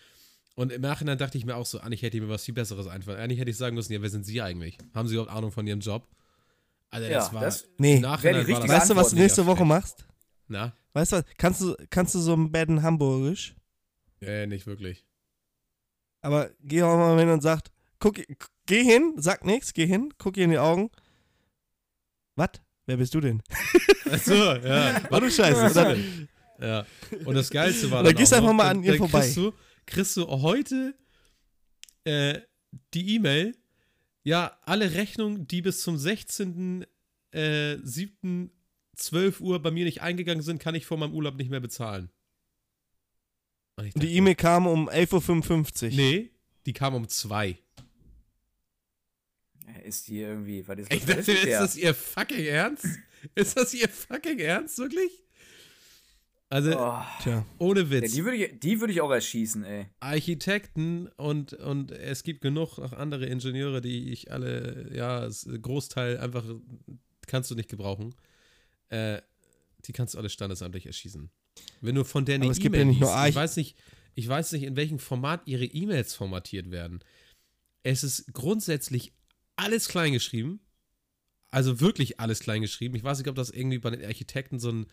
Und 0.55 0.71
im 0.71 0.81
Nachhinein 0.81 1.17
dachte 1.17 1.37
ich 1.37 1.45
mir 1.45 1.55
auch 1.55 1.65
so, 1.65 1.79
eigentlich 1.79 2.01
hätte 2.01 2.19
mir 2.19 2.29
was 2.29 2.43
viel 2.45 2.53
Besseres 2.53 2.87
einfallen. 2.87 3.19
Eigentlich 3.19 3.39
hätte 3.39 3.51
ich 3.51 3.57
sagen 3.57 3.75
müssen, 3.75 3.93
ja, 3.93 4.01
wer 4.01 4.09
sind 4.09 4.25
Sie 4.25 4.41
eigentlich? 4.41 4.77
Haben 4.93 5.07
Sie 5.07 5.13
überhaupt 5.15 5.31
Ahnung 5.31 5.51
von 5.51 5.65
Ihrem 5.67 5.79
Job? 5.79 6.07
Alter, 6.89 7.09
Ja, 7.09 7.19
das 7.19 7.33
war. 7.33 7.41
das 7.41 7.67
Nee. 7.77 7.95
im 7.97 8.01
Nachhinein 8.01 8.47
war 8.47 8.59
das 8.59 8.69
Weißt 8.69 8.89
du, 8.89 8.95
was 8.95 9.09
du 9.11 9.15
nächste 9.17 9.45
Woche 9.45 9.57
frech. 9.59 9.67
machst? 9.67 10.05
Na? 10.47 10.73
Weißt 10.93 11.11
du 11.13 11.17
was? 11.17 11.25
Kannst 11.37 11.61
du, 11.61 11.75
kannst 11.89 12.15
du 12.15 12.19
so 12.19 12.33
ein 12.33 12.51
Baden 12.51 12.81
Hamburgisch? 12.83 13.55
Äh, 14.21 14.45
nicht 14.47 14.65
wirklich. 14.67 15.05
Aber 16.21 16.49
geh 16.61 16.83
auch 16.83 16.97
mal 16.97 17.17
hin 17.17 17.29
und 17.29 17.41
sag, 17.41 17.61
guck, 17.99 18.17
geh 18.65 18.83
hin, 18.83 19.13
sag 19.17 19.45
nichts, 19.45 19.73
geh 19.73 19.85
hin, 19.87 20.13
guck 20.17 20.37
ihr 20.37 20.43
in 20.45 20.51
die 20.51 20.57
Augen. 20.59 20.89
Was? 22.35 22.49
Wer 22.91 22.97
bist 22.97 23.13
du 23.13 23.21
denn? 23.21 23.41
Achso, 24.12 24.34
ja. 24.34 25.01
Oh 25.10 25.17
du 25.21 25.32
Scheiße. 25.32 25.73
Denn? 25.73 26.27
Ja. 26.60 26.86
Und 27.23 27.36
das 27.36 27.49
Geilste 27.49 27.89
war 27.89 28.04
dann 28.04 28.08
dann 28.08 28.15
gehst 28.15 28.34
auch 28.34 28.38
einfach 28.39 28.49
noch, 28.49 28.58
mal 28.58 28.63
dann- 28.67 28.77
an 28.80 28.84
ihr 28.84 28.91
dann 28.91 28.97
vorbei. 28.97 29.21
Kriegst 29.21 29.38
du, 29.38 29.54
kriegst 29.86 30.17
du 30.17 30.27
heute 30.27 30.93
äh, 32.04 32.39
die 32.93 33.15
E-Mail, 33.15 33.56
ja, 34.23 34.58
alle 34.63 34.93
Rechnungen, 34.93 35.47
die 35.47 35.62
bis 35.62 35.82
zum 35.84 35.97
16. 35.97 36.86
Äh, 37.32 37.77
7. 37.82 38.51
12 38.97 39.39
Uhr 39.39 39.62
bei 39.62 39.71
mir 39.71 39.86
nicht 39.86 40.01
eingegangen 40.01 40.43
sind, 40.43 40.60
kann 40.60 40.75
ich 40.75 40.86
vor 40.86 40.97
meinem 40.97 41.13
Urlaub 41.13 41.36
nicht 41.38 41.49
mehr 41.49 41.62
bezahlen. 41.62 42.12
Ich 43.82 43.93
die 43.93 43.99
dachte, 44.01 44.08
E-Mail 44.12 44.36
kam 44.36 44.67
um 44.67 44.89
11.55 44.89 45.84
Uhr. 45.91 45.95
Nee, 45.95 46.32
die 46.65 46.73
kam 46.73 46.93
um 46.93 47.08
2. 47.08 47.58
Ist 49.84 50.07
die 50.07 50.19
irgendwie, 50.21 50.67
was 50.67 50.79
ist 50.79 50.91
was 50.91 50.97
ist 50.99 51.10
dachte, 51.10 51.31
ist 51.31 51.60
das 51.60 51.75
ihr 51.77 51.93
fucking 51.93 52.45
Ernst? 52.45 52.86
Ist 53.36 53.55
das 53.55 53.71
ihr 53.75 53.88
fucking 53.88 54.39
Ernst, 54.39 54.79
wirklich? 54.79 55.12
Also, 56.49 56.71
Oh, 56.77 56.99
Tja. 57.21 57.45
ohne 57.60 57.81
ja, 57.81 57.89
Witz. 57.91 58.13
die 58.13 58.25
würde 58.25 58.38
ich, 58.38 58.60
die 58.60 58.81
würd 58.81 58.89
ich 58.91 58.99
auch 58.99 59.12
erschießen, 59.12 59.63
ey. 59.63 59.86
Architekten 59.99 61.07
und, 61.17 61.53
und 61.53 61.91
es 61.91 62.24
gibt 62.24 62.41
genug 62.41 62.80
auch 62.80 62.93
andere 62.93 63.28
Ingenieure, 63.28 63.80
die 63.80 64.11
ich 64.11 64.32
alle, 64.32 64.89
ja, 64.93 65.30
Großteil 65.30 66.17
einfach 66.17 66.43
kannst 67.28 67.51
du 67.51 67.55
nicht 67.55 67.69
gebrauchen. 67.69 68.13
Äh, 68.89 69.22
die 69.86 69.93
kannst 69.93 70.15
du 70.15 70.17
alle 70.17 70.30
standesamtlich 70.30 70.88
erschießen. 70.88 71.30
Wenn 71.80 71.95
du 71.95 72.03
von 72.03 72.26
der 72.26 72.36
eine 72.36 72.45
Aber 72.45 72.51
es 72.51 72.59
gibt 72.59 72.76
E-Mail 72.76 72.88
ja 72.88 72.91
nicht 72.91 72.99
liest, 73.01 73.28
ich 73.30 73.36
weiß 73.36 73.55
nicht, 73.57 73.78
ich 74.15 74.28
weiß 74.28 74.51
nicht, 74.53 74.63
in 74.63 74.76
welchem 74.76 74.99
Format 74.99 75.43
ihre 75.45 75.65
E-Mails 75.65 76.15
formatiert 76.15 76.72
werden. 76.72 76.99
Es 77.84 78.03
ist 78.03 78.34
grundsätzlich 78.34 79.13
alles 79.62 79.88
klein 79.88 80.14
geschrieben, 80.14 80.59
also 81.49 81.80
wirklich 81.82 82.20
alles 82.20 82.39
klein 82.39 82.62
geschrieben. 82.62 82.95
Ich 82.95 83.03
weiß 83.03 83.18
nicht, 83.20 83.28
ob 83.28 83.36
das 83.36 83.49
irgendwie 83.49 83.80
bei 83.80 83.89
den 83.89 84.03
Architekten 84.05 84.59
so 84.59 84.72
ein, 84.72 84.86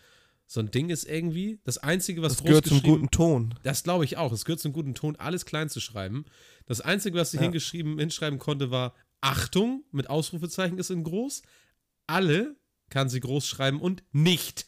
so 0.47 0.61
ein 0.61 0.71
Ding 0.71 0.91
ist 0.91 1.05
irgendwie. 1.05 1.61
Das 1.65 1.79
Einzige, 1.79 2.23
was 2.23 2.33
Das 2.33 2.39
groß 2.39 2.47
gehört 2.49 2.67
zum 2.67 2.83
guten 2.83 3.11
Ton. 3.11 3.55
Das 3.63 3.83
glaube 3.83 4.05
ich 4.05 4.17
auch. 4.17 4.33
Es 4.33 4.45
gehört 4.45 4.61
zum 4.61 4.73
guten 4.73 4.95
Ton, 4.95 5.17
alles 5.17 5.45
klein 5.45 5.69
zu 5.69 5.81
schreiben. 5.81 6.25
Das 6.67 6.81
Einzige, 6.81 7.19
was 7.19 7.31
sie 7.31 7.37
Ja. 7.37 7.45
hingeschrieben, 7.45 7.99
hinschreiben 7.99 8.39
konnte, 8.39 8.71
war 8.71 8.95
Achtung 9.21 9.85
mit 9.93 10.09
Ausrufezeichen 10.11 10.79
ist 10.79 10.91
in 10.91 11.05
groß. 11.05 11.43
Alle 12.07 12.57
kann 12.91 13.09
sie 13.09 13.21
groß 13.21 13.47
schreiben 13.47 13.81
und 13.81 14.03
nicht. 14.13 14.67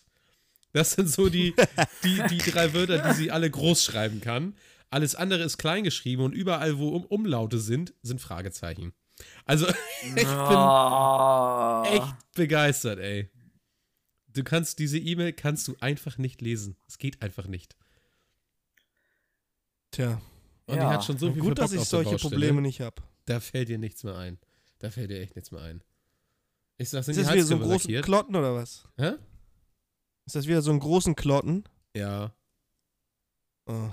Das 0.73 0.93
sind 0.93 1.09
so 1.09 1.29
die, 1.29 1.55
die, 2.05 2.21
die 2.31 2.39
drei 2.39 2.73
Wörter, 2.75 2.99
die 2.99 3.15
sie 3.15 3.31
alle 3.31 3.51
groß 3.51 3.83
schreiben 3.83 4.21
kann. 4.21 4.55
Alles 4.91 5.15
andere 5.15 5.43
ist 5.45 5.57
klein 5.59 5.85
geschrieben 5.85 6.23
und 6.23 6.33
überall, 6.35 6.79
wo 6.79 6.89
um 6.89 7.05
Umlaute 7.05 7.59
sind, 7.59 7.95
sind 8.03 8.21
Fragezeichen. 8.21 8.93
Also, 9.45 9.67
ich 10.03 10.15
bin 10.15 10.27
Ah. 10.27 11.85
echt 11.87 12.33
begeistert, 12.35 12.99
ey. 12.99 13.31
Du 14.29 14.45
kannst 14.45 14.79
diese 14.79 14.99
E-Mail 14.99 15.33
kannst 15.33 15.67
du 15.69 15.77
einfach 15.81 16.17
nicht 16.19 16.41
lesen. 16.41 16.77
Es 16.87 16.99
geht 16.99 17.21
einfach 17.23 17.47
nicht. 17.47 17.77
Tja, 19.91 20.21
Und 20.67 20.77
die 20.77 20.81
Ja. 20.81 20.91
hat 20.93 21.05
schon 21.05 21.19
so 21.19 21.33
viel 21.33 21.43
gut, 21.43 21.59
dass 21.59 21.73
ich 21.73 21.81
solche 21.83 22.13
Baustelle. 22.13 22.31
Probleme 22.31 22.61
nicht 22.63 22.81
habe. 22.81 23.03
Da 23.25 23.41
fällt 23.41 23.69
dir 23.69 23.79
nichts 23.79 24.05
mehr 24.05 24.17
ein. 24.17 24.39
Da 24.79 24.91
fällt 24.91 25.11
dir 25.11 25.21
echt 25.21 25.35
nichts 25.35 25.51
mehr 25.51 25.63
ein. 25.63 25.83
Ich 26.79 26.89
sag, 26.91 27.03
sind 27.05 27.13
Ist 27.13 27.19
die 27.19 27.25
das 27.25 27.35
wieder 27.35 27.45
so 27.45 27.55
ein 27.57 27.61
großen 27.61 27.91
lackiert? 27.91 28.05
Klotten 28.05 28.37
oder 28.37 28.55
was? 28.55 28.87
Hä? 28.97 29.15
Ist 30.27 30.37
das 30.37 30.47
wieder 30.47 30.63
so 30.63 30.71
ein 30.71 30.79
großen 30.79 31.17
Klotten? 31.17 31.65
Ja, 31.95 32.33
Oh. 33.67 33.91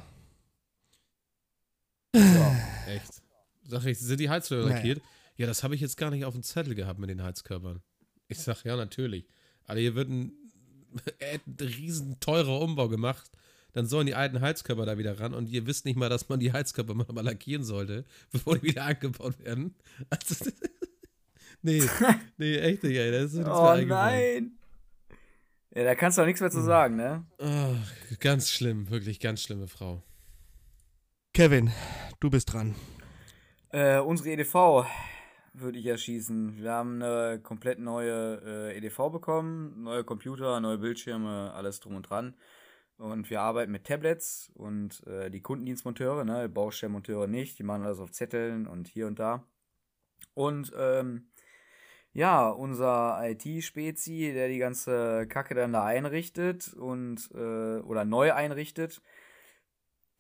echt. 2.88 3.22
Sag 3.68 3.86
ich, 3.86 4.00
sind 4.00 4.20
die 4.20 4.30
Heizkörper 4.30 4.70
Naja. 4.70 4.96
Ja, 5.38 5.46
das 5.46 5.64
habe 5.64 5.76
ich 5.76 5.82
jetzt 5.82 5.98
gar 5.98 6.10
nicht 6.10 6.26
auf 6.26 6.34
dem 6.34 6.44
Zettel 6.44 6.76
gehabt 6.76 7.00
mit 7.00 7.10
den 7.10 7.24
Heizkörpern. 7.24 7.82
Ich 8.28 8.40
sag, 8.40 8.64
ja, 8.64 8.76
natürlich. 8.76 9.26
Aber 9.66 9.80
hier 9.80 9.96
wird 9.96 10.10
ein, 10.10 10.32
ein 11.22 11.56
riesen 11.60 12.20
teurer 12.20 12.60
Umbau 12.60 12.90
gemacht. 12.90 13.30
Dann 13.74 13.86
sollen 13.86 14.08
die 14.08 14.16
alten 14.16 14.42
Heizkörper 14.42 14.86
da 14.88 14.98
wieder 14.98 15.20
ran 15.20 15.36
und 15.36 15.50
ihr 15.50 15.68
wisst 15.68 15.86
nicht 15.86 15.98
mal, 15.98 16.10
dass 16.10 16.30
man 16.30 16.40
die 16.40 16.52
Heizkörper 16.52 16.96
mal, 16.96 17.06
mal 17.14 17.22
lackieren 17.24 17.64
sollte, 17.64 18.06
bevor 18.32 18.58
die 18.58 18.64
wieder 18.64 18.86
angebaut 18.86 19.40
werden. 19.40 19.76
Also, 20.10 20.50
nee, 21.62 21.84
nee, 22.38 22.58
echt 22.58 22.84
nicht, 22.84 22.98
ey. 22.98 23.12
Das 23.12 23.34
ist 23.34 23.46
Oh 23.46 23.76
nein. 23.86 24.54
Ja, 25.76 25.84
da 25.84 25.94
kannst 25.94 26.18
du 26.18 26.24
auch 26.24 26.26
nichts 26.26 26.42
mehr 26.42 26.50
zu 26.50 26.64
sagen, 26.64 26.96
ne? 26.96 27.24
Ah, 27.38 27.76
ganz 28.20 28.50
schlimm, 28.50 28.90
wirklich 28.90 29.20
ganz 29.20 29.44
schlimme 29.44 29.68
Frau. 29.68 30.02
Kevin, 31.34 31.72
du 32.20 32.32
bist 32.32 32.52
dran. 32.52 32.74
Äh, 33.70 34.00
unsere 34.00 34.32
EDV 34.32 34.88
würde 35.60 35.80
ich 35.80 35.86
erschießen. 35.86 36.58
Wir 36.58 36.72
haben 36.72 37.02
eine 37.02 37.40
komplett 37.40 37.80
neue 37.80 38.42
äh, 38.46 38.78
EDV 38.78 39.10
bekommen, 39.12 39.84
neue 39.84 40.04
Computer, 40.04 40.60
neue 40.60 40.78
Bildschirme, 40.78 41.54
alles 41.54 41.80
drum 41.80 41.96
und 41.96 42.10
dran. 42.10 42.36
Und 42.98 43.30
wir 43.30 43.42
arbeiten 43.42 43.72
mit 43.72 43.86
Tablets 43.86 44.52
und 44.56 45.06
äh, 45.06 45.30
die 45.30 45.42
Kundendienstmonteure, 45.42 46.26
ne, 46.26 46.50
Baustellenmonteure 46.50 47.28
nicht, 47.28 47.60
die 47.60 47.64
machen 47.64 47.84
alles 47.84 48.00
auf 48.00 48.12
Zetteln 48.12 48.66
und 48.66 48.88
hier 48.88 49.08
und 49.08 49.20
da. 49.20 49.44
Und 50.34 50.74
ähm, 50.78 51.30
ja, 52.14 52.50
unser 52.50 53.20
IT-Spezi, 53.22 54.32
der 54.34 54.48
die 54.48 54.58
ganze 54.58 55.28
Kacke 55.28 55.54
dann 55.54 55.74
da 55.74 55.86
einrichtet 55.86 56.74
und 56.74 57.30
äh, 57.36 57.80
oder 57.82 58.06
neu 58.06 58.34
einrichtet, 58.34 59.02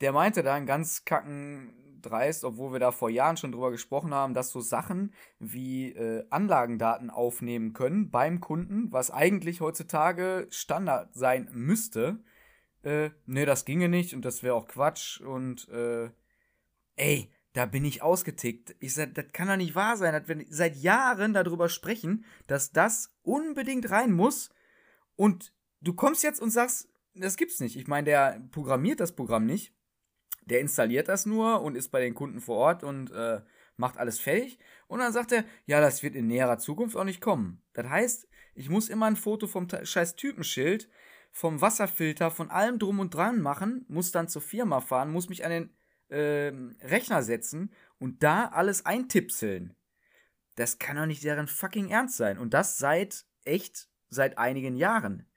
der 0.02 0.12
meinte 0.12 0.44
dann 0.44 0.68
ganz 0.68 1.06
kacken 1.06 1.74
dreist, 2.08 2.44
obwohl 2.44 2.74
wir 2.74 2.80
da 2.80 2.92
vor 2.92 3.10
Jahren 3.10 3.38
schon 3.38 3.52
drüber 3.52 3.72
gesprochen 3.72 4.14
haben, 4.14 4.34
dass 4.34 4.52
so 4.52 4.62
Sachen 4.62 5.14
wie 5.40 5.92
äh, 5.92 6.26
Anlagendaten 6.30 7.10
aufnehmen 7.10 7.74
können 7.74 8.10
beim 8.10 8.40
Kunden, 8.40 8.92
was 8.92 9.12
eigentlich 9.12 9.62
heutzutage 9.62 10.48
Standard 10.50 11.14
sein 11.14 11.50
müsste. 11.52 12.20
Äh, 12.84 13.10
ne, 13.26 13.46
das 13.46 13.66
ginge 13.66 13.90
nicht 13.90 14.14
und 14.14 14.24
das 14.26 14.44
wäre 14.44 14.56
auch 14.56 14.68
Quatsch 14.68 15.22
und 15.22 15.68
äh, 15.70 16.10
ey, 16.96 17.32
da 17.54 17.66
bin 17.66 17.86
ich 17.86 18.02
ausgetickt. 18.04 18.76
Ich 18.80 18.94
sag, 18.94 19.16
das 19.16 19.26
kann 19.34 19.48
doch 19.48 19.58
nicht 19.58 19.76
wahr 19.76 19.98
sein, 19.98 20.14
dass 20.14 20.28
wir 20.28 20.46
seit 20.50 20.76
Jahren 20.78 21.34
darüber 21.34 21.70
sprechen, 21.70 22.26
dass 22.46 22.72
das 22.72 23.14
unbedingt 23.24 23.90
rein 23.90 24.12
muss 24.12 24.50
und 25.16 25.54
du 25.82 25.94
kommst 25.94 26.24
jetzt 26.24 26.42
und 26.42 26.52
sagst, 26.52 26.88
das 27.16 27.38
gibt's 27.38 27.60
nicht. 27.60 27.76
Ich 27.76 27.88
meine, 27.88 28.06
der 28.06 28.42
programmiert 28.52 29.00
das 29.00 29.16
Programm 29.16 29.46
nicht. 29.46 29.74
Der 30.50 30.60
installiert 30.62 31.08
das 31.08 31.26
nur 31.26 31.62
und 31.62 31.76
ist 31.76 31.90
bei 31.90 32.00
den 32.00 32.16
Kunden 32.16 32.40
vor 32.40 32.58
Ort 32.58 32.84
und 32.84 33.12
äh, 33.12 33.42
macht 33.76 33.98
alles 33.98 34.20
fertig. 34.20 34.60
Und 34.88 35.00
dann 35.00 35.14
sagt 35.14 35.32
er, 35.32 35.44
ja, 35.66 35.82
das 35.82 36.04
wird 36.04 36.16
in 36.16 36.28
näherer 36.28 36.58
Zukunft 36.58 36.96
auch 36.96 37.04
nicht 37.04 37.22
kommen. 37.22 37.62
Das 37.74 37.88
heißt, 37.88 38.28
ich 38.56 38.70
muss 38.70 38.90
immer 38.90 39.06
ein 39.06 39.16
Foto 39.16 39.48
vom 39.48 39.68
scheiß 39.70 40.16
Typenschild, 40.16 40.90
vom 41.32 41.62
Wasserfilter, 41.62 42.32
von 42.32 42.50
allem 42.50 42.80
drum 42.80 43.00
und 43.00 43.14
dran 43.14 43.42
machen, 43.42 43.86
muss 43.88 44.12
dann 44.12 44.28
zur 44.28 44.42
Firma 44.42 44.82
fahren, 44.82 45.12
muss 45.12 45.30
mich 45.30 45.46
an 45.46 45.52
den 45.52 45.78
ähm, 46.10 46.76
Rechner 46.82 47.22
setzen 47.22 47.72
und 48.00 48.24
da 48.24 48.46
alles 48.46 48.86
eintipseln. 48.86 49.76
Das 50.56 50.80
kann 50.80 50.98
doch 50.98 51.06
nicht 51.06 51.24
deren 51.24 51.48
fucking 51.48 51.90
Ernst 51.90 52.18
sein. 52.18 52.40
Und 52.40 52.54
das 52.54 52.78
seit 52.78 53.26
echt 53.44 53.90
seit 54.10 54.38
einigen 54.38 54.76
Jahren. 54.76 55.28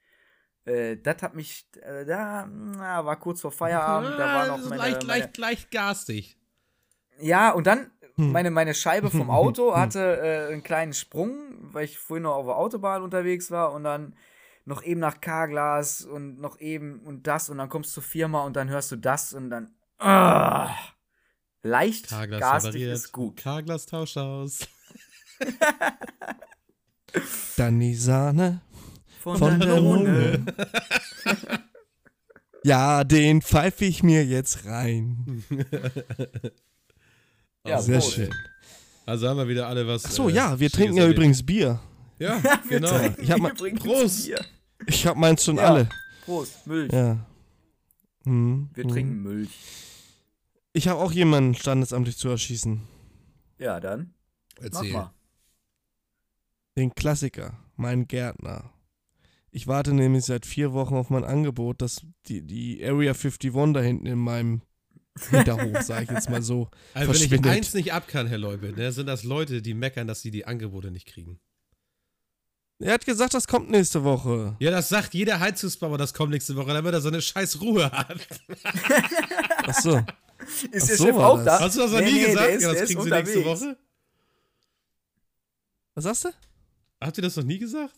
Äh, 0.65 0.97
das 0.97 1.21
hat 1.21 1.33
mich, 1.33 1.65
äh, 1.81 2.05
da 2.05 2.45
na, 2.45 3.03
war 3.05 3.19
kurz 3.19 3.41
vor 3.41 3.51
Feierabend, 3.51 4.17
da 4.17 4.25
war 4.25 4.47
noch 4.47 4.57
meine, 4.69 4.77
leicht, 4.77 5.07
meine 5.07 5.19
leicht, 5.19 5.37
leicht 5.37 5.71
garstig. 5.71 6.37
ja, 7.19 7.51
und 7.51 7.67
dann 7.67 7.91
Hm. 8.15 8.31
meine, 8.31 8.51
meine 8.51 8.73
Scheibe 8.73 9.09
vom 9.09 9.29
Auto 9.31 9.75
hatte 9.75 10.17
äh, 10.21 10.51
einen 10.53 10.63
kleinen 10.63 10.93
Sprung, 10.93 11.33
weil 11.73 11.85
ich 11.85 11.97
vorhin 11.97 12.23
noch 12.23 12.35
auf 12.35 12.45
der 12.45 12.57
Autobahn 12.57 13.01
unterwegs 13.03 13.51
war 13.51 13.73
und 13.73 13.83
dann 13.83 14.15
noch 14.65 14.83
eben 14.83 14.99
nach 14.99 15.21
Carglass 15.21 16.01
und 16.03 16.39
noch 16.39 16.59
eben 16.59 16.99
und 16.99 17.25
das 17.25 17.49
und 17.49 17.57
dann 17.57 17.69
kommst 17.69 17.91
du 17.91 18.01
zur 18.01 18.03
Firma 18.03 18.43
und 18.43 18.55
dann 18.55 18.69
hörst 18.69 18.91
du 18.91 18.95
das 18.95 19.33
und 19.33 19.49
dann 19.49 19.73
ah, 19.97 20.69
leicht 21.63 22.09
garstig 22.09 22.73
repariert. 22.75 22.95
ist 22.95 23.11
gut. 23.11 23.41
Tauscht 23.41 24.17
aus. 24.17 24.67
Dann 27.57 27.79
die 27.79 27.95
Sahne 27.95 28.61
Von, 29.21 29.37
von 29.37 29.59
der 29.59 29.67
der 29.69 29.79
Lunge. 29.81 30.31
Lunge. 30.31 30.45
Ja, 32.63 33.03
den 33.03 33.41
pfeife 33.41 33.85
ich 33.85 34.03
mir 34.03 34.23
jetzt 34.25 34.65
rein. 34.65 35.43
Ja, 37.65 37.79
Sehr 37.79 37.99
Prost. 37.99 38.13
schön. 38.13 38.33
Also 39.05 39.27
haben 39.29 39.37
wir 39.37 39.47
wieder 39.47 39.67
alle 39.67 39.85
was. 39.87 40.05
Ach 40.05 40.09
so, 40.11 40.29
äh, 40.29 40.33
ja, 40.33 40.59
wir 40.59 40.69
trinken 40.71 40.97
ja 40.97 41.07
übrigens 41.07 41.43
Bier. 41.45 41.79
Ja, 42.19 42.41
Wir 42.67 42.79
genau. 42.79 42.89
trinken 42.97 43.21
Ich 43.23 43.31
hab 43.31 43.39
übrigens 43.39 43.83
Prost. 43.83 44.25
Bier. 44.25 44.45
Ich 44.87 45.05
hab 45.07 45.15
meins 45.17 45.43
schon 45.45 45.57
Ja. 45.57 45.63
alle. 45.65 45.89
Prost, 46.25 46.65
Milch. 46.65 46.91
Ja. 46.91 47.17
Hm, 48.25 48.69
Wir 48.73 48.83
hm. 48.83 48.91
trinken 48.91 49.21
Milch. 49.23 49.49
Ich 50.73 50.87
habe 50.87 50.99
auch 50.99 51.11
jemanden 51.11 51.53
standesamtlich 51.55 52.17
zu 52.17 52.29
erschießen. 52.29 52.81
Ja, 53.59 53.79
dann 53.79 54.13
mach 54.59 54.63
Erzähl. 54.65 54.91
mal. 54.93 55.13
Den 56.75 56.93
Klassiker, 56.95 57.53
mein 57.75 58.07
Gärtner. 58.07 58.71
Ich 59.51 59.67
warte 59.67 59.93
nämlich 59.93 60.23
seit 60.25 60.45
vier 60.45 60.71
Wochen 60.73 60.95
auf 60.95 61.09
mein 61.09 61.25
Angebot, 61.25 61.81
dass 61.81 62.01
die, 62.27 62.41
die 62.41 62.83
Area 62.85 63.11
51 63.13 63.51
da 63.73 63.81
hinten 63.81 64.05
in 64.05 64.17
meinem 64.17 64.61
Hinterhof, 65.29 65.81
sag 65.81 66.03
ich 66.03 66.09
jetzt 66.09 66.29
mal 66.29 66.41
so, 66.41 66.69
Also 66.93 67.09
wenn 67.09 67.15
ich 67.15 67.21
verschwindet. 67.27 67.51
eins 67.51 67.73
nicht 67.73 67.91
ab 67.91 68.07
kann, 68.07 68.27
Herr 68.27 68.37
Leube, 68.37 68.71
ne, 68.71 68.91
sind 68.93 69.07
das 69.07 69.23
Leute, 69.23 69.61
die 69.61 69.73
meckern, 69.73 70.07
dass 70.07 70.21
sie 70.21 70.31
die 70.31 70.45
Angebote 70.45 70.89
nicht 70.89 71.05
kriegen. 71.05 71.39
Er 72.79 72.93
hat 72.93 73.05
gesagt, 73.05 73.33
das 73.35 73.45
kommt 73.47 73.69
nächste 73.69 74.03
Woche. 74.03 74.55
Ja, 74.59 74.71
das 74.71 74.89
sagt 74.89 75.13
jeder 75.13 75.39
Heizungsbauer, 75.39 75.97
das 75.99 76.13
kommt 76.15 76.31
nächste 76.31 76.55
Woche, 76.55 76.73
damit 76.73 76.93
er 76.93 77.01
so 77.01 77.09
eine 77.09 77.21
scheiß 77.21 77.61
Ruhe 77.61 77.91
hat. 77.91 78.25
Ach 79.67 79.73
so. 79.81 79.97
Ist 80.71 80.83
Ach 80.83 80.87
der 80.87 80.97
so 80.97 81.05
Chef 81.05 81.15
war 81.15 81.29
auch 81.29 81.35
das. 81.43 81.45
da? 81.45 81.59
Hast 81.59 81.75
du 81.75 81.81
das 81.81 81.91
noch 81.91 81.99
Nee, 81.99 82.05
nie 82.05 82.13
nee, 82.13 82.25
gesagt? 82.27 82.47
der 82.47 82.55
ist- 82.55 82.63
ja, 82.63 82.71
der 82.71 82.79
das 82.81 82.89
kriegen 82.89 83.03
sie 83.03 83.09
nächste. 83.11 83.45
Woche. 83.45 83.77
Was 85.93 86.03
sagst 86.05 86.25
du? 86.25 86.29
Habt 87.01 87.17
ihr 87.17 87.21
das 87.21 87.35
noch 87.35 87.43
nie 87.43 87.59
gesagt? 87.59 87.93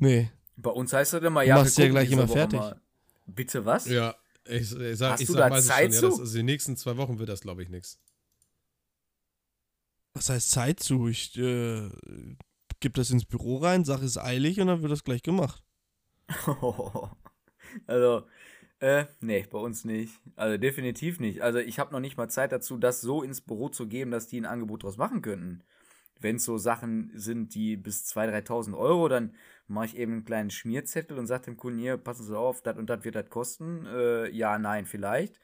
Nee. 0.00 0.30
Bei 0.56 0.70
uns 0.70 0.92
heißt 0.92 1.12
das 1.12 1.22
immer, 1.22 1.42
Du 1.42 1.48
ja, 1.48 1.56
machst 1.56 1.78
wir 1.78 1.84
ja 1.86 1.90
gleich 1.90 2.10
immer 2.10 2.28
Woche 2.28 2.38
fertig. 2.38 2.58
mal. 2.58 2.80
Bitte 3.26 3.64
was? 3.64 3.86
Ja, 3.86 4.14
ich, 4.44 4.74
ich 4.74 4.98
sag, 4.98 5.12
Hast 5.12 5.20
ich 5.20 5.26
du 5.28 5.34
sag 5.34 5.50
da 5.52 5.60
Zeit 5.60 5.92
schon, 5.92 5.92
ja, 5.92 6.00
zu? 6.00 6.06
das, 6.08 6.20
also 6.20 6.36
die 6.36 6.42
nächsten 6.42 6.76
zwei 6.76 6.96
Wochen 6.96 7.18
wird 7.18 7.28
das, 7.28 7.40
glaube 7.42 7.62
ich, 7.62 7.68
nichts. 7.68 8.00
Was 10.14 10.28
heißt 10.28 10.50
Zeit 10.50 10.80
zu? 10.80 11.06
Ich 11.08 11.36
äh, 11.38 11.88
gebe 12.80 12.94
das 12.94 13.10
ins 13.10 13.24
Büro 13.24 13.58
rein, 13.58 13.84
sag 13.84 13.98
es 13.98 14.16
ist 14.16 14.18
eilig 14.18 14.60
und 14.60 14.66
dann 14.66 14.82
wird 14.82 14.90
das 14.90 15.04
gleich 15.04 15.22
gemacht. 15.22 15.62
also, 17.86 18.26
äh, 18.80 19.04
nee, 19.20 19.46
bei 19.50 19.58
uns 19.58 19.84
nicht. 19.84 20.14
Also 20.36 20.56
definitiv 20.58 21.20
nicht. 21.20 21.42
Also 21.42 21.58
ich 21.58 21.78
habe 21.78 21.92
noch 21.92 22.00
nicht 22.00 22.16
mal 22.16 22.28
Zeit 22.28 22.52
dazu, 22.52 22.78
das 22.78 23.00
so 23.00 23.22
ins 23.22 23.40
Büro 23.40 23.68
zu 23.68 23.86
geben, 23.86 24.10
dass 24.10 24.26
die 24.26 24.40
ein 24.40 24.46
Angebot 24.46 24.82
draus 24.82 24.96
machen 24.96 25.22
könnten. 25.22 25.62
Wenn 26.20 26.36
es 26.36 26.44
so 26.44 26.58
Sachen 26.58 27.10
sind, 27.14 27.54
die 27.54 27.76
bis 27.76 28.04
2.000, 28.06 28.46
3.000 28.46 28.78
Euro, 28.78 29.08
dann 29.08 29.34
mache 29.66 29.86
ich 29.86 29.96
eben 29.96 30.12
einen 30.12 30.24
kleinen 30.24 30.50
Schmierzettel 30.50 31.18
und 31.18 31.26
sage 31.26 31.44
dem 31.46 31.56
Kunden 31.56 31.78
hier, 31.78 31.96
passen 31.96 32.24
Sie 32.24 32.36
auf, 32.38 32.62
das 32.62 32.76
und 32.76 32.88
das 32.90 33.04
wird 33.04 33.14
das 33.14 33.28
kosten. 33.30 33.86
Äh, 33.86 34.28
ja, 34.30 34.58
nein, 34.58 34.86
vielleicht. 34.86 35.40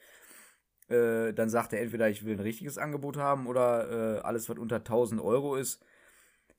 Äh, 0.89 1.33
dann 1.33 1.49
sagt 1.49 1.73
er 1.73 1.81
entweder, 1.81 2.09
ich 2.09 2.25
will 2.25 2.35
ein 2.35 2.41
richtiges 2.41 2.79
Angebot 2.79 3.17
haben 3.17 3.47
oder 3.47 4.19
äh, 4.19 4.21
alles, 4.21 4.49
was 4.49 4.59
unter 4.59 4.77
1000 4.77 5.21
Euro 5.21 5.57
ist, 5.57 5.85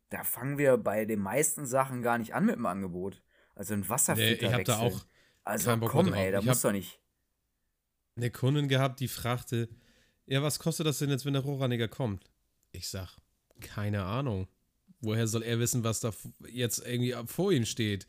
da 0.10 0.24
fangen 0.24 0.58
wir 0.58 0.78
bei 0.78 1.06
den 1.06 1.20
meisten 1.20 1.66
Sachen 1.66 2.02
gar 2.02 2.18
nicht 2.18 2.34
an 2.34 2.46
mit 2.46 2.56
dem 2.56 2.66
Angebot. 2.66 3.22
Also 3.56 3.74
ein 3.74 3.88
Wasserfilter 3.88 4.42
Nee, 4.42 4.48
ich 4.48 4.54
hab 4.54 4.64
da 4.66 4.82
wechseln. 4.82 5.02
auch 5.02 5.06
Also 5.44 5.78
komm, 5.78 6.14
ey, 6.14 6.32
da 6.32 6.42
muss 6.42 6.62
doch 6.62 6.72
nicht. 6.72 7.00
eine 8.16 8.32
Kundin 8.32 8.68
gehabt, 8.68 9.00
die 9.00 9.08
fragte, 9.08 9.70
ja, 10.26 10.42
was 10.42 10.60
kostet 10.60 10.88
das 10.88 11.00
denn 11.00 11.10
jetzt, 11.10 11.26
wenn 11.26 11.34
der 11.34 11.42
Rohrreiniger 11.44 11.88
kommt? 11.88 12.30
Ich 12.72 12.90
sag, 12.90 13.18
keine 13.62 14.04
Ahnung. 14.04 14.48
Woher 15.02 15.28
soll 15.28 15.44
er 15.44 15.60
wissen, 15.60 15.84
was 15.84 16.00
da 16.00 16.12
jetzt 16.52 16.86
irgendwie 16.86 17.16
vor 17.26 17.52
ihm 17.52 17.66
steht, 17.66 18.08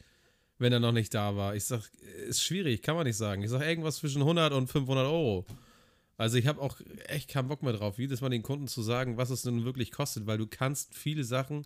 wenn 0.59 0.73
er 0.73 0.81
noch 0.81 0.93
nicht 0.93 1.13
da 1.13 1.37
war? 1.37 1.55
Ich 1.55 1.65
sag, 1.65 1.83
ist 2.27 2.43
schwierig, 2.43 2.83
kann 2.83 2.97
man 2.97 3.07
nicht 3.07 3.17
sagen. 3.17 3.43
Ich 3.43 3.51
sag, 3.51 3.61
irgendwas 3.61 3.97
zwischen 3.97 4.23
100 4.23 4.53
und 4.53 4.69
500 4.69 5.07
Euro. 5.07 5.47
Also 6.17 6.37
ich 6.37 6.47
habe 6.47 6.61
auch 6.61 6.81
echt 7.07 7.31
keinen 7.31 7.49
Bock 7.49 7.63
mehr 7.63 7.73
drauf, 7.73 7.99
jedes 7.99 8.21
Mal 8.21 8.31
den 8.31 8.43
Kunden 8.43 8.67
zu 8.67 8.83
sagen, 8.83 9.17
was 9.17 9.31
es 9.31 9.43
denn 9.43 9.65
wirklich 9.65 9.93
kostet, 9.93 10.27
weil 10.27 10.39
du 10.39 10.49
kannst 10.49 10.95
viele 10.97 11.23
Sachen 11.23 11.65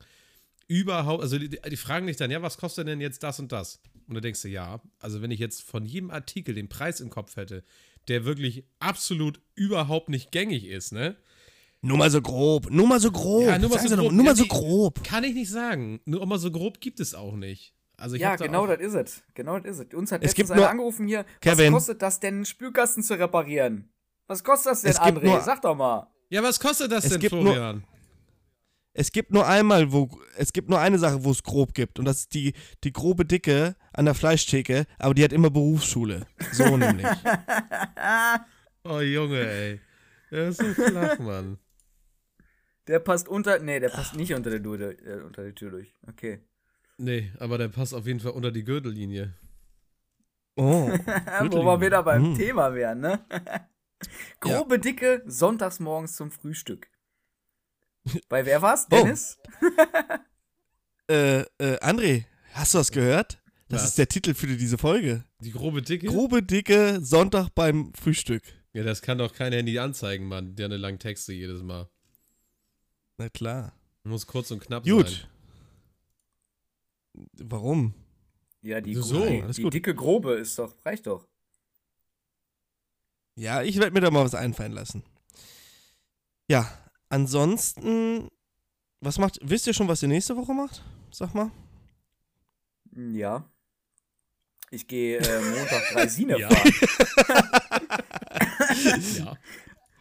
überhaupt, 0.68 1.22
also 1.22 1.38
die, 1.38 1.48
die 1.48 1.76
fragen 1.76 2.06
dich 2.06 2.18
dann, 2.18 2.30
ja, 2.30 2.42
was 2.42 2.58
kostet 2.58 2.86
denn 2.86 3.00
jetzt 3.00 3.22
das 3.22 3.40
und 3.40 3.50
das? 3.50 3.80
Und 4.08 4.14
da 4.14 4.20
denkst 4.20 4.42
du, 4.42 4.48
ja, 4.48 4.82
also 4.98 5.22
wenn 5.22 5.30
ich 5.30 5.40
jetzt 5.40 5.62
von 5.62 5.86
jedem 5.86 6.10
Artikel 6.10 6.54
den 6.54 6.68
Preis 6.68 7.00
im 7.00 7.08
Kopf 7.08 7.36
hätte, 7.36 7.64
der 8.08 8.24
wirklich 8.24 8.64
absolut 8.78 9.40
überhaupt 9.54 10.08
nicht 10.08 10.32
gängig 10.32 10.66
ist, 10.66 10.92
ne? 10.92 11.16
Nur 11.84 11.98
mal 11.98 12.10
so 12.10 12.22
grob, 12.22 12.70
nur 12.70 12.86
mal 12.86 13.00
so 13.00 13.10
grob. 13.10 13.44
Ja, 13.44 13.58
nur 13.58 13.68
mal 13.68 13.76
Sagen 13.76 13.88
so 13.88 13.94
Sie 13.94 13.96
doch 13.96 14.02
grob. 14.04 14.12
Nur 14.12 14.24
mal 14.24 14.30
Ja, 14.30 14.36
so 14.36 14.46
grob. 14.46 15.04
Kann 15.04 15.24
ich 15.24 15.34
nicht 15.34 15.50
sagen. 15.50 16.00
Nur 16.04 16.22
immer 16.22 16.38
so 16.38 16.50
grob 16.52 16.80
gibt 16.80 17.00
es 17.00 17.12
auch 17.14 17.34
nicht. 17.34 17.74
Also 17.96 18.14
ich 18.16 18.22
Ja, 18.22 18.36
genau 18.36 18.66
das 18.66 18.80
ist 18.80 18.94
es. 18.94 19.22
Genau 19.34 19.58
das 19.58 19.78
ist 19.78 19.86
es. 19.90 19.94
Uns 19.98 20.12
hat 20.12 20.22
Es 20.22 20.28
letztens 20.30 20.48
gibt 20.48 20.58
einer 20.60 20.70
angerufen 20.70 21.06
hier. 21.06 21.24
Kevin. 21.40 21.72
Was 21.72 21.80
kostet 21.80 22.02
das 22.02 22.20
denn, 22.20 22.34
einen 22.36 22.44
Spülkasten 22.46 23.02
zu 23.02 23.14
reparieren? 23.18 23.92
Was 24.28 24.44
kostet 24.44 24.72
das 24.72 24.82
denn, 24.82 24.90
Es 24.92 25.00
André? 25.00 25.24
nur- 25.24 25.40
Sag 25.40 25.60
doch 25.62 25.74
mal. 25.74 26.06
Ja, 26.30 26.42
was 26.42 26.58
kostet 26.60 26.90
das 26.92 27.04
Es 27.04 27.10
denn, 27.10 27.20
gibt 27.20 27.32
nur- 27.34 27.42
Florian? 27.42 27.84
Es 28.94 29.10
gibt 29.10 29.32
nur 29.32 29.46
einmal, 29.46 29.90
wo 29.90 30.08
es 30.36 30.52
gibt 30.52 30.68
nur 30.68 30.78
eine 30.78 30.98
Sache, 30.98 31.24
wo 31.24 31.30
es 31.30 31.42
grob 31.42 31.72
gibt 31.74 31.98
und 31.98 32.04
das 32.04 32.18
ist 32.20 32.34
die 32.34 32.52
die 32.84 32.92
grobe 32.92 33.24
Dicke 33.24 33.74
an 33.94 34.04
der 34.04 34.14
Fleischtheke, 34.14 34.84
aber 34.98 35.14
die 35.14 35.24
hat 35.24 35.32
immer 35.32 35.48
Berufsschule. 35.50 36.26
So 36.52 36.64
nämlich. 36.76 37.06
Oh, 38.84 39.00
Junge, 39.00 39.40
ey. 39.46 39.80
Der 40.30 40.48
ist 40.48 40.58
so 40.58 40.64
flach, 40.74 41.18
Mann. 41.20 41.58
Der 42.88 42.98
passt 42.98 43.28
unter. 43.28 43.58
Nee, 43.58 43.80
der 43.80 43.90
passt 43.90 44.16
nicht 44.16 44.34
unter, 44.34 44.50
der 44.50 44.62
Tür, 44.62 44.98
äh, 45.06 45.20
unter 45.22 45.44
die 45.44 45.54
Tür 45.54 45.70
durch. 45.70 45.94
Okay. 46.08 46.40
Nee, 46.98 47.32
aber 47.38 47.58
der 47.58 47.68
passt 47.68 47.94
auf 47.94 48.06
jeden 48.06 48.20
Fall 48.20 48.32
unter 48.32 48.50
die 48.50 48.64
Gürtellinie. 48.64 49.34
Oh. 50.56 50.88
Wo 51.50 51.64
wir 51.64 51.80
wieder 51.80 52.02
beim 52.02 52.32
Mm. 52.32 52.36
Thema 52.36 52.74
wären, 52.74 53.00
ne? 53.00 53.24
Grobe 54.40 54.78
Dicke, 54.78 55.22
sonntags 55.26 55.80
morgens 55.80 56.16
zum 56.16 56.30
Frühstück. 56.30 56.88
Bei 58.28 58.44
wer 58.44 58.60
war's? 58.62 58.86
Oh. 58.90 58.96
Dennis? 58.96 59.38
Äh, 61.10 61.40
äh, 61.58 61.78
André, 61.80 62.24
hast 62.52 62.72
du 62.74 62.78
das 62.78 62.92
gehört? 62.92 63.42
Das 63.68 63.82
Was? 63.82 63.88
ist 63.90 63.98
der 63.98 64.08
Titel 64.08 64.34
für 64.34 64.46
diese 64.46 64.78
Folge. 64.78 65.24
Die 65.40 65.50
grobe 65.50 65.82
Dicke? 65.82 66.06
Grobe 66.06 66.42
Dicke 66.42 67.00
Sonntag 67.02 67.50
beim 67.54 67.92
Frühstück. 67.94 68.42
Ja, 68.72 68.82
das 68.84 69.02
kann 69.02 69.18
doch 69.18 69.34
kein 69.34 69.52
Handy 69.52 69.78
anzeigen, 69.78 70.26
Mann. 70.28 70.54
Der 70.54 70.66
eine 70.66 70.76
lange 70.76 70.98
Texte 70.98 71.32
jedes 71.32 71.60
Mal. 71.62 71.90
Na 73.22 73.28
klar. 73.28 73.72
Muss 74.02 74.26
kurz 74.26 74.50
und 74.50 74.58
knapp 74.60 74.82
Gut. 74.82 75.08
sein. 75.08 75.28
Warum? 77.34 77.94
Ja, 78.62 78.80
die, 78.80 78.94
So, 78.96 79.24
die, 79.24 79.42
die 79.52 79.62
gut. 79.62 79.74
dicke 79.74 79.94
Grobe 79.94 80.32
ist 80.34 80.58
doch, 80.58 80.74
reicht 80.84 81.06
doch. 81.06 81.28
Ja, 83.36 83.62
ich 83.62 83.76
werde 83.78 83.92
mir 83.92 84.00
da 84.00 84.10
mal 84.10 84.24
was 84.24 84.34
einfallen 84.34 84.72
lassen. 84.72 85.04
Ja, 86.48 86.68
ansonsten, 87.10 88.26
was 89.00 89.18
macht, 89.18 89.38
wisst 89.40 89.68
ihr 89.68 89.74
schon, 89.74 89.86
was 89.86 90.02
ihr 90.02 90.08
nächste 90.08 90.36
Woche 90.36 90.52
macht? 90.52 90.82
Sag 91.12 91.32
mal. 91.32 91.52
Ja. 92.96 93.48
Ich 94.72 94.88
gehe 94.88 95.18
äh, 95.18 95.40
Montag 95.42 95.82
Dreisine 95.92 96.38
Ja. 96.40 96.50
fahren. 96.50 96.72
Ja. 99.18 99.36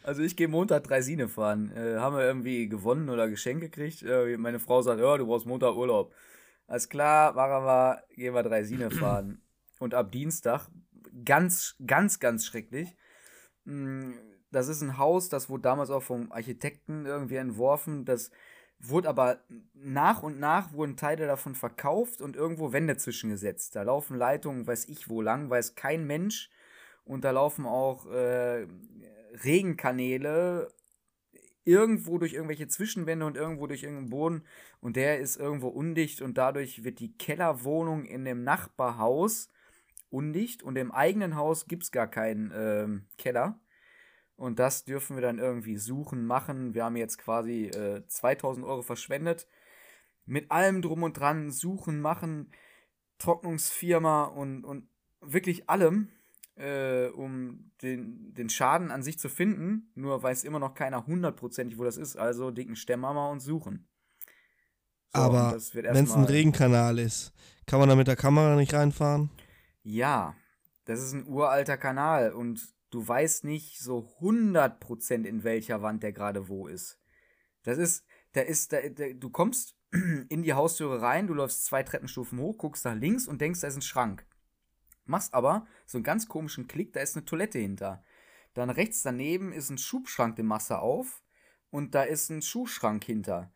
Also 0.04 0.24
ich 0.24 0.36
gehe 0.36 0.48
Montag 0.48 0.84
Dreisine 0.86 1.28
fahren. 1.30 1.72
Äh, 1.76 1.98
haben 1.98 2.16
wir 2.16 2.24
irgendwie 2.24 2.68
gewonnen 2.68 3.10
oder 3.10 3.30
Geschenk 3.30 3.62
gekriegt? 3.62 4.04
Äh, 4.04 4.38
meine 4.38 4.60
Frau 4.60 4.82
sagt, 4.82 5.00
ja, 5.00 5.18
du 5.18 5.28
brauchst 5.28 5.46
Montag 5.46 5.76
Urlaub. 5.76 6.14
Alles 6.68 6.90
klar, 6.90 7.34
machen 7.34 7.66
wir, 7.66 8.04
gehen 8.16 8.34
wir 8.34 8.44
Dreisine 8.44 8.90
fahren. 8.92 9.42
Und 9.80 9.94
ab 9.94 10.12
Dienstag, 10.12 10.68
ganz, 11.26 11.76
ganz, 11.86 12.20
ganz 12.20 12.46
schrecklich. 12.46 12.96
mh, 13.66 14.14
Das 14.52 14.68
ist 14.68 14.82
ein 14.82 14.98
Haus, 14.98 15.30
das 15.30 15.50
wurde 15.50 15.64
damals 15.64 15.90
auch 15.92 16.04
vom 16.04 16.32
Architekten 16.32 17.06
irgendwie 17.06 17.38
entworfen. 17.38 18.06
Das 18.06 18.32
wurde 18.80 19.10
aber 19.10 19.40
nach 19.74 20.24
und 20.24 20.40
nach 20.40 20.74
wurden 20.74 20.98
Teile 20.98 21.28
davon 21.28 21.56
verkauft 21.56 22.22
und 22.22 22.36
irgendwo 22.36 22.74
Wände 22.74 22.98
zwischengesetzt. 22.98 23.76
Da 23.76 23.84
laufen 23.84 24.18
Leitungen, 24.18 24.66
weiß 24.68 24.86
ich 24.90 25.10
wo 25.10 25.22
lang, 25.22 25.50
weiß 25.50 25.76
kein 25.76 26.06
Mensch. 26.08 26.50
Und 27.04 27.24
da 27.24 27.32
laufen 27.32 27.66
auch 27.66 28.06
äh, 28.12 28.68
Regenkanäle 29.44 30.72
irgendwo 31.64 32.18
durch 32.18 32.34
irgendwelche 32.34 32.68
Zwischenwände 32.68 33.26
und 33.26 33.38
irgendwo 33.38 33.68
durch 33.68 33.84
irgendeinen 33.84 34.10
Boden. 34.10 34.44
Und 34.80 34.96
der 34.96 35.20
ist 35.20 35.38
irgendwo 35.38 35.68
undicht 35.68 36.22
und 36.22 36.38
dadurch 36.38 36.84
wird 36.84 37.00
die 37.00 37.16
Kellerwohnung 37.18 38.06
in 38.06 38.26
dem 38.26 38.44
Nachbarhaus 38.44 39.50
undicht 40.10 40.64
und 40.64 40.78
im 40.78 40.92
eigenen 40.92 41.36
Haus 41.36 41.68
gibt 41.68 41.84
es 41.84 41.92
gar 41.92 42.08
keinen 42.08 42.52
ähm, 42.54 43.06
Keller. 43.18 43.60
Und 44.36 44.58
das 44.58 44.86
dürfen 44.86 45.16
wir 45.16 45.22
dann 45.22 45.38
irgendwie 45.38 45.78
suchen, 45.78 46.26
machen. 46.26 46.74
Wir 46.74 46.86
haben 46.86 46.96
jetzt 46.96 47.20
quasi 47.20 47.68
äh, 47.68 48.06
2000 48.08 48.66
Euro 48.66 48.82
verschwendet. 48.82 49.48
Mit 50.26 50.50
allem 50.50 50.82
drum 50.82 51.04
und 51.04 51.14
dran, 51.14 51.52
suchen, 51.52 52.02
machen, 52.02 52.52
Trocknungsfirma 53.20 54.24
und, 54.24 54.64
und 54.64 54.88
wirklich 55.22 55.70
allem, 55.70 56.10
äh, 56.56 57.08
um 57.08 57.72
den, 57.82 58.34
den 58.34 58.50
Schaden 58.50 58.92
an 58.92 59.04
sich 59.04 59.20
zu 59.20 59.30
finden. 59.30 59.92
Nur 59.96 60.22
weiß 60.22 60.44
immer 60.44 60.60
noch 60.60 60.74
keiner 60.74 61.06
hundertprozentig, 61.06 61.78
wo 61.78 61.84
das 61.84 61.98
ist. 61.98 62.16
Also 62.16 62.52
dicken 62.52 62.76
Stemmhammer 62.76 63.30
und 63.30 63.40
suchen. 63.40 63.88
So, 65.14 65.22
Aber 65.22 65.58
wenn 65.74 66.06
es 66.06 66.14
ein 66.14 66.24
Regenkanal 66.24 66.98
ist, 66.98 67.34
kann 67.66 67.80
man 67.80 67.90
da 67.90 67.96
mit 67.96 68.08
der 68.08 68.16
Kamera 68.16 68.56
nicht 68.56 68.74
reinfahren? 68.74 69.30
Ja, 69.84 70.36
das 70.86 71.02
ist 71.02 71.14
ein 71.14 71.28
uralter 71.28 71.78
Kanal 71.78 72.32
und 72.32 72.62
du 72.92 73.06
weißt 73.06 73.44
nicht 73.44 73.80
so 73.80 74.10
100% 74.22 75.26
in 75.26 75.44
welcher 75.44 75.82
Wand 75.82 76.04
der 76.04 76.14
gerade 76.14 76.48
wo 76.48 76.68
ist. 76.68 77.00
Das 77.64 77.78
ist, 77.78 78.06
da 78.34 78.42
ist, 78.42 78.72
da, 78.74 78.78
da, 78.90 79.14
du 79.14 79.30
kommst 79.30 79.76
in 80.30 80.44
die 80.44 80.54
Haustüre 80.54 81.02
rein, 81.02 81.28
du 81.28 81.34
läufst 81.34 81.66
zwei 81.66 81.84
Treppenstufen 81.84 82.40
hoch, 82.40 82.58
guckst 82.58 82.86
nach 82.86 82.96
links 82.96 83.28
und 83.28 83.42
denkst, 83.42 83.62
da 83.62 83.68
ist 83.68 83.76
ein 83.76 83.82
Schrank. 83.82 84.26
Machst 85.12 85.34
aber 85.34 85.68
so 85.86 85.98
einen 85.98 86.04
ganz 86.04 86.28
komischen 86.28 86.68
Klick, 86.68 86.94
da 86.94 87.02
ist 87.02 87.16
eine 87.16 87.26
Toilette 87.26 87.60
hinter. 87.60 88.04
Dann 88.54 88.70
rechts 88.70 89.04
daneben 89.04 89.54
ist 89.54 89.70
ein 89.70 89.78
Schubschrank, 89.78 90.36
den 90.36 90.48
machst 90.48 90.72
du 90.72 90.76
auf 90.76 91.22
und 91.70 91.94
da 91.96 92.04
ist 92.04 92.30
ein 92.30 92.42
Schuhschrank 92.42 93.04
hinter. 93.04 93.54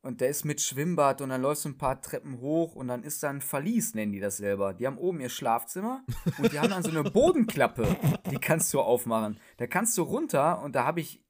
Und 0.00 0.20
der 0.20 0.30
ist 0.30 0.44
mit 0.44 0.60
Schwimmbad 0.60 1.20
und 1.20 1.28
dann 1.28 1.42
läufst 1.42 1.64
du 1.64 1.68
ein 1.68 1.78
paar 1.78 2.00
Treppen 2.00 2.40
hoch 2.40 2.74
und 2.74 2.88
dann 2.88 3.04
ist 3.04 3.22
da 3.22 3.30
ein 3.30 3.40
Verlies, 3.40 3.94
nennen 3.94 4.10
die 4.10 4.18
das 4.18 4.36
selber. 4.36 4.74
Die 4.74 4.86
haben 4.86 4.98
oben 4.98 5.20
ihr 5.20 5.28
Schlafzimmer 5.28 6.04
und 6.38 6.52
die 6.52 6.58
haben 6.58 6.70
dann 6.70 6.82
so 6.82 6.90
eine 6.90 7.04
Bodenklappe, 7.10 7.96
die 8.30 8.38
kannst 8.38 8.74
du 8.74 8.80
aufmachen. 8.80 9.38
Da 9.58 9.68
kannst 9.68 9.96
du 9.96 10.02
runter 10.02 10.60
und 10.62 10.74
da 10.74 10.84
habe 10.84 11.00
ich, 11.00 11.24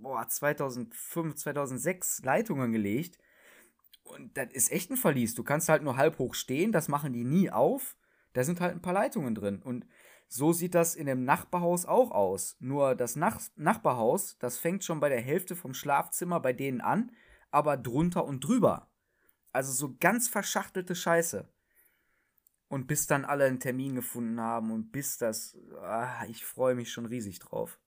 boah, 0.00 0.26
2005, 0.26 1.36
2006 1.36 2.22
Leitungen 2.24 2.72
gelegt. 2.72 3.18
Und 4.02 4.36
das 4.36 4.48
ist 4.52 4.72
echt 4.72 4.90
ein 4.90 4.96
Verlies. 4.96 5.34
Du 5.34 5.44
kannst 5.44 5.68
halt 5.68 5.84
nur 5.84 5.96
halb 5.96 6.18
hoch 6.18 6.34
stehen, 6.34 6.72
das 6.72 6.88
machen 6.88 7.12
die 7.12 7.24
nie 7.24 7.50
auf. 7.50 7.96
Da 8.36 8.44
sind 8.44 8.60
halt 8.60 8.72
ein 8.74 8.82
paar 8.82 8.92
Leitungen 8.92 9.34
drin. 9.34 9.62
Und 9.62 9.86
so 10.28 10.52
sieht 10.52 10.74
das 10.74 10.94
in 10.94 11.06
dem 11.06 11.24
Nachbarhaus 11.24 11.86
auch 11.86 12.10
aus. 12.10 12.56
Nur 12.58 12.94
das 12.94 13.16
Nach 13.16 13.40
Nachbarhaus, 13.56 14.36
das 14.38 14.58
fängt 14.58 14.84
schon 14.84 15.00
bei 15.00 15.08
der 15.08 15.20
Hälfte 15.20 15.56
vom 15.56 15.74
Schlafzimmer 15.74 16.40
bei 16.40 16.52
denen 16.52 16.80
an 16.80 17.12
aber 17.50 17.76
drunter 17.76 18.24
und 18.26 18.44
drüber. 18.44 18.90
Also 19.52 19.72
so 19.72 19.96
ganz 19.98 20.28
verschachtelte 20.28 20.94
Scheiße. 20.94 21.48
Und 22.68 22.86
bis 22.86 23.06
dann 23.06 23.24
alle 23.24 23.44
einen 23.44 23.60
Termin 23.60 23.94
gefunden 23.94 24.40
haben 24.40 24.72
und 24.72 24.90
bis 24.90 25.18
das, 25.18 25.56
ah, 25.80 26.24
ich 26.28 26.44
freue 26.44 26.74
mich 26.74 26.92
schon 26.92 27.06
riesig 27.06 27.38
drauf. 27.38 27.78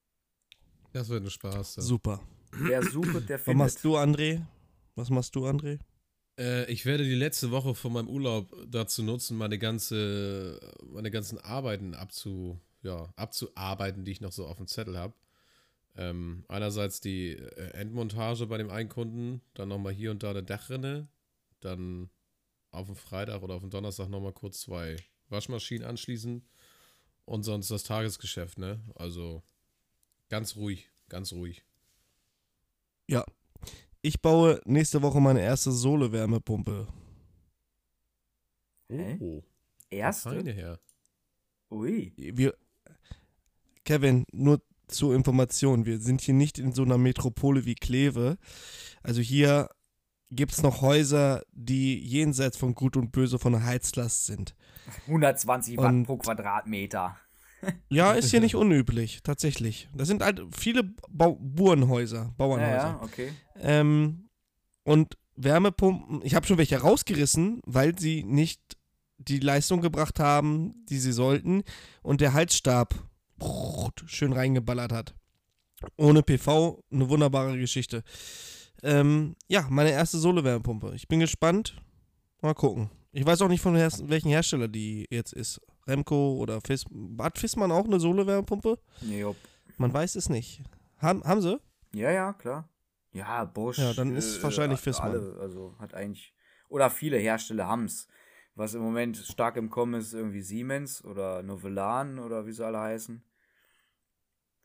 Das 0.92 1.08
wird 1.08 1.22
ein 1.22 1.30
Spaß. 1.30 1.76
Ja. 1.76 1.82
Super. 1.82 2.20
Wer 2.50 2.82
sucht, 2.82 3.28
der 3.28 3.38
Was 3.38 3.44
findet. 3.44 3.58
machst 3.58 3.84
du, 3.84 3.96
André? 3.96 4.42
Was 4.96 5.10
machst 5.10 5.36
du, 5.36 5.46
André? 5.46 5.78
Äh, 6.40 6.64
ich 6.72 6.86
werde 6.86 7.04
die 7.04 7.14
letzte 7.14 7.50
Woche 7.50 7.74
von 7.74 7.92
meinem 7.92 8.08
Urlaub 8.08 8.56
dazu 8.66 9.02
nutzen, 9.02 9.36
meine 9.36 9.58
ganze, 9.58 10.58
meine 10.82 11.10
ganzen 11.10 11.38
Arbeiten 11.38 11.94
abzu, 11.94 12.58
ja, 12.82 13.12
abzuarbeiten, 13.16 14.04
die 14.04 14.12
ich 14.12 14.20
noch 14.22 14.32
so 14.32 14.46
auf 14.46 14.56
dem 14.56 14.66
Zettel 14.66 14.98
habe. 14.98 15.14
Ähm, 15.96 16.44
einerseits 16.48 17.00
die 17.00 17.32
äh, 17.32 17.72
Endmontage 17.72 18.46
bei 18.46 18.56
dem 18.56 18.70
einen 18.70 18.88
Kunden, 18.88 19.42
dann 19.54 19.68
nochmal 19.68 19.92
hier 19.92 20.10
und 20.12 20.22
da 20.22 20.30
eine 20.30 20.42
Dachrinne, 20.42 21.08
dann 21.60 22.08
auf 22.70 22.86
dem 22.86 22.96
Freitag 22.96 23.42
oder 23.42 23.54
auf 23.54 23.60
dem 23.60 23.70
Donnerstag 23.70 24.08
nochmal 24.08 24.32
kurz 24.32 24.60
zwei 24.60 24.96
Waschmaschinen 25.28 25.86
anschließen 25.86 26.42
und 27.26 27.42
sonst 27.42 27.70
das 27.70 27.82
Tagesgeschäft, 27.82 28.58
ne? 28.58 28.80
Also 28.94 29.42
ganz 30.28 30.56
ruhig, 30.56 30.88
ganz 31.08 31.32
ruhig. 31.32 31.64
Ja. 33.08 33.26
Ich 34.02 34.20
baue 34.20 34.60
nächste 34.64 35.02
Woche 35.02 35.20
meine 35.20 35.40
erste 35.42 35.72
Sole-Wärmepumpe. 35.72 36.88
Hä? 38.88 39.18
Oh, 39.20 39.42
Erste? 39.90 40.30
feine 40.30 40.52
Herr. 40.52 40.80
Ui. 41.70 42.12
Wir, 42.16 42.54
Kevin, 43.84 44.24
nur 44.32 44.60
zur 44.88 45.14
Information, 45.14 45.86
wir 45.86 46.00
sind 46.00 46.20
hier 46.20 46.34
nicht 46.34 46.58
in 46.58 46.72
so 46.72 46.82
einer 46.82 46.98
Metropole 46.98 47.64
wie 47.64 47.76
Kleve. 47.76 48.38
Also 49.02 49.20
hier 49.20 49.70
gibt 50.32 50.52
es 50.52 50.62
noch 50.62 50.80
Häuser, 50.80 51.42
die 51.52 51.98
jenseits 51.98 52.56
von 52.56 52.74
Gut 52.74 52.96
und 52.96 53.12
Böse 53.12 53.38
von 53.38 53.52
der 53.52 53.64
Heizlast 53.64 54.26
sind. 54.26 54.56
120 55.06 55.76
Watt 55.76 55.86
Und- 55.92 56.04
pro 56.06 56.16
Quadratmeter. 56.16 57.16
Ja, 57.88 58.12
ist 58.12 58.30
hier 58.30 58.40
nicht 58.40 58.54
unüblich, 58.56 59.20
tatsächlich. 59.22 59.88
Das 59.94 60.08
sind 60.08 60.22
halt 60.22 60.42
viele 60.52 60.84
Bau 61.08 61.36
Burenhäuser, 61.40 62.16
Ja, 62.18 62.34
Bauernhäuser. 62.36 62.74
ja, 62.76 63.00
okay. 63.02 63.32
Ähm, 63.60 64.28
und 64.84 65.16
Wärmepumpen, 65.36 66.20
ich 66.24 66.34
habe 66.34 66.46
schon 66.46 66.58
welche 66.58 66.78
rausgerissen, 66.78 67.60
weil 67.64 67.98
sie 67.98 68.24
nicht 68.24 68.60
die 69.18 69.38
Leistung 69.38 69.80
gebracht 69.80 70.18
haben, 70.18 70.74
die 70.88 70.98
sie 70.98 71.12
sollten 71.12 71.62
und 72.02 72.20
der 72.20 72.32
Halsstab 72.32 72.94
schön 74.06 74.32
reingeballert 74.32 74.92
hat. 74.92 75.14
Ohne 75.96 76.22
PV, 76.22 76.82
eine 76.90 77.08
wunderbare 77.08 77.58
Geschichte. 77.58 78.02
Ähm, 78.82 79.36
ja, 79.48 79.66
meine 79.70 79.90
erste 79.92 80.18
Sole-Wärmepumpe. 80.18 80.92
Ich 80.94 81.08
bin 81.08 81.20
gespannt. 81.20 81.76
Mal 82.42 82.54
gucken. 82.54 82.90
Ich 83.12 83.24
weiß 83.24 83.40
auch 83.42 83.48
nicht 83.48 83.60
von 83.62 83.76
her 83.76 83.90
welchen 84.04 84.28
Hersteller 84.28 84.68
die 84.68 85.06
jetzt 85.10 85.32
ist. 85.32 85.60
Remco 85.86 86.36
oder 86.36 86.60
Fis 86.60 86.84
hat 87.18 87.38
Fissmann 87.38 87.72
auch 87.72 87.84
eine 87.84 88.00
Sole-Wärmepumpe? 88.00 88.78
Jupp. 89.02 89.36
Man 89.76 89.92
weiß 89.92 90.14
es 90.16 90.28
nicht. 90.28 90.62
Haben, 90.98 91.24
haben 91.24 91.40
sie? 91.40 91.58
Ja, 91.94 92.10
ja, 92.10 92.32
klar. 92.32 92.68
Ja, 93.12 93.44
Bosch. 93.44 93.78
Ja, 93.78 93.92
dann 93.94 94.14
ist 94.14 94.26
es 94.36 94.42
wahrscheinlich 94.42 94.78
äh, 94.80 94.82
Fissmann. 94.82 95.10
Alle, 95.12 95.38
also 95.40 95.74
hat 95.78 95.94
eigentlich. 95.94 96.34
Oder 96.68 96.90
viele 96.90 97.16
Hersteller 97.16 97.66
haben's. 97.66 98.06
Was 98.54 98.74
im 98.74 98.82
Moment 98.82 99.16
stark 99.16 99.56
im 99.56 99.70
Kommen 99.70 99.94
ist, 99.94 100.12
irgendwie 100.12 100.42
Siemens 100.42 101.04
oder 101.04 101.42
Novelan 101.42 102.18
oder 102.18 102.46
wie 102.46 102.52
sie 102.52 102.64
alle 102.64 102.78
heißen. 102.80 103.22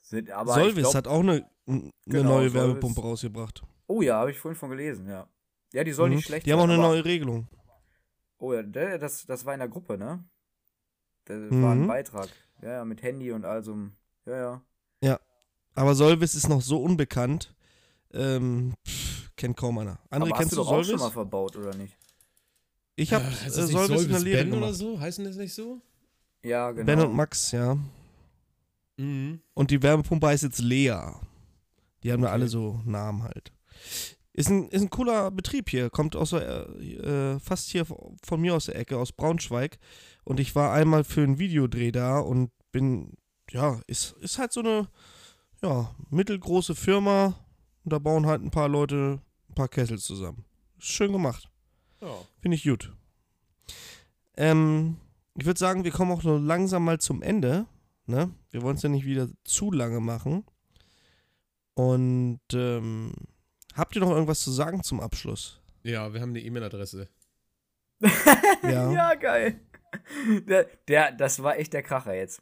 Sind, 0.01 0.29
aber 0.29 0.53
Solvis 0.53 0.75
glaub, 0.83 0.95
hat 0.95 1.07
auch 1.07 1.21
eine, 1.21 1.49
eine 1.67 1.91
Genau, 2.05 2.29
neue 2.29 2.49
Solvis. 2.49 2.53
Wärmepumpe 2.53 3.01
rausgebracht. 3.01 3.63
Oh 3.87 4.01
ja, 4.01 4.17
habe 4.19 4.31
ich 4.31 4.39
vorhin 4.39 4.57
von 4.57 4.69
gelesen, 4.69 5.07
ja. 5.07 5.27
Ja, 5.73 5.83
die 5.83 5.91
soll 5.91 6.09
Mhm. 6.09 6.15
nicht 6.15 6.25
schlecht 6.25 6.45
Die 6.45 6.53
haben 6.53 6.59
auch 6.59 6.63
eine 6.65 6.77
neue 6.77 7.03
Regelung. 7.03 7.47
Oh 8.37 8.53
ja, 8.53 8.61
das, 8.63 9.25
das 9.25 9.45
war 9.45 9.53
in 9.53 9.59
der 9.59 9.69
Gruppe, 9.69 9.97
ne? 9.97 10.23
Das 11.25 11.51
Mhm. 11.51 11.63
war 11.63 11.71
ein 11.73 11.87
Beitrag. 11.87 12.29
Ja, 12.61 12.71
ja, 12.73 12.85
mit 12.85 13.01
Handy 13.03 13.31
und 13.31 13.45
all 13.45 13.63
so. 13.63 13.73
einem- 13.73 13.93
Ja, 14.25 14.61
ja. 15.01 15.19
Aber 15.73 15.93
Solvis 15.93 16.35
ist 16.35 16.47
noch 16.47 16.61
so 16.61 16.81
unbekannt. 16.81 17.53
Ähm, 18.13 18.73
pff, 18.87 19.31
kennt 19.35 19.57
kaum 19.57 19.77
einer. 19.77 19.99
André, 20.09 20.15
aber 20.21 20.29
hast 20.29 20.37
kennst 20.39 20.51
du 20.53 20.55
du 20.57 20.61
auch 20.61 20.67
schon 20.75 20.83
Solvis? 20.85 21.01
mal 21.01 21.11
verbaut, 21.11 21.55
oder 21.57 21.75
nicht? 21.75 21.97
Ich 22.95 23.11
habe 23.13 23.25
Äh, 23.25 23.27
äh, 23.27 23.49
Solvis, 23.49 23.49
nicht 23.49 23.69
in 23.71 23.75
der 23.89 23.97
Solvis 23.97 24.23
Lehre 24.23 24.43
Ben 24.43 24.51
oder 24.53 24.61
gemacht. 24.61 24.75
so? 24.75 24.99
Heißen 24.99 25.25
das 25.25 25.35
nicht 25.35 25.53
so? 25.53 25.81
Ja, 26.43 26.71
genau. 26.71 26.85
Ben 26.85 26.99
und 27.01 27.13
Max, 27.13 27.51
ja. 27.51 27.77
Mhm. 28.97 29.41
Und 29.53 29.71
die 29.71 29.83
Wärmepumpe 29.83 30.27
heißt 30.27 30.43
jetzt 30.43 30.59
Lea. 30.59 30.95
Die 32.03 32.11
haben 32.13 32.21
da 32.21 32.27
Okay. 32.29 32.33
alle 32.33 32.47
so 32.47 32.79
Namen 32.85 33.23
halt. 33.23 33.51
Ist 34.37 34.49
ein, 34.49 34.67
ist 34.67 34.81
ein 34.81 34.89
cooler 34.89 35.31
Betrieb 35.31 35.69
hier. 35.69 35.89
Kommt 35.89 36.17
aus 36.17 36.33
äh, 36.33 37.39
fast 37.39 37.69
hier 37.69 37.85
von 37.85 38.41
mir 38.41 38.53
aus 38.53 38.65
der 38.65 38.75
Ecke, 38.75 38.97
aus 38.97 39.13
Braunschweig. 39.13 39.79
Und 40.25 40.41
ich 40.41 40.55
war 40.55 40.73
einmal 40.73 41.05
für 41.05 41.23
einen 41.23 41.39
Videodreh 41.39 41.93
da 41.93 42.19
und 42.19 42.51
bin, 42.73 43.13
ja, 43.49 43.79
ist, 43.87 44.11
ist 44.19 44.37
halt 44.37 44.51
so 44.51 44.59
eine, 44.59 44.89
ja, 45.61 45.95
mittelgroße 46.09 46.75
Firma. 46.75 47.39
Und 47.85 47.93
da 47.93 47.99
bauen 47.99 48.25
halt 48.25 48.43
ein 48.43 48.51
paar 48.51 48.67
Leute 48.67 49.21
ein 49.49 49.55
paar 49.55 49.69
Kessel 49.69 49.99
zusammen. 49.99 50.43
Ist 50.77 50.87
schön 50.87 51.13
gemacht. 51.13 51.49
Ja. 52.01 52.13
Finde 52.41 52.55
ich 52.55 52.65
gut. 52.65 52.91
Ähm, 54.35 54.97
ich 55.37 55.45
würde 55.45 55.59
sagen, 55.59 55.85
wir 55.85 55.91
kommen 55.91 56.11
auch 56.11 56.23
nur 56.23 56.41
langsam 56.41 56.83
mal 56.83 56.99
zum 56.99 57.21
Ende. 57.21 57.67
Ne? 58.05 58.31
Wir 58.51 58.63
wollen 58.63 58.75
es 58.75 58.83
ja 58.83 58.89
nicht 58.89 59.05
wieder 59.05 59.29
zu 59.45 59.71
lange 59.71 60.01
machen. 60.01 60.43
Und 61.73 62.41
ähm, 62.53 63.13
habt 63.75 63.95
ihr 63.95 64.01
noch 64.01 64.11
irgendwas 64.11 64.41
zu 64.41 64.51
sagen 64.51 64.83
zum 64.83 64.99
Abschluss? 64.99 65.61
Ja, 65.83 66.13
wir 66.13 66.19
haben 66.21 66.29
eine 66.31 66.41
E-Mail-Adresse. 66.41 67.07
Ja. 68.63 68.91
ja, 68.91 69.13
geil. 69.15 69.59
Der, 70.47 70.65
der, 70.87 71.11
das 71.13 71.41
war 71.43 71.57
echt 71.57 71.71
der 71.73 71.83
Kracher 71.83 72.13
jetzt. 72.13 72.41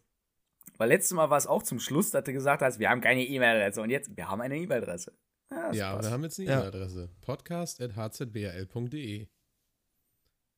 Weil 0.77 0.89
letztes 0.89 1.11
Mal 1.13 1.29
war 1.29 1.37
es 1.37 1.45
auch 1.45 1.61
zum 1.61 1.79
Schluss, 1.79 2.09
dass 2.11 2.23
du 2.23 2.33
gesagt 2.33 2.61
hast, 2.63 2.79
wir 2.79 2.89
haben 2.89 3.01
keine 3.01 3.23
E-Mail-Adresse. 3.23 3.79
Und 3.81 3.89
jetzt, 3.91 4.15
wir 4.17 4.27
haben 4.29 4.41
eine 4.41 4.57
E-Mail-Adresse. 4.57 5.13
Ja, 5.51 5.71
Ja, 5.73 6.01
wir 6.01 6.09
haben 6.09 6.23
jetzt 6.23 6.39
eine 6.39 6.47
Ja. 6.49 6.55
E-Mail-Adresse. 6.59 7.09
podcast.hzbrl.de. 7.21 9.27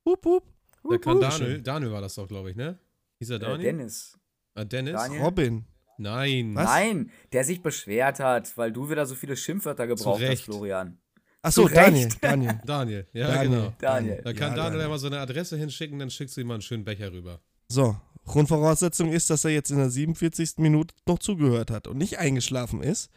Hup, 0.05 0.25
hup. 0.25 0.43
Da 0.89 0.97
kann. 0.99 1.19
Daniel, 1.19 1.61
Daniel 1.61 1.91
war 1.91 1.99
das 2.01 2.15
doch, 2.15 2.27
glaube 2.27 2.51
ich, 2.51 2.55
ne? 2.55 2.79
Hieß 3.19 3.31
er 3.31 3.35
Äh, 3.37 3.39
Daniel? 3.39 3.59
Dennis. 3.63 4.17
Ah, 4.53 4.63
Dennis? 4.63 4.93
Daniel? 4.93 5.21
Robin. 5.21 5.65
Nein. 5.97 6.55
Was? 6.55 6.65
Nein, 6.65 7.11
der 7.31 7.43
sich 7.43 7.61
beschwert 7.61 8.19
hat, 8.19 8.55
weil 8.57 8.71
du 8.71 8.89
wieder 8.89 9.05
so 9.05 9.15
viele 9.15 9.35
Schimpfwörter 9.37 9.87
gebraucht 9.87 10.21
hast. 10.23 10.41
Florian. 10.43 10.97
Achso, 11.41 11.67
Daniel. 11.67 12.09
Daniel. 12.21 12.59
Daniel, 12.65 13.07
ja, 13.13 13.27
Daniel. 13.27 13.49
genau. 13.59 13.73
Daniel. 13.79 14.21
Da 14.23 14.33
kann 14.33 14.49
Ja, 14.55 14.63
Daniel 14.63 14.81
ja 14.81 14.87
mal 14.89 14.97
so 14.97 15.07
eine 15.07 15.19
Adresse 15.19 15.57
hinschicken, 15.57 15.99
dann 15.99 16.09
schickst 16.09 16.35
du 16.37 16.41
ihm 16.41 16.47
mal 16.47 16.55
einen 16.55 16.61
schönen 16.63 16.83
Becher 16.83 17.11
rüber. 17.11 17.39
So, 17.67 17.95
Grundvoraussetzung 18.25 19.11
ist, 19.11 19.29
dass 19.29 19.45
er 19.45 19.51
jetzt 19.51 19.69
in 19.69 19.77
der 19.77 19.89
47. 19.91 20.53
Minute 20.57 20.95
noch 21.05 21.19
zugehört 21.19 21.69
hat 21.69 21.87
und 21.87 21.97
nicht 21.97 22.17
eingeschlafen 22.17 22.81
ist. 22.81 23.11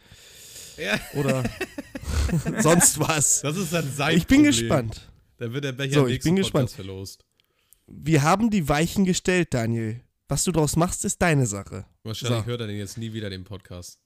Ja. 0.77 0.99
Oder 1.19 1.43
sonst 2.61 2.99
was. 2.99 3.41
Das 3.41 3.57
ist 3.57 3.73
dann 3.73 3.91
sein 3.91 4.15
Ich 4.17 4.27
bin 4.27 4.43
Problem. 4.43 4.51
gespannt. 4.51 5.11
Dann 5.37 5.53
wird 5.53 5.63
der 5.63 5.71
Becher 5.71 5.93
So, 6.01 6.07
ich 6.07 6.19
bin 6.21 6.35
gespannt. 6.35 6.69
verlost. 6.71 7.25
Wir 7.87 8.21
haben 8.21 8.49
die 8.51 8.69
Weichen 8.69 9.05
gestellt, 9.05 9.53
Daniel. 9.53 10.01
Was 10.29 10.43
du 10.43 10.51
daraus 10.51 10.75
machst, 10.75 11.03
ist 11.05 11.21
deine 11.21 11.45
Sache. 11.47 11.85
Wahrscheinlich 12.03 12.39
So. 12.41 12.45
hört 12.45 12.61
er 12.61 12.67
den 12.67 12.77
jetzt 12.77 12.97
nie 12.97 13.11
wieder, 13.13 13.29
den 13.29 13.43
Podcast. 13.43 13.99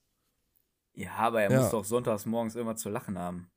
Ja, 0.95 1.11
aber 1.17 1.41
er 1.43 1.51
Ja. 1.51 1.61
muss 1.61 1.71
doch 1.71 1.84
sonntags 1.86 2.26
morgens 2.26 2.55
immer 2.55 2.76
zu 2.76 2.89
lachen 2.89 3.17
haben. 3.17 3.51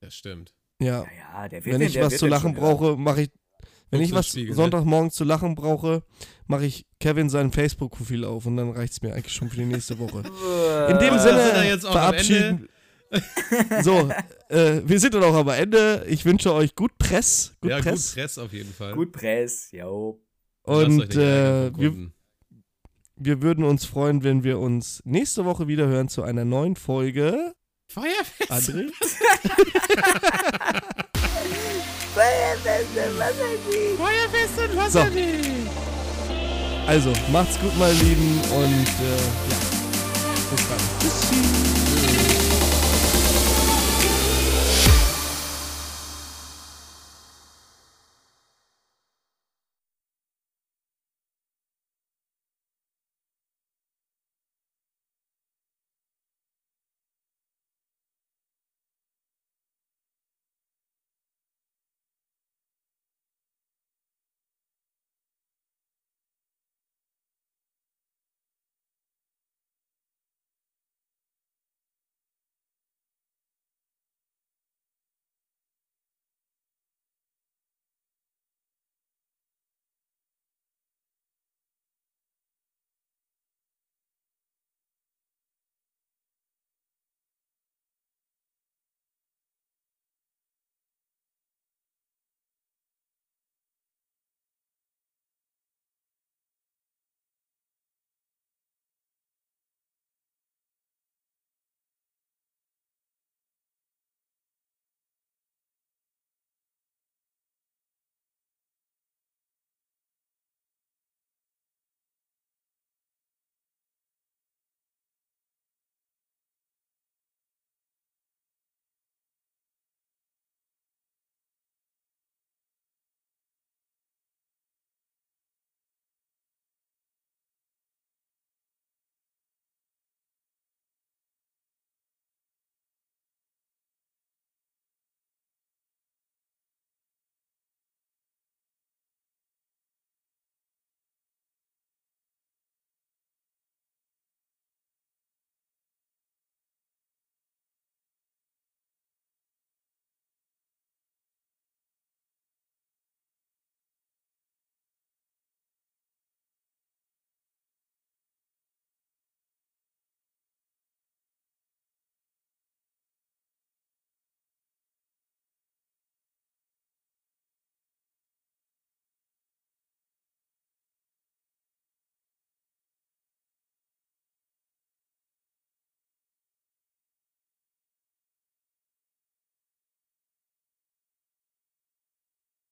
Das 0.00 0.14
stimmt. 0.14 0.52
Ja. 0.80 1.02
Ja, 1.04 1.06
ja, 1.42 1.48
der 1.48 1.64
wird 1.64 1.74
Wenn 1.74 1.80
den- 1.80 1.88
ich 1.88 1.94
der 1.94 2.06
was 2.06 2.18
zu 2.18 2.26
den 2.26 2.30
lachen 2.30 2.54
brauche, 2.54 2.96
mache 2.96 3.22
ich. 3.22 3.30
Wenn 3.90 4.02
ich 4.02 4.12
was? 4.12 4.32
Sonntagmorgen 4.32 5.10
zu 5.10 5.24
lachen 5.24 5.54
brauche, 5.54 6.02
mache 6.46 6.66
ich 6.66 6.86
Kevin 7.00 7.30
sein 7.30 7.50
Facebook-Profil 7.52 8.24
auf 8.24 8.44
und 8.44 8.56
dann 8.58 8.70
reicht 8.70 8.92
es 8.92 9.02
mir 9.02 9.14
eigentlich 9.14 9.32
schon 9.32 9.48
für 9.48 9.56
die 9.56 9.64
nächste 9.64 9.98
Woche. 9.98 10.18
In 10.90 10.98
dem 10.98 11.14
Äh, 11.14 11.18
Sinne 11.18 11.78
verabschieden. 11.80 12.68
so, 13.82 14.10
äh, 14.50 14.82
wir 14.84 15.00
sind 15.00 15.14
dann 15.14 15.22
auch 15.24 15.34
am 15.34 15.48
Ende. 15.48 16.04
Ich 16.06 16.24
wünsche 16.26 16.52
euch 16.52 16.74
gut 16.74 16.98
Press, 16.98 17.54
gut 17.62 17.70
ja, 17.70 17.78
Press. 17.80 18.08
gut 18.08 18.14
Press 18.22 18.36
auf 18.38 18.52
jeden 18.52 18.74
Fall. 18.74 18.92
Gut 18.94 19.12
Press, 19.12 19.70
jo. 19.72 20.20
Und 20.68 21.16
äh, 21.16 21.70
wir, 21.76 22.10
wir 23.16 23.42
würden 23.42 23.64
uns 23.64 23.86
freuen, 23.86 24.22
wenn 24.22 24.44
wir 24.44 24.58
uns 24.58 25.02
nächste 25.04 25.44
Woche 25.44 25.66
wieder 25.66 25.86
hören 25.86 26.08
zu 26.08 26.22
einer 26.22 26.44
neuen 26.44 26.76
Folge. 26.76 27.54
Feuerfest. 27.90 28.50
André? 28.50 28.90
Feuerfest 33.96 34.58
und 34.58 34.72
So. 34.72 34.76
Wasserweg. 34.76 35.46
Also, 36.86 37.12
macht's 37.32 37.58
gut, 37.60 37.76
meine 37.78 37.92
Lieben, 37.94 38.40
und 38.50 38.62
äh, 38.62 39.16
ja, 39.50 39.58
bis 40.50 40.68
dann. 40.68 40.78
Tschüssi. 41.00 42.27